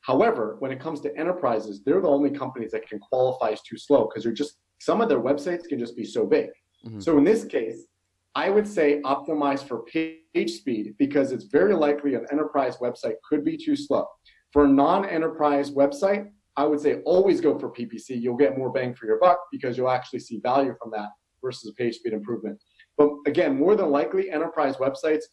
However, 0.08 0.56
when 0.60 0.72
it 0.72 0.80
comes 0.80 1.02
to 1.02 1.16
enterprises, 1.18 1.84
they're 1.84 2.00
the 2.00 2.08
only 2.08 2.30
companies 2.30 2.72
that 2.72 2.88
can 2.88 2.98
qualify 2.98 3.50
as 3.50 3.62
too 3.62 3.78
slow 3.78 4.08
because 4.08 4.24
they're 4.24 4.32
just 4.32 4.58
some 4.80 5.02
of 5.02 5.10
their 5.10 5.20
websites 5.20 5.68
can 5.68 5.80
just 5.80 5.98
be 5.98 6.06
so 6.06 6.26
big. 6.26 6.50
Mhm. 6.86 7.04
So 7.04 7.18
in 7.18 7.26
this 7.26 7.44
case, 7.44 7.86
I 8.34 8.50
would 8.50 8.68
say 8.68 9.02
optimize 9.02 9.64
for 9.68 9.84
page 9.84 10.52
speed 10.60 10.96
because 10.98 11.32
it's 11.32 11.46
very 11.46 11.74
likely 11.74 12.14
an 12.14 12.26
enterprise 12.32 12.78
website 12.78 13.16
could 13.28 13.44
be 13.44 13.58
too 13.58 13.76
slow. 13.76 14.06
For 14.54 14.64
a 14.64 14.68
non-enterprise 14.68 15.72
website, 15.72 16.32
I 16.56 16.66
would 16.66 16.80
say 16.80 17.02
always 17.02 17.42
go 17.42 17.58
for 17.60 17.70
PPC. 17.70 18.16
You'll 18.16 18.38
get 18.38 18.58
more 18.58 18.72
bang 18.72 18.94
for 18.94 19.08
your 19.08 19.20
buck 19.20 19.40
because 19.52 19.78
you'll 19.78 19.90
actually 19.90 20.20
see 20.20 20.40
value 20.40 20.76
from 20.82 20.92
that 20.92 21.10
versus 21.44 21.70
a 21.70 21.74
page 21.74 21.98
speed 21.98 22.14
improvement. 22.14 22.62
But 22.98 23.10
again, 23.26 23.58
more 23.58 23.76
than 23.76 23.90
likely, 23.90 24.32
enterprise 24.32 24.78
websites, 24.78 25.24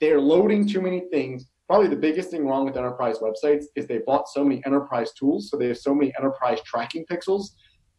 they're 0.00 0.20
loading 0.20 0.66
too 0.68 0.80
many 0.80 1.00
things. 1.10 1.49
Probably 1.70 1.86
the 1.86 1.94
biggest 1.94 2.32
thing 2.32 2.48
wrong 2.48 2.64
with 2.64 2.76
enterprise 2.76 3.18
websites 3.20 3.66
is 3.76 3.86
they 3.86 3.98
bought 3.98 4.26
so 4.28 4.42
many 4.42 4.60
enterprise 4.66 5.12
tools, 5.12 5.48
so 5.48 5.56
they 5.56 5.68
have 5.68 5.78
so 5.78 5.94
many 5.94 6.12
enterprise 6.18 6.58
tracking 6.62 7.04
pixels. 7.08 7.50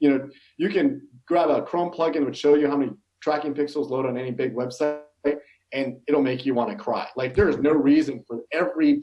You 0.01 0.09
know, 0.09 0.29
you 0.57 0.67
can 0.67 1.07
grab 1.25 1.49
a 1.49 1.61
Chrome 1.61 1.89
plugin 1.89 2.25
which 2.25 2.35
show 2.35 2.55
you 2.55 2.67
how 2.67 2.75
many 2.75 2.91
tracking 3.21 3.53
pixels 3.53 3.89
load 3.89 4.05
on 4.05 4.17
any 4.17 4.31
big 4.31 4.53
website, 4.53 5.03
and 5.71 5.95
it'll 6.05 6.21
make 6.21 6.45
you 6.45 6.53
want 6.53 6.69
to 6.69 6.75
cry. 6.75 7.07
Like 7.15 7.33
there 7.33 7.47
is 7.47 7.59
no 7.59 7.71
reason 7.71 8.25
for 8.27 8.41
every 8.51 9.01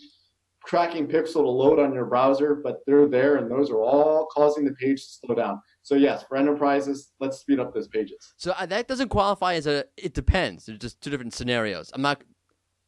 tracking 0.66 1.06
pixel 1.06 1.32
to 1.32 1.48
load 1.48 1.78
on 1.78 1.94
your 1.94 2.04
browser, 2.04 2.56
but 2.56 2.80
they're 2.86 3.08
there, 3.08 3.36
and 3.36 3.50
those 3.50 3.70
are 3.70 3.80
all 3.80 4.26
causing 4.26 4.66
the 4.66 4.72
page 4.72 5.00
to 5.00 5.08
slow 5.24 5.34
down. 5.34 5.62
So 5.80 5.94
yes, 5.94 6.24
for 6.28 6.36
enterprises, 6.36 7.12
let's 7.20 7.38
speed 7.38 7.58
up 7.58 7.72
those 7.72 7.88
pages. 7.88 8.34
So 8.36 8.50
uh, 8.50 8.66
that 8.66 8.86
doesn't 8.86 9.08
qualify 9.08 9.54
as 9.54 9.66
a. 9.66 9.86
It 9.96 10.12
depends. 10.12 10.66
They're 10.66 10.76
just 10.76 11.00
two 11.00 11.08
different 11.08 11.32
scenarios. 11.32 11.90
I'm 11.94 12.02
not. 12.02 12.22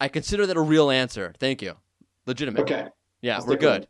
I 0.00 0.08
consider 0.08 0.46
that 0.46 0.56
a 0.56 0.60
real 0.60 0.90
answer. 0.90 1.34
Thank 1.38 1.60
you. 1.62 1.74
Legitimate. 2.26 2.62
Okay. 2.62 2.86
Yeah, 3.20 3.36
Let's 3.36 3.46
we're 3.46 3.56
good. 3.56 3.86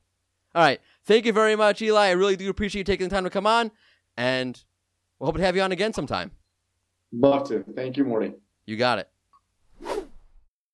All 0.55 0.62
right. 0.62 0.81
Thank 1.05 1.25
you 1.25 1.33
very 1.33 1.55
much, 1.55 1.81
Eli. 1.81 2.09
I 2.09 2.11
really 2.11 2.37
do 2.37 2.51
appreciate 2.51 2.81
you 2.81 2.85
taking 2.85 3.09
the 3.09 3.14
time 3.14 3.25
to 3.25 3.31
come 3.31 3.46
on, 3.46 3.70
and 4.16 4.62
we'll 5.18 5.27
hope 5.29 5.37
to 5.37 5.42
have 5.42 5.55
you 5.55 5.62
on 5.62 5.70
again 5.73 5.92
sometime. 5.92 6.33
Love 7.12 7.49
to. 7.49 7.64
Thank 7.75 7.96
you, 7.96 8.05
Mordy. 8.05 8.35
You 8.66 8.77
got 8.77 8.99
it. 8.99 9.09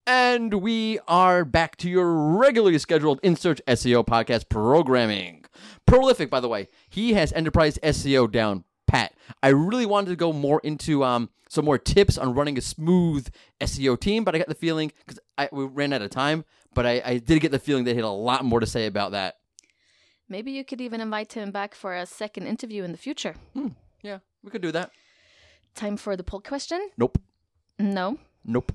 And 0.06 0.54
we 0.54 1.00
are 1.08 1.44
back 1.44 1.76
to 1.78 1.90
your 1.90 2.12
regularly 2.14 2.78
scheduled 2.78 3.18
In 3.22 3.34
Search 3.34 3.60
SEO 3.66 4.06
podcast 4.06 4.48
programming. 4.48 5.44
Prolific, 5.84 6.30
by 6.30 6.38
the 6.40 6.48
way. 6.48 6.68
He 6.88 7.14
has 7.14 7.32
enterprise 7.32 7.78
SEO 7.82 8.30
down 8.30 8.64
pat. 8.86 9.12
I 9.42 9.48
really 9.48 9.86
wanted 9.86 10.10
to 10.10 10.16
go 10.16 10.32
more 10.32 10.60
into 10.62 11.04
um, 11.04 11.30
some 11.48 11.64
more 11.64 11.78
tips 11.78 12.18
on 12.18 12.34
running 12.34 12.58
a 12.58 12.60
smooth 12.60 13.28
SEO 13.60 13.98
team, 13.98 14.24
but 14.24 14.34
I 14.34 14.38
got 14.38 14.48
the 14.48 14.54
feeling 14.54 14.92
because 15.04 15.20
we 15.52 15.64
ran 15.64 15.92
out 15.92 16.02
of 16.02 16.10
time. 16.10 16.44
But 16.74 16.86
I, 16.86 17.02
I 17.04 17.18
did 17.18 17.40
get 17.40 17.52
the 17.52 17.58
feeling 17.58 17.84
they 17.84 17.94
had 17.94 18.04
a 18.04 18.08
lot 18.08 18.44
more 18.44 18.60
to 18.60 18.66
say 18.66 18.86
about 18.86 19.12
that. 19.12 19.36
Maybe 20.28 20.50
you 20.50 20.64
could 20.64 20.80
even 20.80 21.00
invite 21.00 21.32
him 21.34 21.50
back 21.52 21.74
for 21.74 21.94
a 21.94 22.04
second 22.04 22.46
interview 22.46 22.82
in 22.82 22.92
the 22.92 22.98
future. 22.98 23.34
Hmm. 23.54 23.68
Yeah, 24.02 24.18
we 24.42 24.50
could 24.50 24.62
do 24.62 24.72
that. 24.72 24.90
Time 25.74 25.96
for 25.96 26.16
the 26.16 26.24
poll 26.24 26.40
question? 26.40 26.90
Nope. 26.96 27.18
No. 27.78 28.18
Nope. 28.44 28.72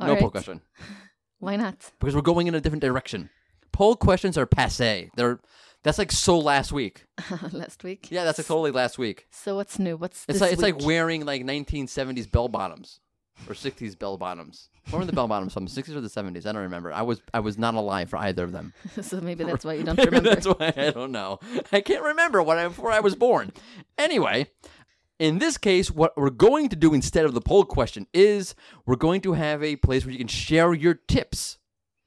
All 0.00 0.06
no 0.06 0.12
right. 0.12 0.20
poll 0.20 0.30
question 0.30 0.60
Why 1.38 1.56
not? 1.56 1.92
because 2.00 2.14
we're 2.14 2.22
going 2.22 2.46
in 2.46 2.54
a 2.54 2.60
different 2.60 2.82
direction. 2.82 3.30
Poll 3.72 3.96
questions 3.96 4.38
are 4.38 4.46
passe. 4.46 5.10
They're 5.16 5.38
that's 5.86 5.98
like 5.98 6.10
so 6.10 6.36
last 6.36 6.72
week. 6.72 7.04
Last 7.52 7.84
week. 7.84 8.08
Yeah, 8.10 8.24
that's 8.24 8.38
like 8.38 8.48
totally 8.48 8.72
last 8.72 8.98
week. 8.98 9.28
So 9.30 9.54
what's 9.54 9.78
new? 9.78 9.96
What's 9.96 10.24
It's 10.28 10.40
this 10.40 10.40
like 10.40 10.52
it's 10.52 10.60
like 10.62 10.84
wearing 10.84 11.24
like 11.24 11.44
1970s 11.44 12.28
bell 12.28 12.48
bottoms 12.48 12.98
or 13.48 13.54
60s 13.54 13.96
bell 13.96 14.16
bottoms. 14.16 14.68
When 14.90 14.98
were 14.98 15.06
the 15.06 15.12
bell 15.12 15.28
bottoms 15.28 15.52
from? 15.52 15.66
The 15.66 15.70
60s 15.70 15.94
or 15.94 16.00
the 16.00 16.08
70s? 16.08 16.44
I 16.44 16.52
don't 16.52 16.62
remember. 16.62 16.92
I 16.92 17.02
was 17.02 17.22
I 17.32 17.38
was 17.38 17.56
not 17.56 17.74
alive 17.74 18.10
for 18.10 18.16
either 18.16 18.42
of 18.42 18.50
them. 18.50 18.72
so 19.00 19.20
maybe 19.20 19.44
that's 19.44 19.64
why 19.64 19.74
you 19.74 19.84
don't 19.84 19.96
remember. 20.04 20.28
that's 20.28 20.46
why 20.46 20.72
I 20.76 20.90
don't 20.90 21.12
know. 21.12 21.38
I 21.70 21.80
can't 21.82 22.02
remember 22.02 22.42
what 22.42 22.58
I 22.58 22.66
before 22.66 22.90
I 22.90 22.98
was 22.98 23.14
born. 23.14 23.52
Anyway, 23.96 24.48
in 25.20 25.38
this 25.38 25.56
case, 25.56 25.88
what 25.88 26.16
we're 26.16 26.30
going 26.30 26.68
to 26.70 26.76
do 26.76 26.94
instead 26.94 27.24
of 27.24 27.32
the 27.32 27.40
poll 27.40 27.64
question 27.64 28.08
is 28.12 28.56
we're 28.86 28.96
going 28.96 29.20
to 29.20 29.34
have 29.34 29.62
a 29.62 29.76
place 29.76 30.04
where 30.04 30.10
you 30.12 30.18
can 30.18 30.26
share 30.26 30.74
your 30.74 30.94
tips. 30.94 31.58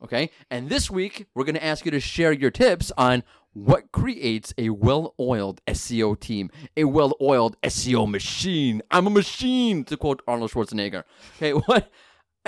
Okay? 0.03 0.29
And 0.49 0.69
this 0.69 0.89
week, 0.89 1.27
we're 1.35 1.43
going 1.43 1.55
to 1.55 1.63
ask 1.63 1.85
you 1.85 1.91
to 1.91 1.99
share 1.99 2.31
your 2.31 2.51
tips 2.51 2.91
on 2.97 3.23
what 3.53 3.91
creates 3.91 4.53
a 4.57 4.69
well 4.69 5.15
oiled 5.19 5.61
SEO 5.67 6.19
team, 6.19 6.49
a 6.77 6.85
well 6.85 7.15
oiled 7.21 7.59
SEO 7.61 8.09
machine. 8.09 8.81
I'm 8.91 9.07
a 9.07 9.09
machine, 9.09 9.83
to 9.85 9.97
quote 9.97 10.21
Arnold 10.27 10.51
Schwarzenegger. 10.51 11.03
Okay, 11.37 11.51
what? 11.65 11.91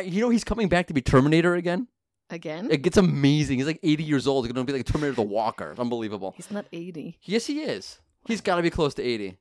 You 0.04 0.22
know, 0.22 0.30
he's 0.30 0.44
coming 0.44 0.70
back 0.70 0.88
to 0.88 0.94
be 0.94 1.02
Terminator 1.02 1.56
again. 1.56 1.88
Again? 2.30 2.70
It 2.72 2.82
gets 2.82 2.96
amazing. 2.96 3.58
He's 3.58 3.68
like 3.68 3.80
80 3.84 4.04
years 4.04 4.26
old. 4.26 4.46
He's 4.46 4.54
going 4.54 4.66
to 4.66 4.72
be 4.72 4.78
like 4.78 4.86
Terminator 4.86 5.16
the 5.16 5.22
Walker. 5.22 5.72
It's 5.72 5.80
unbelievable. 5.80 6.34
He's 6.38 6.50
not 6.50 6.66
80. 6.72 7.18
Yes, 7.24 7.46
he 7.46 7.60
is. 7.62 8.00
He's 8.26 8.40
got 8.40 8.56
to 8.56 8.62
be 8.62 8.70
close 8.70 8.94
to 8.94 9.04
80. 9.04 9.38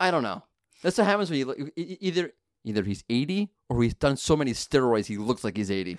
I 0.00 0.10
don't 0.10 0.24
know. 0.24 0.42
That's 0.82 0.98
what 0.98 1.06
happens 1.06 1.30
when 1.30 1.38
you 1.38 1.46
look. 1.46 1.58
Either 1.76 2.32
either 2.64 2.82
he's 2.82 3.04
80 3.08 3.50
or 3.68 3.82
he's 3.82 3.94
done 3.94 4.16
so 4.16 4.36
many 4.36 4.52
steroids 4.52 5.06
he 5.06 5.16
looks 5.16 5.44
like 5.44 5.56
he's 5.56 5.70
80. 5.70 5.98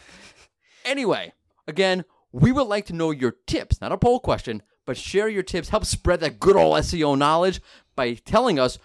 Anyway, 0.85 1.33
again, 1.67 2.05
we 2.31 2.51
would 2.51 2.67
like 2.67 2.85
to 2.87 2.93
know 2.93 3.11
your 3.11 3.35
tips, 3.47 3.81
not 3.81 3.91
a 3.91 3.97
poll 3.97 4.19
question, 4.19 4.61
but 4.89 4.97
share 4.97 5.29
your 5.29 5.43
tips. 5.43 5.69
Help 5.69 5.85
spread 5.85 6.19
that 6.21 6.39
good 6.39 6.55
old 6.55 6.75
SEO 6.77 7.15
knowledge 7.15 7.61
by 7.95 8.15
telling 8.15 8.57
us 8.57 8.79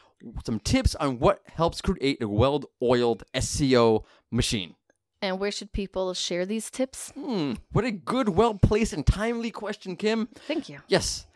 some 0.45 0.61
tips 0.61 0.95
on 0.97 1.19
what 1.19 1.41
helps 1.55 1.81
create 1.81 2.23
a 2.23 2.29
well-oiled 2.29 3.25
SEO 3.35 4.05
machine. 4.31 4.75
And 5.23 5.41
where 5.41 5.51
should 5.51 5.73
people 5.73 6.13
share 6.13 6.45
these 6.45 6.71
tips? 6.71 7.11
Hmm, 7.13 7.55
what 7.73 7.87
a 7.87 7.91
good, 7.91 8.29
well-placed, 8.29 8.93
and 8.93 9.07
timely 9.07 9.51
question, 9.51 9.97
Kim. 9.97 10.29
Thank 10.47 10.69
you. 10.69 10.81
Yes. 10.89 11.27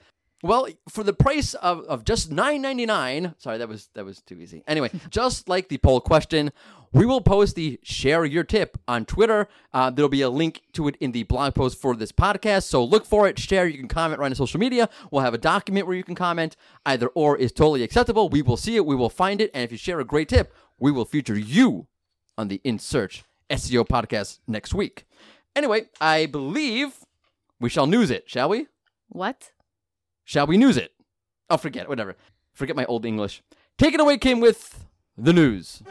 Well, 0.42 0.68
for 0.90 1.02
the 1.02 1.14
price 1.14 1.54
of, 1.54 1.80
of 1.86 2.04
just 2.04 2.30
nine 2.30 2.60
ninety 2.60 2.84
nine. 2.84 3.36
Sorry, 3.38 3.56
that 3.56 3.70
was 3.70 3.88
that 3.94 4.04
was 4.04 4.20
too 4.20 4.38
easy. 4.38 4.62
Anyway, 4.68 4.90
just 5.08 5.48
like 5.48 5.70
the 5.70 5.78
poll 5.78 6.02
question, 6.02 6.52
we 6.92 7.04
will 7.04 7.20
post 7.20 7.54
the 7.54 7.78
share 7.82 8.24
your 8.24 8.44
tip 8.44 8.78
on 8.88 9.04
Twitter. 9.04 9.48
Uh, 9.72 9.90
there'll 9.90 10.08
be 10.08 10.22
a 10.22 10.30
link 10.30 10.62
to 10.72 10.88
it 10.88 10.96
in 11.00 11.12
the 11.12 11.24
blog 11.24 11.54
post 11.54 11.80
for 11.80 11.94
this 11.94 12.12
podcast. 12.12 12.64
So 12.64 12.82
look 12.84 13.04
for 13.04 13.28
it, 13.28 13.38
share. 13.38 13.66
You 13.66 13.78
can 13.78 13.88
comment 13.88 14.20
right 14.20 14.30
on 14.30 14.34
social 14.34 14.60
media. 14.60 14.88
We'll 15.10 15.22
have 15.22 15.34
a 15.34 15.38
document 15.38 15.86
where 15.86 15.96
you 15.96 16.04
can 16.04 16.14
comment. 16.14 16.56
Either 16.86 17.08
or 17.08 17.36
is 17.36 17.52
totally 17.52 17.82
acceptable. 17.82 18.28
We 18.28 18.42
will 18.42 18.56
see 18.56 18.76
it. 18.76 18.86
We 18.86 18.94
will 18.96 19.10
find 19.10 19.40
it. 19.40 19.50
And 19.52 19.64
if 19.64 19.72
you 19.72 19.78
share 19.78 20.00
a 20.00 20.04
great 20.04 20.28
tip, 20.28 20.54
we 20.78 20.90
will 20.90 21.04
feature 21.04 21.38
you 21.38 21.86
on 22.36 22.48
the 22.48 22.60
In 22.64 22.78
Search 22.78 23.24
SEO 23.50 23.86
podcast 23.86 24.38
next 24.46 24.74
week. 24.74 25.04
Anyway, 25.56 25.86
I 26.00 26.26
believe 26.26 27.00
we 27.60 27.68
shall 27.68 27.86
news 27.86 28.10
it, 28.10 28.30
shall 28.30 28.48
we? 28.48 28.66
What? 29.08 29.50
Shall 30.24 30.46
we 30.46 30.56
news 30.56 30.76
it? 30.76 30.92
Oh, 31.50 31.56
forget 31.56 31.84
it. 31.84 31.88
Whatever. 31.88 32.16
Forget 32.52 32.76
my 32.76 32.84
old 32.84 33.04
English. 33.04 33.42
Take 33.78 33.94
it 33.94 34.00
away, 34.00 34.18
Kim, 34.18 34.40
with 34.40 34.84
the 35.16 35.32
news. 35.32 35.82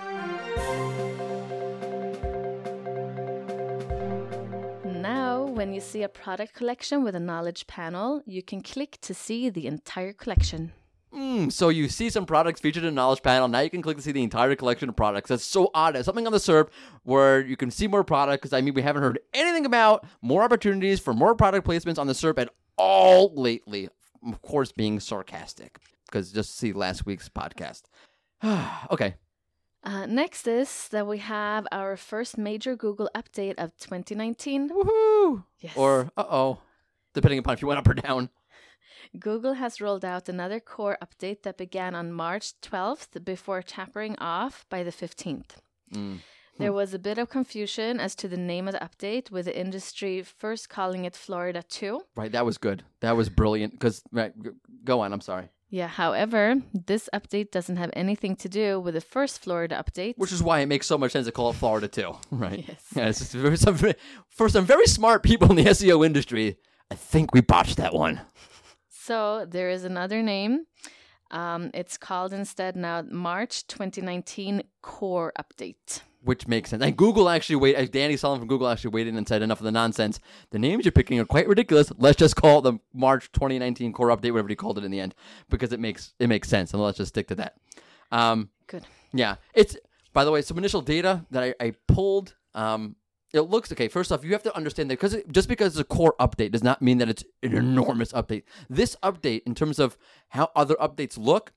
When 5.58 5.74
you 5.74 5.82
see 5.82 6.04
a 6.04 6.10
product 6.10 6.54
collection 6.54 7.04
with 7.04 7.15
a 7.15 7.20
knowledge 7.20 7.65
panel, 7.65 8.22
you 8.28 8.43
can 8.43 8.62
click 8.62 9.00
to 9.02 9.13
see 9.15 9.50
the 9.50 9.65
entire 9.65 10.13
collection. 10.13 10.72
Mm, 11.12 11.52
so 11.52 11.70
you 11.70 11.89
see 11.89 12.12
some 12.12 12.28
products 12.28 12.62
featured 12.62 12.84
in 12.84 12.93
the 12.93 12.96
knowledge 12.96 13.24
panel. 13.24 13.48
Now 13.48 13.62
you 13.62 13.72
can 13.72 13.82
click 13.82 13.98
to 13.98 14.04
see 14.04 14.12
the 14.12 14.22
entire 14.22 14.56
collection 14.56 14.88
of 14.88 14.96
products. 14.96 15.30
That's 15.30 15.43
so 15.43 15.72
odd. 15.74 15.98
Something 16.06 16.28
on 16.28 16.32
the 16.32 16.38
SERP 16.38 16.70
where 17.04 17.43
you 17.43 17.58
can 17.58 17.72
see 17.72 17.88
more 17.88 18.04
products. 18.04 18.41
because 18.41 18.54
I 18.54 18.62
mean 18.62 18.76
we 18.76 18.84
haven't 18.84 19.02
heard 19.02 19.20
anything 19.34 19.65
about 19.65 20.06
more 20.22 20.43
opportunities 20.43 21.00
for 21.00 21.13
more 21.13 21.34
product 21.34 21.67
placements 21.67 21.98
on 21.98 22.06
the 22.06 22.13
SERP 22.13 22.38
at 22.38 22.50
all 22.78 23.34
lately. 23.34 23.89
Of 24.28 24.43
course, 24.43 24.72
being 24.72 25.00
sarcastic 25.00 25.80
because 26.06 26.32
just 26.32 26.56
see 26.56 26.72
last 26.72 27.08
week's 27.08 27.30
podcast. 27.30 27.84
okay. 28.91 29.15
Uh, 29.84 30.06
next 30.06 30.48
is 30.48 30.89
that 30.89 31.08
we 31.08 31.17
have 31.20 31.65
our 31.72 31.96
first 31.96 32.38
major 32.38 32.76
Google 32.76 33.10
update 33.15 33.56
of 33.58 33.72
2019. 33.78 34.70
Woohoo! 34.70 34.97
Yes. 35.60 35.76
Or 35.76 36.12
uh 36.18 36.30
oh, 36.40 36.60
depending 37.13 37.40
upon 37.40 37.54
if 37.54 37.62
you 37.62 37.68
went 37.68 37.80
up 37.80 37.88
or 37.88 37.94
down. 37.94 38.30
Google 39.28 39.54
has 39.54 39.80
rolled 39.80 40.06
out 40.13 40.28
another 40.28 40.60
core 40.60 40.98
update 41.06 41.44
that 41.44 41.58
began 41.58 41.96
on 41.96 42.12
March 42.12 42.54
12th 42.62 43.24
before 43.24 43.62
tapering 43.62 44.16
off 44.20 44.66
by 44.70 44.84
the 44.84 44.92
15th. 44.92 45.52
Mm. 45.94 46.20
There 46.60 46.74
was 46.74 46.94
a 46.94 47.00
bit 47.00 47.18
of 47.18 47.30
confusion 47.30 48.00
as 48.00 48.16
to 48.16 48.28
the 48.28 48.38
name 48.38 48.68
of 48.68 48.74
the 48.74 48.80
update, 48.80 49.30
with 49.30 49.46
the 49.46 49.58
industry 49.58 50.24
first 50.24 50.70
calling 50.70 51.06
it 51.06 51.16
Florida 51.16 51.62
2. 51.62 52.02
Right, 52.16 52.32
that 52.32 52.46
was 52.46 52.58
good. 52.58 52.84
That 53.02 53.16
was 53.16 53.30
brilliant. 53.30 53.74
Because 53.74 54.02
right, 54.12 54.34
go 54.84 55.02
on. 55.02 55.13
I'm 55.13 55.22
sorry. 55.22 55.50
Yeah, 55.70 55.88
however, 55.88 56.56
this 56.74 57.10
update 57.14 57.52
doesn't 57.52 57.76
have 57.76 57.90
anything 57.94 58.38
to 58.38 58.48
do 58.48 58.80
with 58.80 58.94
the 58.94 59.02
first 59.02 59.40
Florida 59.42 59.84
update. 59.84 60.14
Which 60.18 60.32
is 60.32 60.42
why 60.42 60.60
it 60.62 60.68
makes 60.68 60.88
so 60.88 60.98
much 60.98 61.12
sense 61.12 61.26
to 61.26 61.32
call 61.32 61.50
it 61.50 61.56
Florida 61.58 61.88
2, 61.90 62.16
Right. 62.32 62.64
Yes. 62.68 62.84
Yeah. 62.96 63.08
It's 63.08 63.32
just 63.34 63.62
some, 63.64 63.78
for 64.30 64.48
some 64.48 64.66
very 64.66 64.88
smart 64.88 65.24
people 65.24 65.50
in 65.50 65.58
the 65.58 65.66
SEO 65.72 66.06
industry, 66.06 66.58
I 66.90 66.96
think 66.96 67.34
we 67.34 67.42
botched 67.42 67.78
that 67.78 67.94
one. 67.94 68.22
So 68.90 69.46
there 69.50 69.70
is 69.70 69.84
another 69.84 70.22
name. 70.24 70.66
Um, 71.32 71.72
it's 71.74 71.98
called 71.98 72.32
instead 72.32 72.78
now 72.78 73.02
March 73.02 73.68
2019 73.68 74.64
Core 74.82 75.34
Update. 75.38 76.02
Which 76.28 76.46
makes 76.46 76.72
sense. 76.72 76.84
And 76.84 76.98
Google 76.98 77.30
actually 77.30 77.56
wait. 77.56 77.92
Danny 77.94 78.18
Sullivan 78.18 78.42
from 78.42 78.50
Google 78.50 78.68
actually 78.68 78.92
waited 78.92 79.16
and 79.16 79.26
said 79.26 79.42
enough 79.42 79.62
of 79.62 79.63
the 79.63 79.72
nonsense. 79.72 80.20
The 80.50 80.60
names 80.60 80.84
you're 80.84 80.92
picking 80.92 81.20
are 81.22 81.26
quite 81.26 81.48
ridiculous. 81.48 81.90
Let's 81.98 82.18
just 82.18 82.36
call 82.36 82.60
it 82.60 82.63
the 82.63 82.80
March 82.94 83.32
2019 83.32 83.94
core 83.94 84.10
update, 84.10 84.32
whatever 84.32 84.50
he 84.50 84.56
called 84.56 84.78
it 84.78 84.84
in 84.84 84.92
the 84.92 85.00
end, 85.00 85.16
because 85.50 85.72
it 85.72 85.80
makes 85.80 86.13
it 86.20 86.28
makes 86.28 86.50
sense. 86.50 86.74
And 86.74 86.84
let's 86.84 86.98
just 86.98 87.10
stick 87.10 87.30
to 87.30 87.36
that. 87.36 87.56
Um, 88.12 88.50
Good. 88.68 88.84
Yeah, 89.13 89.36
it's 89.54 89.78
by 90.12 90.26
the 90.26 90.32
way 90.32 90.42
some 90.42 90.58
initial 90.58 90.82
data 90.82 91.26
that 91.32 91.44
I, 91.44 91.66
I 91.66 91.74
pulled. 91.88 92.36
Um, 92.54 92.98
it 93.34 93.42
looks 93.42 93.72
okay. 93.72 93.88
First 93.88 94.12
off, 94.12 94.26
you 94.26 94.34
have 94.34 94.44
to 94.44 94.56
understand 94.56 94.90
that 94.90 94.96
because 94.96 95.13
it, 95.13 95.32
just 95.32 95.48
because 95.48 95.74
it's 95.74 95.80
a 95.80 95.86
core 95.86 96.16
update 96.20 96.52
does 96.52 96.63
not 96.63 96.82
mean 96.82 96.98
that 96.98 97.08
it's 97.08 97.24
an 97.42 97.56
enormous 97.56 98.12
update. 98.12 98.44
This 98.70 98.98
update, 99.02 99.44
in 99.46 99.56
terms 99.56 99.80
of 99.80 99.98
how 100.30 100.50
other 100.58 100.76
updates 100.76 101.18
look, 101.18 101.54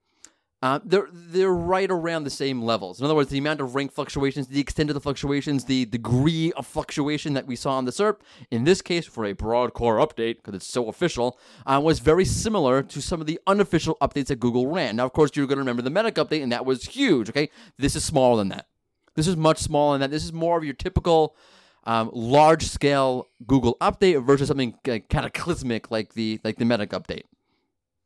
uh, 0.62 0.78
they're 0.84 1.08
they're 1.10 1.52
right 1.52 1.90
around 1.90 2.24
the 2.24 2.30
same 2.30 2.60
levels. 2.60 3.00
In 3.00 3.06
other 3.06 3.14
words, 3.14 3.30
the 3.30 3.38
amount 3.38 3.60
of 3.60 3.74
rank 3.74 3.92
fluctuations, 3.92 4.48
the 4.48 4.60
extent 4.60 4.90
of 4.90 4.94
the 4.94 5.00
fluctuations, 5.00 5.64
the 5.64 5.86
degree 5.86 6.52
of 6.52 6.66
fluctuation 6.66 7.32
that 7.32 7.46
we 7.46 7.56
saw 7.56 7.72
on 7.72 7.86
the 7.86 7.92
SERP, 7.92 8.18
in 8.50 8.64
this 8.64 8.82
case, 8.82 9.06
for 9.06 9.24
a 9.24 9.32
broad 9.32 9.72
core 9.72 9.96
update, 9.96 10.36
because 10.36 10.54
it's 10.54 10.66
so 10.66 10.88
official, 10.88 11.38
uh, 11.64 11.80
was 11.82 12.00
very 12.00 12.26
similar 12.26 12.82
to 12.82 13.00
some 13.00 13.22
of 13.22 13.26
the 13.26 13.40
unofficial 13.46 13.96
updates 14.02 14.26
that 14.26 14.38
Google 14.38 14.66
ran. 14.66 14.96
Now, 14.96 15.06
of 15.06 15.14
course, 15.14 15.30
you're 15.34 15.46
going 15.46 15.56
to 15.56 15.62
remember 15.62 15.82
the 15.82 15.90
Medic 15.90 16.16
update, 16.16 16.42
and 16.42 16.52
that 16.52 16.66
was 16.66 16.84
huge. 16.84 17.30
Okay, 17.30 17.48
this 17.78 17.96
is 17.96 18.04
smaller 18.04 18.36
than 18.36 18.50
that. 18.50 18.66
This 19.14 19.26
is 19.26 19.36
much 19.36 19.58
smaller 19.58 19.94
than 19.94 20.02
that. 20.02 20.14
This 20.14 20.24
is 20.24 20.32
more 20.32 20.58
of 20.58 20.64
your 20.64 20.74
typical 20.74 21.36
um, 21.84 22.10
large 22.12 22.64
scale 22.66 23.28
Google 23.46 23.78
update 23.80 24.24
versus 24.26 24.48
something 24.48 24.74
cataclysmic 24.84 25.90
like 25.90 26.12
the 26.12 26.38
like 26.44 26.56
the 26.56 26.66
Medic 26.66 26.90
update. 26.90 27.24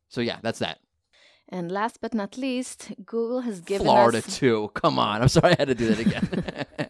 So 0.07 0.21
yeah, 0.21 0.37
that's 0.41 0.59
that. 0.59 0.79
And 1.49 1.71
last 1.71 1.99
but 2.01 2.13
not 2.13 2.37
least, 2.37 2.91
Google 3.05 3.41
has 3.41 3.61
given 3.61 3.85
Florida 3.85 4.17
us 4.17 4.37
two. 4.37 4.71
Come 4.73 4.97
on, 4.97 5.21
I'm 5.21 5.27
sorry 5.27 5.53
I 5.53 5.55
had 5.59 5.67
to 5.67 5.75
do 5.75 5.87
that 5.93 5.99
again. 5.99 6.45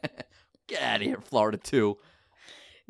Get 0.67 0.81
out 0.81 0.95
of 0.97 1.01
here, 1.01 1.19
Florida 1.21 1.57
two. 1.57 1.97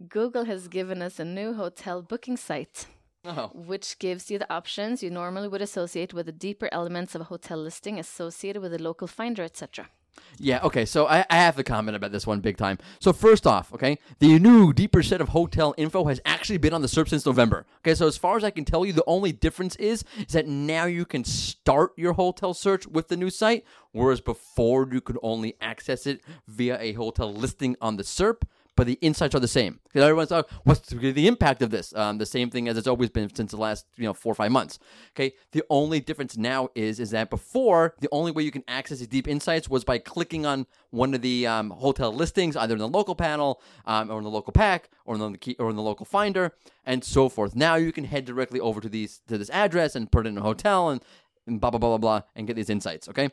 Google 0.08 0.46
has 0.46 0.68
given 0.68 1.02
us 1.02 1.20
a 1.20 1.26
new 1.26 1.54
hotel 1.54 2.02
booking 2.02 2.38
site, 2.38 2.86
Oh, 3.24 3.50
which 3.54 3.98
gives 3.98 4.30
you 4.30 4.38
the 4.38 4.54
options 4.54 5.02
you 5.02 5.10
normally 5.10 5.48
would 5.48 5.62
associate 5.62 6.14
with 6.14 6.28
the 6.28 6.32
deeper 6.32 6.70
elements 6.72 7.16
of 7.16 7.22
a 7.22 7.26
hotel 7.26 7.58
listing 7.58 7.98
associated 7.98 8.62
with 8.62 8.74
a 8.74 8.78
local 8.78 9.08
finder, 9.08 9.42
etc. 9.42 9.90
Yeah, 10.38 10.60
okay, 10.64 10.86
so 10.86 11.08
I, 11.08 11.26
I 11.30 11.38
have 11.38 11.56
to 11.56 11.64
comment 11.64 11.96
about 11.96 12.12
this 12.12 12.28
one 12.28 12.42
big 12.42 12.58
time. 12.58 12.78
So, 13.00 13.14
first 13.14 13.48
off, 13.48 13.74
okay, 13.74 14.00
the 14.20 14.38
new 14.40 14.74
deeper 14.74 15.02
set 15.02 15.22
of 15.22 15.30
hotel 15.30 15.74
info 15.78 16.06
has 16.06 16.20
actually 16.26 16.58
been 16.58 16.74
on 16.74 16.82
the 16.82 16.88
SERP 16.88 17.10
since 17.10 17.26
November. 17.26 17.66
Okay, 17.80 17.96
so 17.96 18.08
as 18.08 18.18
far 18.18 18.36
as 18.36 18.44
I 18.44 18.50
can 18.50 18.66
tell 18.66 18.86
you, 18.86 18.94
the 18.94 19.04
only 19.08 19.32
difference 19.32 19.76
is, 19.78 20.04
is 20.18 20.34
that 20.34 20.48
now 20.48 20.86
you 20.86 21.06
can 21.06 21.24
start 21.24 21.94
your 21.96 22.14
hotel 22.14 22.54
search 22.54 22.86
with 22.88 23.08
the 23.08 23.18
new 23.18 23.30
site, 23.30 23.64
whereas 23.92 24.20
before 24.20 24.88
you 24.92 25.02
could 25.02 25.18
only 25.22 25.56
access 25.62 26.06
it 26.06 26.22
via 26.48 26.78
a 26.80 26.94
hotel 26.94 27.34
listing 27.34 27.76
on 27.80 27.98
the 27.98 28.04
SERP 28.04 28.44
but 28.76 28.88
the 28.88 28.98
insights 29.02 29.34
are 29.34 29.40
the 29.40 29.48
same. 29.48 29.80
Because 29.86 30.04
everyone's 30.04 30.32
like, 30.32 30.46
what's 30.64 30.90
the 30.90 31.28
impact 31.28 31.62
of 31.62 31.70
this? 31.72 31.96
Um, 31.96 32.18
the 32.18 32.26
same 32.26 32.50
thing 32.50 32.68
as 32.68 32.78
it's 32.78 32.88
always 32.88 33.10
been 33.10 33.34
since 33.34 33.52
the 33.52 33.58
last 33.58 33.86
you 33.96 34.04
know 34.04 34.14
four 34.14 34.32
or 34.32 34.36
five 34.36 34.52
months. 34.52 34.80
Okay, 35.12 35.34
the 35.52 35.64
only 35.70 36.00
difference 36.00 36.38
now 36.38 36.70
is 36.76 37.00
is 37.00 37.12
that 37.12 37.30
before 37.30 37.96
the 38.00 38.10
only 38.12 38.32
way 38.32 38.44
you 38.44 38.52
can 38.52 38.64
access 38.68 39.00
the 39.00 39.08
deep 39.08 39.28
insights 39.28 39.70
was 39.70 39.84
by 39.84 39.98
clicking 39.98 40.46
on 40.46 40.68
one 40.92 41.14
of 41.14 41.22
the 41.22 41.48
um, 41.48 41.70
hotel 41.72 42.12
listings, 42.12 42.56
either 42.56 42.74
in 42.76 42.80
the 42.80 42.88
local 42.88 43.16
panel 43.16 43.62
um, 43.86 44.12
or 44.12 44.18
in 44.18 44.24
the 44.24 44.30
local 44.30 44.54
pack 44.54 44.90
or 45.06 45.16
in 45.16 45.32
the 45.32 45.38
key, 45.38 45.56
or 45.60 45.70
in 45.70 45.76
the 45.76 45.82
local 45.82 46.06
finder 46.06 46.54
and 46.86 47.04
so 47.04 47.30
forth. 47.30 47.56
Now 47.56 47.76
you 47.76 47.92
can 47.92 48.06
head 48.06 48.26
directly 48.26 48.60
over 48.60 48.82
to 48.82 48.90
these 48.90 49.22
to 49.28 49.38
this 49.38 49.50
address 49.50 49.96
and 49.96 50.12
put 50.12 50.26
it 50.26 50.30
in 50.30 50.38
a 50.38 50.42
hotel 50.42 50.90
and, 50.90 51.02
and 51.48 51.62
blah 51.62 51.70
blah 51.70 51.80
blah 51.80 51.90
blah 51.90 51.98
blah 51.98 52.22
and 52.36 52.48
get 52.48 52.56
these 52.56 52.70
insights. 52.70 53.08
Okay 53.10 53.30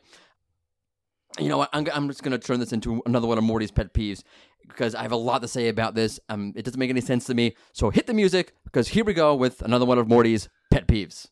you 1.39 1.49
know 1.49 1.57
what? 1.57 1.69
I'm, 1.73 1.87
I'm 1.93 2.07
just 2.07 2.23
going 2.23 2.31
to 2.31 2.37
turn 2.37 2.59
this 2.59 2.73
into 2.73 3.01
another 3.05 3.27
one 3.27 3.37
of 3.37 3.43
Mordy's 3.43 3.71
pet 3.71 3.93
peeves 3.93 4.23
because 4.67 4.95
I 4.95 5.01
have 5.01 5.11
a 5.11 5.17
lot 5.17 5.41
to 5.41 5.47
say 5.47 5.67
about 5.67 5.95
this. 5.95 6.19
Um, 6.29 6.53
it 6.55 6.63
doesn't 6.63 6.79
make 6.79 6.89
any 6.89 7.01
sense 7.01 7.25
to 7.25 7.33
me. 7.33 7.55
So 7.73 7.89
hit 7.89 8.07
the 8.07 8.13
music 8.13 8.53
because 8.63 8.89
here 8.89 9.03
we 9.03 9.13
go 9.13 9.35
with 9.35 9.61
another 9.61 9.85
one 9.85 9.97
of 9.97 10.07
Mordy's 10.07 10.49
pet 10.71 10.87
peeves. 10.87 11.27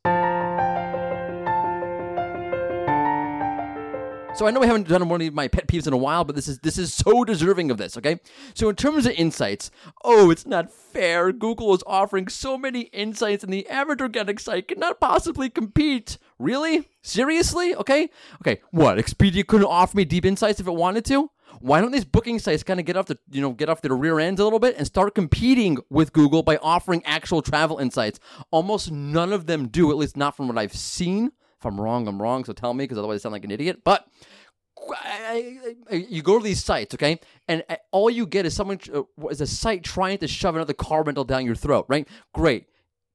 So 4.34 4.48
I 4.48 4.52
know 4.52 4.62
we 4.62 4.68
haven't 4.68 4.88
done 4.88 5.08
one 5.10 5.22
of 5.22 5.34
my 5.34 5.50
pet 5.50 5.68
peeves 5.68 5.88
in 5.88 5.94
a 5.94 5.98
while, 5.98 6.24
but 6.24 6.36
this 6.36 6.48
is 6.48 6.60
this 6.60 6.78
is 6.78 6.94
so 6.94 7.26
deserving 7.26 7.70
of 7.70 7.78
this, 7.78 7.98
okay? 7.98 8.20
So 8.54 8.70
in 8.70 8.76
terms 8.76 9.06
of 9.06 9.12
insights, 9.12 9.72
oh, 10.06 10.32
it's 10.32 10.46
not 10.46 10.72
fair. 10.72 11.34
Google 11.34 11.76
is 11.76 11.84
offering 11.86 12.30
so 12.30 12.58
many 12.58 12.84
insights 12.94 13.44
and 13.44 13.54
the 13.54 13.68
average 13.70 14.02
organic 14.02 14.40
site 14.40 14.70
cannot 14.70 15.02
possibly 15.02 15.50
compete. 15.50 16.18
Really? 16.40 16.90
Seriously? 17.02 17.76
Okay? 17.76 18.10
Okay, 18.42 18.62
what? 18.72 18.98
Expedia 18.98 19.46
couldn't 19.46 19.68
offer 19.68 19.98
me 19.98 20.06
deep 20.06 20.26
insights 20.26 20.60
if 20.60 20.68
it 20.68 20.72
wanted 20.74 21.06
to? 21.06 21.30
Why 21.60 21.82
don't 21.82 21.92
these 21.92 22.06
booking 22.06 22.40
sites 22.40 22.64
kind 22.64 22.80
of 22.80 22.86
get 22.86 22.96
off 22.96 23.08
the 23.08 23.20
you 23.30 23.42
know 23.42 23.52
get 23.52 23.68
off 23.68 23.82
their 23.82 23.96
rear 23.96 24.18
ends 24.18 24.40
a 24.40 24.46
little 24.46 24.60
bit 24.60 24.78
and 24.78 24.88
start 24.88 25.14
competing 25.14 25.78
with 25.90 26.14
Google 26.14 26.42
by 26.42 26.58
offering 26.58 27.06
actual 27.06 27.42
travel 27.42 27.80
insights? 27.80 28.20
Almost 28.50 28.92
none 28.92 29.34
of 29.34 29.46
them 29.46 29.68
do, 29.68 29.92
at 29.92 29.98
least 29.98 30.16
not 30.16 30.38
from 30.38 30.48
what 30.48 30.58
I've 30.58 30.74
seen. 30.74 31.34
If 31.62 31.66
I'm 31.66 31.80
wrong, 31.80 32.08
I'm 32.08 32.20
wrong. 32.20 32.44
So 32.44 32.54
tell 32.54 32.74
me, 32.74 32.86
because 32.86 32.98
otherwise 32.98 33.22
I 33.22 33.24
sound 33.24 33.34
like 33.34 33.46
an 33.46 33.52
idiot. 33.52 33.82
But 33.84 34.08
you 35.92 36.24
go 36.24 36.40
to 36.40 36.44
these 36.44 36.64
sites, 36.64 36.96
okay, 36.96 37.20
and 37.48 37.64
uh, 37.70 37.76
all 37.92 38.10
you 38.10 38.26
get 38.26 38.48
is 38.48 38.56
someone 38.56 38.80
uh, 38.92 39.04
is 39.28 39.42
a 39.42 39.46
site 39.46 39.84
trying 39.84 40.18
to 40.18 40.28
shove 40.28 40.56
another 40.56 40.74
car 40.74 41.04
rental 41.04 41.24
down 41.24 41.46
your 41.46 41.54
throat, 41.54 41.86
right? 41.88 42.08
Great. 42.34 42.66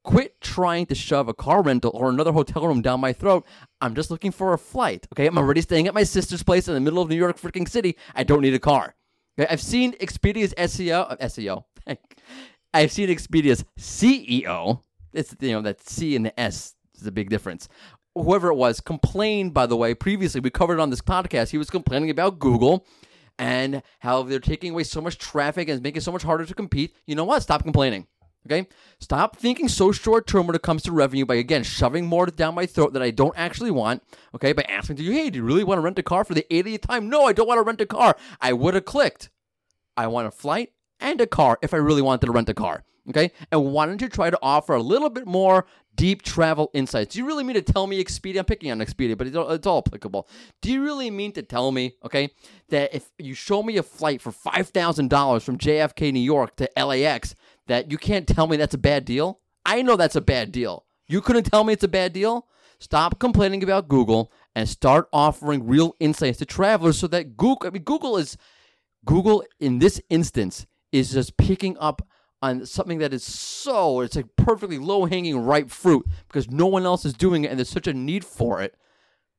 Quit 0.05 0.41
trying 0.41 0.87
to 0.87 0.95
shove 0.95 1.29
a 1.29 1.35
car 1.35 1.63
rental 1.63 1.91
or 1.93 2.09
another 2.09 2.31
hotel 2.31 2.69
room 2.69 2.83
down 2.83 3.01
my 3.01 3.13
throat. 3.13 3.45
I'm 3.81 3.97
just 3.97 4.13
looking 4.13 4.31
for 4.31 4.53
a 4.53 4.59
flight. 4.59 5.09
Okay, 5.13 5.27
I'm 5.27 5.37
already 5.37 5.61
staying 5.61 5.89
at 5.89 5.95
my 5.95 6.05
sister's 6.05 6.45
place 6.45 6.69
in 6.69 6.75
the 6.75 6.81
middle 6.81 7.03
of 7.03 7.09
New 7.09 7.17
York 7.17 7.41
freaking 7.41 7.69
city. 7.69 7.97
I 8.15 8.23
don't 8.23 8.43
need 8.43 8.55
a 8.55 8.61
car. 8.61 8.95
Okay? 9.37 9.53
I've 9.53 9.61
seen 9.61 9.95
Expedia's 9.95 10.55
SEO, 10.55 11.11
uh, 11.11 11.17
SEO. 11.17 11.65
I've 12.73 12.93
seen 12.93 13.09
Expedia's 13.09 13.65
CEO. 13.77 14.83
It's 15.13 15.35
you 15.41 15.51
know 15.51 15.63
that 15.63 15.81
C 15.89 16.15
and 16.15 16.27
the 16.27 16.39
S 16.39 16.77
is 16.95 17.07
a 17.07 17.13
big 17.13 17.29
difference 17.29 17.69
whoever 18.23 18.49
it 18.49 18.57
was 18.57 18.81
complained 18.81 19.53
by 19.55 19.67
the 19.67 19.77
way 19.77 19.95
previously 19.95 20.41
we 20.41 20.51
covered 20.51 20.75
it 20.75 20.81
on 20.81 20.91
this 20.91 21.03
podcast 21.03 21.51
he 21.51 21.59
was 21.59 21.71
complaining 21.71 22.11
about 22.11 22.39
google 22.39 22.87
and 23.39 23.83
how 24.01 24.23
they're 24.23 24.41
taking 24.41 24.73
away 24.73 24.83
so 24.83 25.01
much 25.01 25.19
traffic 25.19 25.69
and 25.69 25.83
making 25.83 26.01
so 26.01 26.13
much 26.13 26.23
harder 26.23 26.47
to 26.47 26.55
compete. 26.55 26.95
You 27.07 27.15
know 27.15 27.25
what? 27.25 27.43
Stop 27.43 27.63
complaining 27.63 28.07
okay? 28.47 28.67
Stop 29.01 29.37
thinking 29.37 29.69
so 29.69 29.91
short 29.91 30.27
term 30.27 30.47
when 30.47 30.55
it 30.55 30.63
comes 30.63 30.83
to 30.85 30.93
revenue 30.93 31.27
by 31.27 31.35
again 31.35 31.65
shoving 31.65 32.07
more 32.07 32.27
down 32.27 32.55
my 32.55 32.65
throat 32.65 32.93
that 32.93 33.03
i 33.03 33.11
don't 33.11 33.37
actually 33.37 33.73
want 33.73 34.03
okay? 34.35 34.53
By 34.53 34.63
asking 34.69 34.97
to 34.97 35.03
you 35.03 35.13
hey 35.13 35.31
do 35.31 35.39
you 35.39 35.45
really 35.45 35.65
want 35.65 35.79
to 35.79 35.83
rent 35.83 35.99
a 35.99 36.03
car 36.03 36.25
for 36.25 36.35
the 36.35 36.47
80th 36.51 36.83
time? 36.83 37.09
No 37.09 37.25
i 37.25 37.33
don't 37.33 37.49
want 37.49 37.59
to 37.59 37.63
rent 37.63 37.81
a 37.81 37.87
car. 37.87 38.17
I 38.41 38.53
would 38.53 38.75
have 38.75 38.85
clicked. 38.85 39.31
I 39.97 40.07
want 40.07 40.29
a 40.29 40.31
flight 40.31 40.73
and 41.01 41.21
a 41.21 41.27
car 41.27 41.59
if 41.63 41.73
i 41.75 41.77
really 41.77 42.03
wanted 42.03 42.25
to 42.27 42.33
rent 42.33 42.49
a 42.49 42.55
car 42.55 42.85
okay 43.09 43.31
and 43.53 43.73
why 43.73 43.87
don't 43.87 44.01
you 44.01 44.09
try 44.09 44.31
to 44.31 44.39
offer 44.43 44.75
a 44.75 44.83
little 44.83 45.11
bit 45.11 45.27
more 45.27 45.67
deep 45.97 46.23
travel 46.23 46.71
insights. 46.75 47.15
Do 47.15 47.19
you 47.19 47.27
really 47.27 47.43
mean 47.43 47.55
to 47.55 47.63
tell 47.63 47.87
me 47.87 48.03
Expedia? 48.03 48.39
I'm 48.39 48.45
picking 48.45 48.71
on 48.71 48.79
Expedia, 48.79 49.17
but 49.17 49.27
it's 49.27 49.37
all, 49.37 49.51
it's 49.51 49.67
all 49.67 49.79
applicable. 49.79 50.29
Do 50.61 50.71
you 50.71 50.85
really 50.85 51.11
mean 51.11 51.33
to 51.33 51.43
tell 51.43 51.73
me, 51.73 51.95
okay, 52.05 52.31
that 52.69 52.95
if 52.95 53.11
you 53.19 53.35
show 53.35 53.63
me 53.63 53.79
a 53.79 53.83
flight 53.83 54.21
for 54.21 54.31
$5,000 54.31 55.43
from 55.43 55.59
JFK, 55.59 56.13
New 56.13 56.21
York 56.21 56.55
to 56.57 56.71
LAX, 56.77 57.35
that 57.67 57.91
you 57.91 57.99
can't 57.99 58.29
tell 58.29 58.47
me 58.47 58.57
that's 58.57 58.75
a 58.75 58.79
bad 58.79 59.05
deal? 59.05 59.41
I 59.65 59.83
know 59.83 59.97
that's 59.97 60.17
a 60.17 60.21
bad 60.21 60.53
deal. 60.53 60.85
You 61.09 61.21
couldn't 61.21 61.45
tell 61.45 61.65
me 61.65 61.73
it's 61.73 61.85
a 61.85 61.89
bad 61.89 62.13
deal? 62.13 62.47
Stop 62.79 63.19
complaining 63.19 63.63
about 63.63 63.89
Google 63.89 64.31
and 64.55 64.69
start 64.69 65.09
offering 65.13 65.67
real 65.67 65.97
insights 65.99 66.39
to 66.39 66.45
travelers 66.45 66.99
so 66.99 67.07
that 67.09 67.37
Google, 67.37 67.67
I 67.67 67.71
mean, 67.71 67.83
Google 67.83 68.19
is, 68.19 68.37
Google 69.05 69.45
in 69.59 69.79
this 69.79 70.01
instance 70.11 70.67
is 70.93 71.13
just 71.13 71.37
picking 71.37 71.77
up 71.79 72.07
on 72.43 72.67
something 72.67 72.99
that 72.99 73.15
is 73.15 73.25
so 73.25 74.01
it's 74.01 74.15
like 74.17 74.37
perfectly 74.37 74.79
low 74.79 75.07
hanging 75.07 75.39
ripe 75.39 75.71
fruit 75.71 76.07
because 76.29 76.51
no 76.51 76.67
one 76.67 76.85
else 76.85 77.05
is 77.05 77.15
doing 77.15 77.45
it 77.45 77.51
and 77.51 77.59
there's 77.59 77.69
such 77.69 77.87
a 77.87 77.95
need 77.95 78.25
for 78.25 78.61
it. 78.61 78.75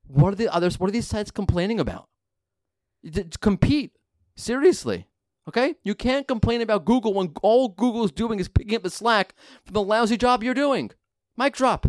What 0.07 0.33
are 0.33 0.37
the 0.37 0.53
others? 0.53 0.79
What 0.79 0.87
are 0.87 0.93
these 0.93 1.07
sites 1.07 1.31
complaining 1.31 1.79
about? 1.79 2.09
compete 3.39 3.91
seriously. 4.35 5.07
Okay, 5.47 5.75
you 5.83 5.95
can't 5.95 6.27
complain 6.27 6.59
about 6.59 6.83
Google 6.83 7.13
when 7.13 7.31
all 7.41 7.69
Google 7.69 8.03
is 8.03 8.11
doing 8.11 8.39
is 8.39 8.49
picking 8.49 8.75
up 8.75 8.83
the 8.83 8.89
slack 8.89 9.33
from 9.63 9.73
the 9.75 9.81
lousy 9.81 10.17
job 10.17 10.43
you're 10.43 10.53
doing. 10.53 10.91
Mic 11.37 11.55
drop. 11.55 11.87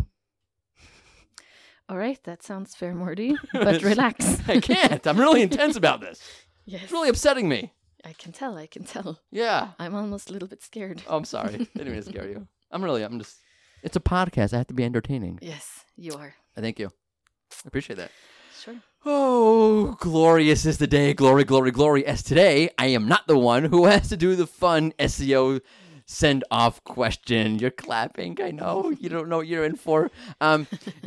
All 1.89 1.97
right, 1.97 2.23
that 2.23 2.43
sounds 2.43 2.75
fair, 2.75 2.93
Mordy. 2.93 3.35
But 3.53 3.81
relax. 3.81 4.47
I 4.47 4.61
can't. 4.61 5.05
I'm 5.05 5.19
really 5.19 5.41
intense 5.41 5.75
about 5.75 6.01
this. 6.01 6.21
Yes. 6.65 6.83
It's 6.83 6.91
really 6.91 7.09
upsetting 7.09 7.49
me. 7.49 7.73
I 8.05 8.13
can 8.13 8.31
tell. 8.31 8.57
I 8.57 8.67
can 8.67 8.83
tell. 8.83 9.19
Yeah. 9.31 9.69
I'm 9.79 9.95
almost 9.95 10.29
a 10.29 10.33
little 10.33 10.47
bit 10.47 10.63
scared. 10.63 11.03
Oh, 11.07 11.17
I'm 11.17 11.25
sorry. 11.25 11.57
Didn't 11.75 11.91
mean 11.91 11.95
to 11.95 12.01
scare 12.03 12.27
you. 12.27 12.47
I'm 12.71 12.83
really. 12.83 13.03
I'm 13.03 13.19
just. 13.19 13.37
It's 13.83 13.95
a 13.95 14.01
podcast. 14.01 14.53
I 14.53 14.57
have 14.57 14.67
to 14.67 14.73
be 14.73 14.83
entertaining. 14.83 15.39
Yes, 15.41 15.85
you 15.95 16.13
are. 16.13 16.33
I 16.57 16.61
thank 16.61 16.79
you. 16.79 16.87
I 16.87 17.67
appreciate 17.67 17.97
that. 17.97 18.11
Sure. 18.59 18.75
Oh, 19.05 19.95
glorious 19.99 20.65
is 20.65 20.77
the 20.77 20.87
day. 20.87 21.13
Glory, 21.13 21.45
glory, 21.45 21.71
glory. 21.71 22.05
As 22.05 22.21
today, 22.21 22.69
I 22.77 22.87
am 22.87 23.07
not 23.07 23.27
the 23.27 23.37
one 23.37 23.63
who 23.65 23.85
has 23.85 24.09
to 24.09 24.17
do 24.17 24.35
the 24.35 24.47
fun 24.47 24.91
SEO 24.99 25.61
send 26.05 26.43
off 26.51 26.83
question. 26.83 27.59
You're 27.59 27.71
clapping. 27.71 28.37
I 28.41 28.51
know. 28.51 28.91
You 28.99 29.09
don't 29.09 29.29
know 29.29 29.37
what 29.37 29.47
you're 29.47 29.63
in 29.63 29.75
for. 29.75 30.09
Um, 30.41 30.67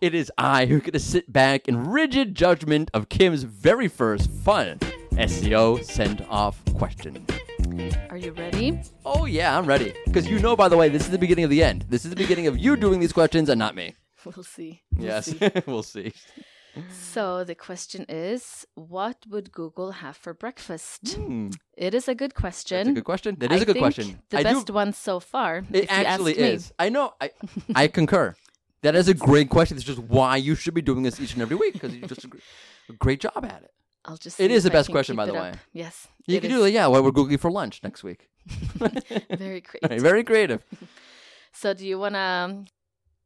it 0.00 0.14
is 0.14 0.30
I 0.38 0.66
who 0.66 0.80
get 0.80 0.92
to 0.92 1.00
sit 1.00 1.32
back 1.32 1.66
in 1.66 1.88
rigid 1.90 2.34
judgment 2.34 2.90
of 2.94 3.08
Kim's 3.08 3.42
very 3.42 3.88
first 3.88 4.30
fun 4.30 4.78
SEO 5.16 5.82
send 5.84 6.24
off 6.28 6.60
question. 6.74 7.24
Are 8.10 8.16
you 8.16 8.32
ready? 8.32 8.80
Oh, 9.04 9.24
yeah, 9.24 9.56
I'm 9.56 9.66
ready. 9.66 9.92
Because 10.06 10.28
you 10.28 10.38
know, 10.38 10.56
by 10.56 10.68
the 10.68 10.76
way, 10.76 10.88
this 10.88 11.02
is 11.02 11.10
the 11.10 11.18
beginning 11.18 11.44
of 11.44 11.50
the 11.50 11.62
end. 11.62 11.84
This 11.88 12.04
is 12.04 12.10
the 12.10 12.16
beginning 12.16 12.46
of 12.46 12.56
you 12.58 12.76
doing 12.76 13.00
these 13.00 13.12
questions 13.12 13.48
and 13.48 13.58
not 13.58 13.74
me. 13.74 13.94
We'll 14.26 14.42
see. 14.42 14.82
We'll 14.96 15.06
yes, 15.06 15.26
see. 15.26 15.38
we'll 15.66 15.84
see. 15.84 16.12
So 16.90 17.44
the 17.44 17.54
question 17.54 18.04
is, 18.08 18.66
what 18.74 19.18
would 19.30 19.52
Google 19.52 19.92
have 19.92 20.16
for 20.16 20.34
breakfast? 20.34 21.14
Hmm, 21.14 21.50
It 21.76 21.94
is 21.94 22.08
a 22.08 22.14
good 22.14 22.34
question. 22.34 22.78
that's 22.78 22.88
a 22.88 22.94
good 22.94 23.04
question. 23.04 23.36
That 23.38 23.52
is 23.52 23.60
I 23.60 23.62
a 23.62 23.66
good 23.66 23.78
question. 23.78 24.18
The 24.30 24.38
I 24.38 24.42
do- 24.42 24.48
best 24.54 24.70
one 24.70 24.92
so 24.92 25.20
far. 25.20 25.62
It 25.72 25.86
actually 25.90 26.32
ask 26.32 26.40
me. 26.40 26.48
is. 26.48 26.72
I 26.78 26.88
know. 26.88 27.14
I 27.20 27.30
I 27.76 27.86
concur. 27.86 28.34
That 28.82 28.96
is 28.96 29.06
a 29.08 29.14
great 29.14 29.48
question. 29.48 29.76
It's 29.76 29.86
just 29.86 30.00
why 30.00 30.36
you 30.38 30.54
should 30.56 30.74
be 30.74 30.82
doing 30.82 31.02
this 31.04 31.20
each 31.20 31.32
and 31.34 31.42
every 31.42 31.56
week 31.56 31.74
because 31.74 31.94
you 31.94 32.00
do 32.00 32.08
just 32.08 32.24
a 32.24 32.92
great 32.98 33.20
job 33.20 33.44
at 33.44 33.62
it. 33.62 33.70
I'll 34.06 34.16
just. 34.16 34.40
It 34.40 34.50
is 34.50 34.64
the 34.64 34.70
best 34.70 34.90
question, 34.90 35.16
by 35.16 35.26
the 35.26 35.34
way. 35.34 35.50
up. 35.50 35.56
Yes. 35.72 36.08
You 36.26 36.40
can 36.40 36.50
is 36.50 36.56
do 36.56 36.62
that. 36.62 36.70
Yeah, 36.70 36.86
what 36.86 37.04
we're 37.04 37.10
googling 37.12 37.40
for 37.40 37.50
lunch 37.50 37.80
next 37.82 38.02
week. 38.04 38.28
Very 38.48 39.60
creative. 39.60 39.90
Right, 39.90 40.00
very 40.00 40.24
creative. 40.24 40.62
So, 41.52 41.72
do 41.72 41.86
you 41.86 41.98
want 41.98 42.16
to 42.16 42.20
um, 42.20 42.66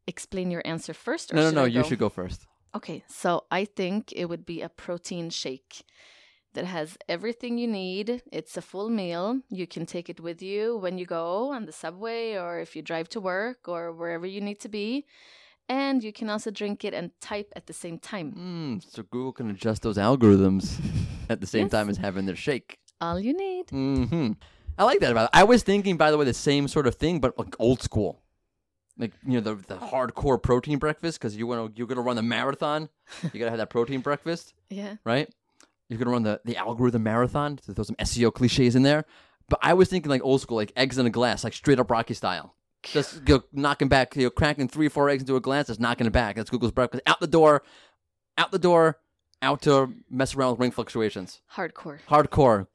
explain 0.07 0.53
your 0.53 0.63
answer 0.65 0.95
first? 0.95 1.33
Or 1.33 1.35
No, 1.35 1.43
no, 1.43 1.51
no. 1.51 1.65
You 1.65 1.83
should 1.83 1.99
go 1.99 2.09
first. 2.09 2.47
Okay, 2.77 3.03
so 3.09 3.43
I 3.51 3.65
think 3.65 4.13
it 4.15 4.27
would 4.27 4.47
be 4.47 4.63
a 4.63 4.69
protein 4.69 5.31
shake 5.31 5.83
that 6.55 6.65
has 6.65 6.97
everything 7.09 7.59
you 7.59 7.67
need. 7.67 8.23
It's 8.31 8.57
a 8.57 8.63
full 8.63 8.89
meal. 8.89 9.41
You 9.49 9.67
can 9.67 9.85
take 9.85 10.09
it 10.09 10.21
with 10.21 10.41
you 10.43 10.77
when 10.77 10.97
you 10.97 11.07
go 11.07 11.53
on 11.53 11.67
the 11.67 11.73
subway 11.73 12.37
or 12.37 12.61
if 12.61 12.77
you 12.77 12.83
drive 12.83 13.09
to 13.11 13.21
work 13.21 13.67
or 13.67 13.93
wherever 13.93 14.27
you 14.27 14.41
need 14.41 14.61
to 14.61 14.69
be. 14.69 15.07
And 15.71 16.03
you 16.03 16.13
can 16.13 16.29
also 16.29 16.51
drink 16.51 16.85
it 16.85 16.93
and 16.93 17.13
type 17.21 17.53
at 17.55 17.67
the 17.67 17.73
same 17.73 17.99
time. 17.99 18.33
Mm, 18.33 18.93
so 18.93 19.05
Google 19.05 19.33
can 19.33 19.49
adjust 19.51 19.83
those 19.83 19.97
algorithms 19.97 20.79
at 21.31 21.41
the 21.41 21.47
same 21.47 21.67
Yes. 21.67 21.71
time 21.73 21.89
as 21.89 21.97
having 21.97 22.27
their 22.27 22.35
shake. 22.37 22.79
All 23.01 23.19
you 23.21 23.33
need. 23.33 23.71
hmm 23.71 24.33
I 24.77 24.85
like 24.85 24.99
that 25.01 25.13
about 25.13 25.25
it. 25.25 25.31
I 25.33 25.45
was 25.45 25.63
thinking, 25.63 25.97
by 25.97 26.11
the 26.11 26.19
way, 26.19 26.25
the 26.25 26.35
same 26.35 26.67
sort 26.67 26.87
of 26.89 26.97
thing, 26.97 27.21
but 27.21 27.39
like 27.39 27.55
old 27.61 27.83
school. 27.83 28.21
Like 28.99 29.13
you 29.25 29.35
know 29.35 29.41
the 29.41 29.55
the 29.55 29.77
hardcore 29.77 30.43
protein 30.43 30.79
breakfast 30.79 31.19
because 31.21 31.37
you 31.37 31.47
want 31.47 31.59
to 31.75 31.79
you're 31.79 31.87
gonna 31.87 32.03
run 32.03 32.17
the 32.17 32.23
marathon. 32.23 32.89
You 33.33 33.39
gotta 33.39 33.51
have 33.51 33.59
that 33.59 33.71
protein 33.71 34.01
breakfast, 34.01 34.53
Yeah. 34.71 34.97
right? 35.05 35.29
You're 35.89 35.99
gonna 35.99 36.11
run 36.11 36.25
the 36.25 36.41
the 36.45 36.57
algorithm 36.57 37.05
marathon 37.05 37.57
to 37.59 37.73
throw 37.75 37.85
some 37.85 37.97
SEO 37.97 38.33
cliches 38.35 38.75
in 38.75 38.83
there. 38.83 39.05
But 39.49 39.61
I 39.63 39.73
was 39.75 39.89
thinking 39.89 40.11
like 40.11 40.23
old 40.25 40.41
school, 40.41 40.57
like 40.57 40.73
eggs 40.77 40.99
in 40.99 41.07
a 41.07 41.11
glass, 41.11 41.45
like 41.45 41.53
straight 41.55 41.79
up 41.79 41.91
Rocky 41.91 42.15
style. 42.15 42.57
Just 42.83 43.25
go 43.25 43.43
knocking 43.53 43.89
back, 43.89 44.17
you 44.17 44.25
know, 44.25 44.31
cracking 44.31 44.69
three 44.69 44.87
or 44.87 44.91
four 44.91 45.09
eggs 45.11 45.23
into 45.23 45.37
a 45.37 45.41
glass, 45.41 45.67
just 45.67 45.81
knocking 45.81 46.07
it 46.07 46.13
back. 46.13 46.37
That's 46.37 46.51
Google's 46.51 46.73
breakfast. 46.73 47.03
Out 47.07 47.21
the 47.21 47.27
door, 47.27 47.63
out 48.39 48.51
the 48.53 48.59
door, 48.59 48.99
out 49.43 49.63
to 49.63 49.93
mess 50.09 50.35
around 50.35 50.53
with 50.53 50.61
ring 50.61 50.71
fluctuations. 50.71 51.41
Hardcore. 51.55 51.99
Hardcore. 52.09 52.67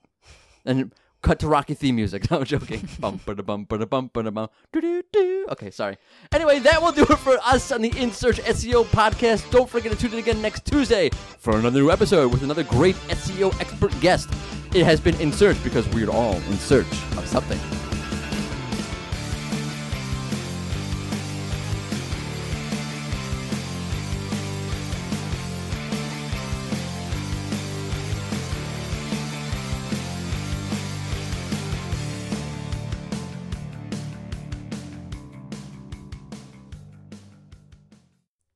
And 0.63 0.93
cut 1.25 1.39
to 1.39 1.47
Rocky 1.47 1.73
theme 1.73 1.95
music. 1.95 2.29
No, 2.31 2.39
I'm 2.39 2.45
joking. 2.45 2.87
bum 2.99 3.19
ba 3.25 3.35
bum 3.35 3.65
ba 3.65 3.85
bum 3.85 4.09
ba 4.13 4.31
bum. 4.31 4.49
Do 4.71 4.81
do 4.81 5.03
do. 5.11 5.47
Okay, 5.51 5.71
sorry. 5.71 5.97
Anyway, 6.31 6.59
that 6.59 6.81
will 6.81 6.91
do 6.91 7.03
it 7.03 7.17
for 7.17 7.37
us 7.43 7.71
on 7.71 7.81
the 7.81 7.91
In 7.97 8.11
Search 8.11 8.37
SEO 8.41 8.83
podcast. 8.85 9.49
Don't 9.51 9.69
forget 9.69 9.91
to 9.91 9.97
tune 9.97 10.13
in 10.13 10.19
again 10.19 10.41
next 10.41 10.65
Tuesday 10.65 11.09
for 11.39 11.57
another 11.57 11.79
new 11.79 11.91
episode 11.91 12.31
with 12.31 12.43
another 12.43 12.63
great 12.63 12.95
SEO 13.09 13.59
expert 13.59 13.99
guest. 14.01 14.29
It 14.73 14.85
has 14.85 14.99
been 14.99 15.19
In 15.21 15.31
Search 15.31 15.61
because 15.63 15.87
we're 15.89 16.09
all 16.09 16.35
in 16.35 16.57
search 16.57 16.91
of 17.17 17.27
something. 17.27 17.59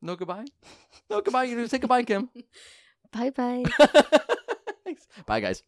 No 0.10 0.16
goodbye? 0.16 0.46
No 1.08 1.22
goodbye. 1.22 1.44
You 1.44 1.68
say 1.68 1.78
goodbye, 1.78 2.02
Kim. 2.02 2.30
Bye 3.14 3.30
bye. 3.30 3.64
Thanks. 4.84 5.08
Bye, 5.28 5.40
guys. 5.40 5.62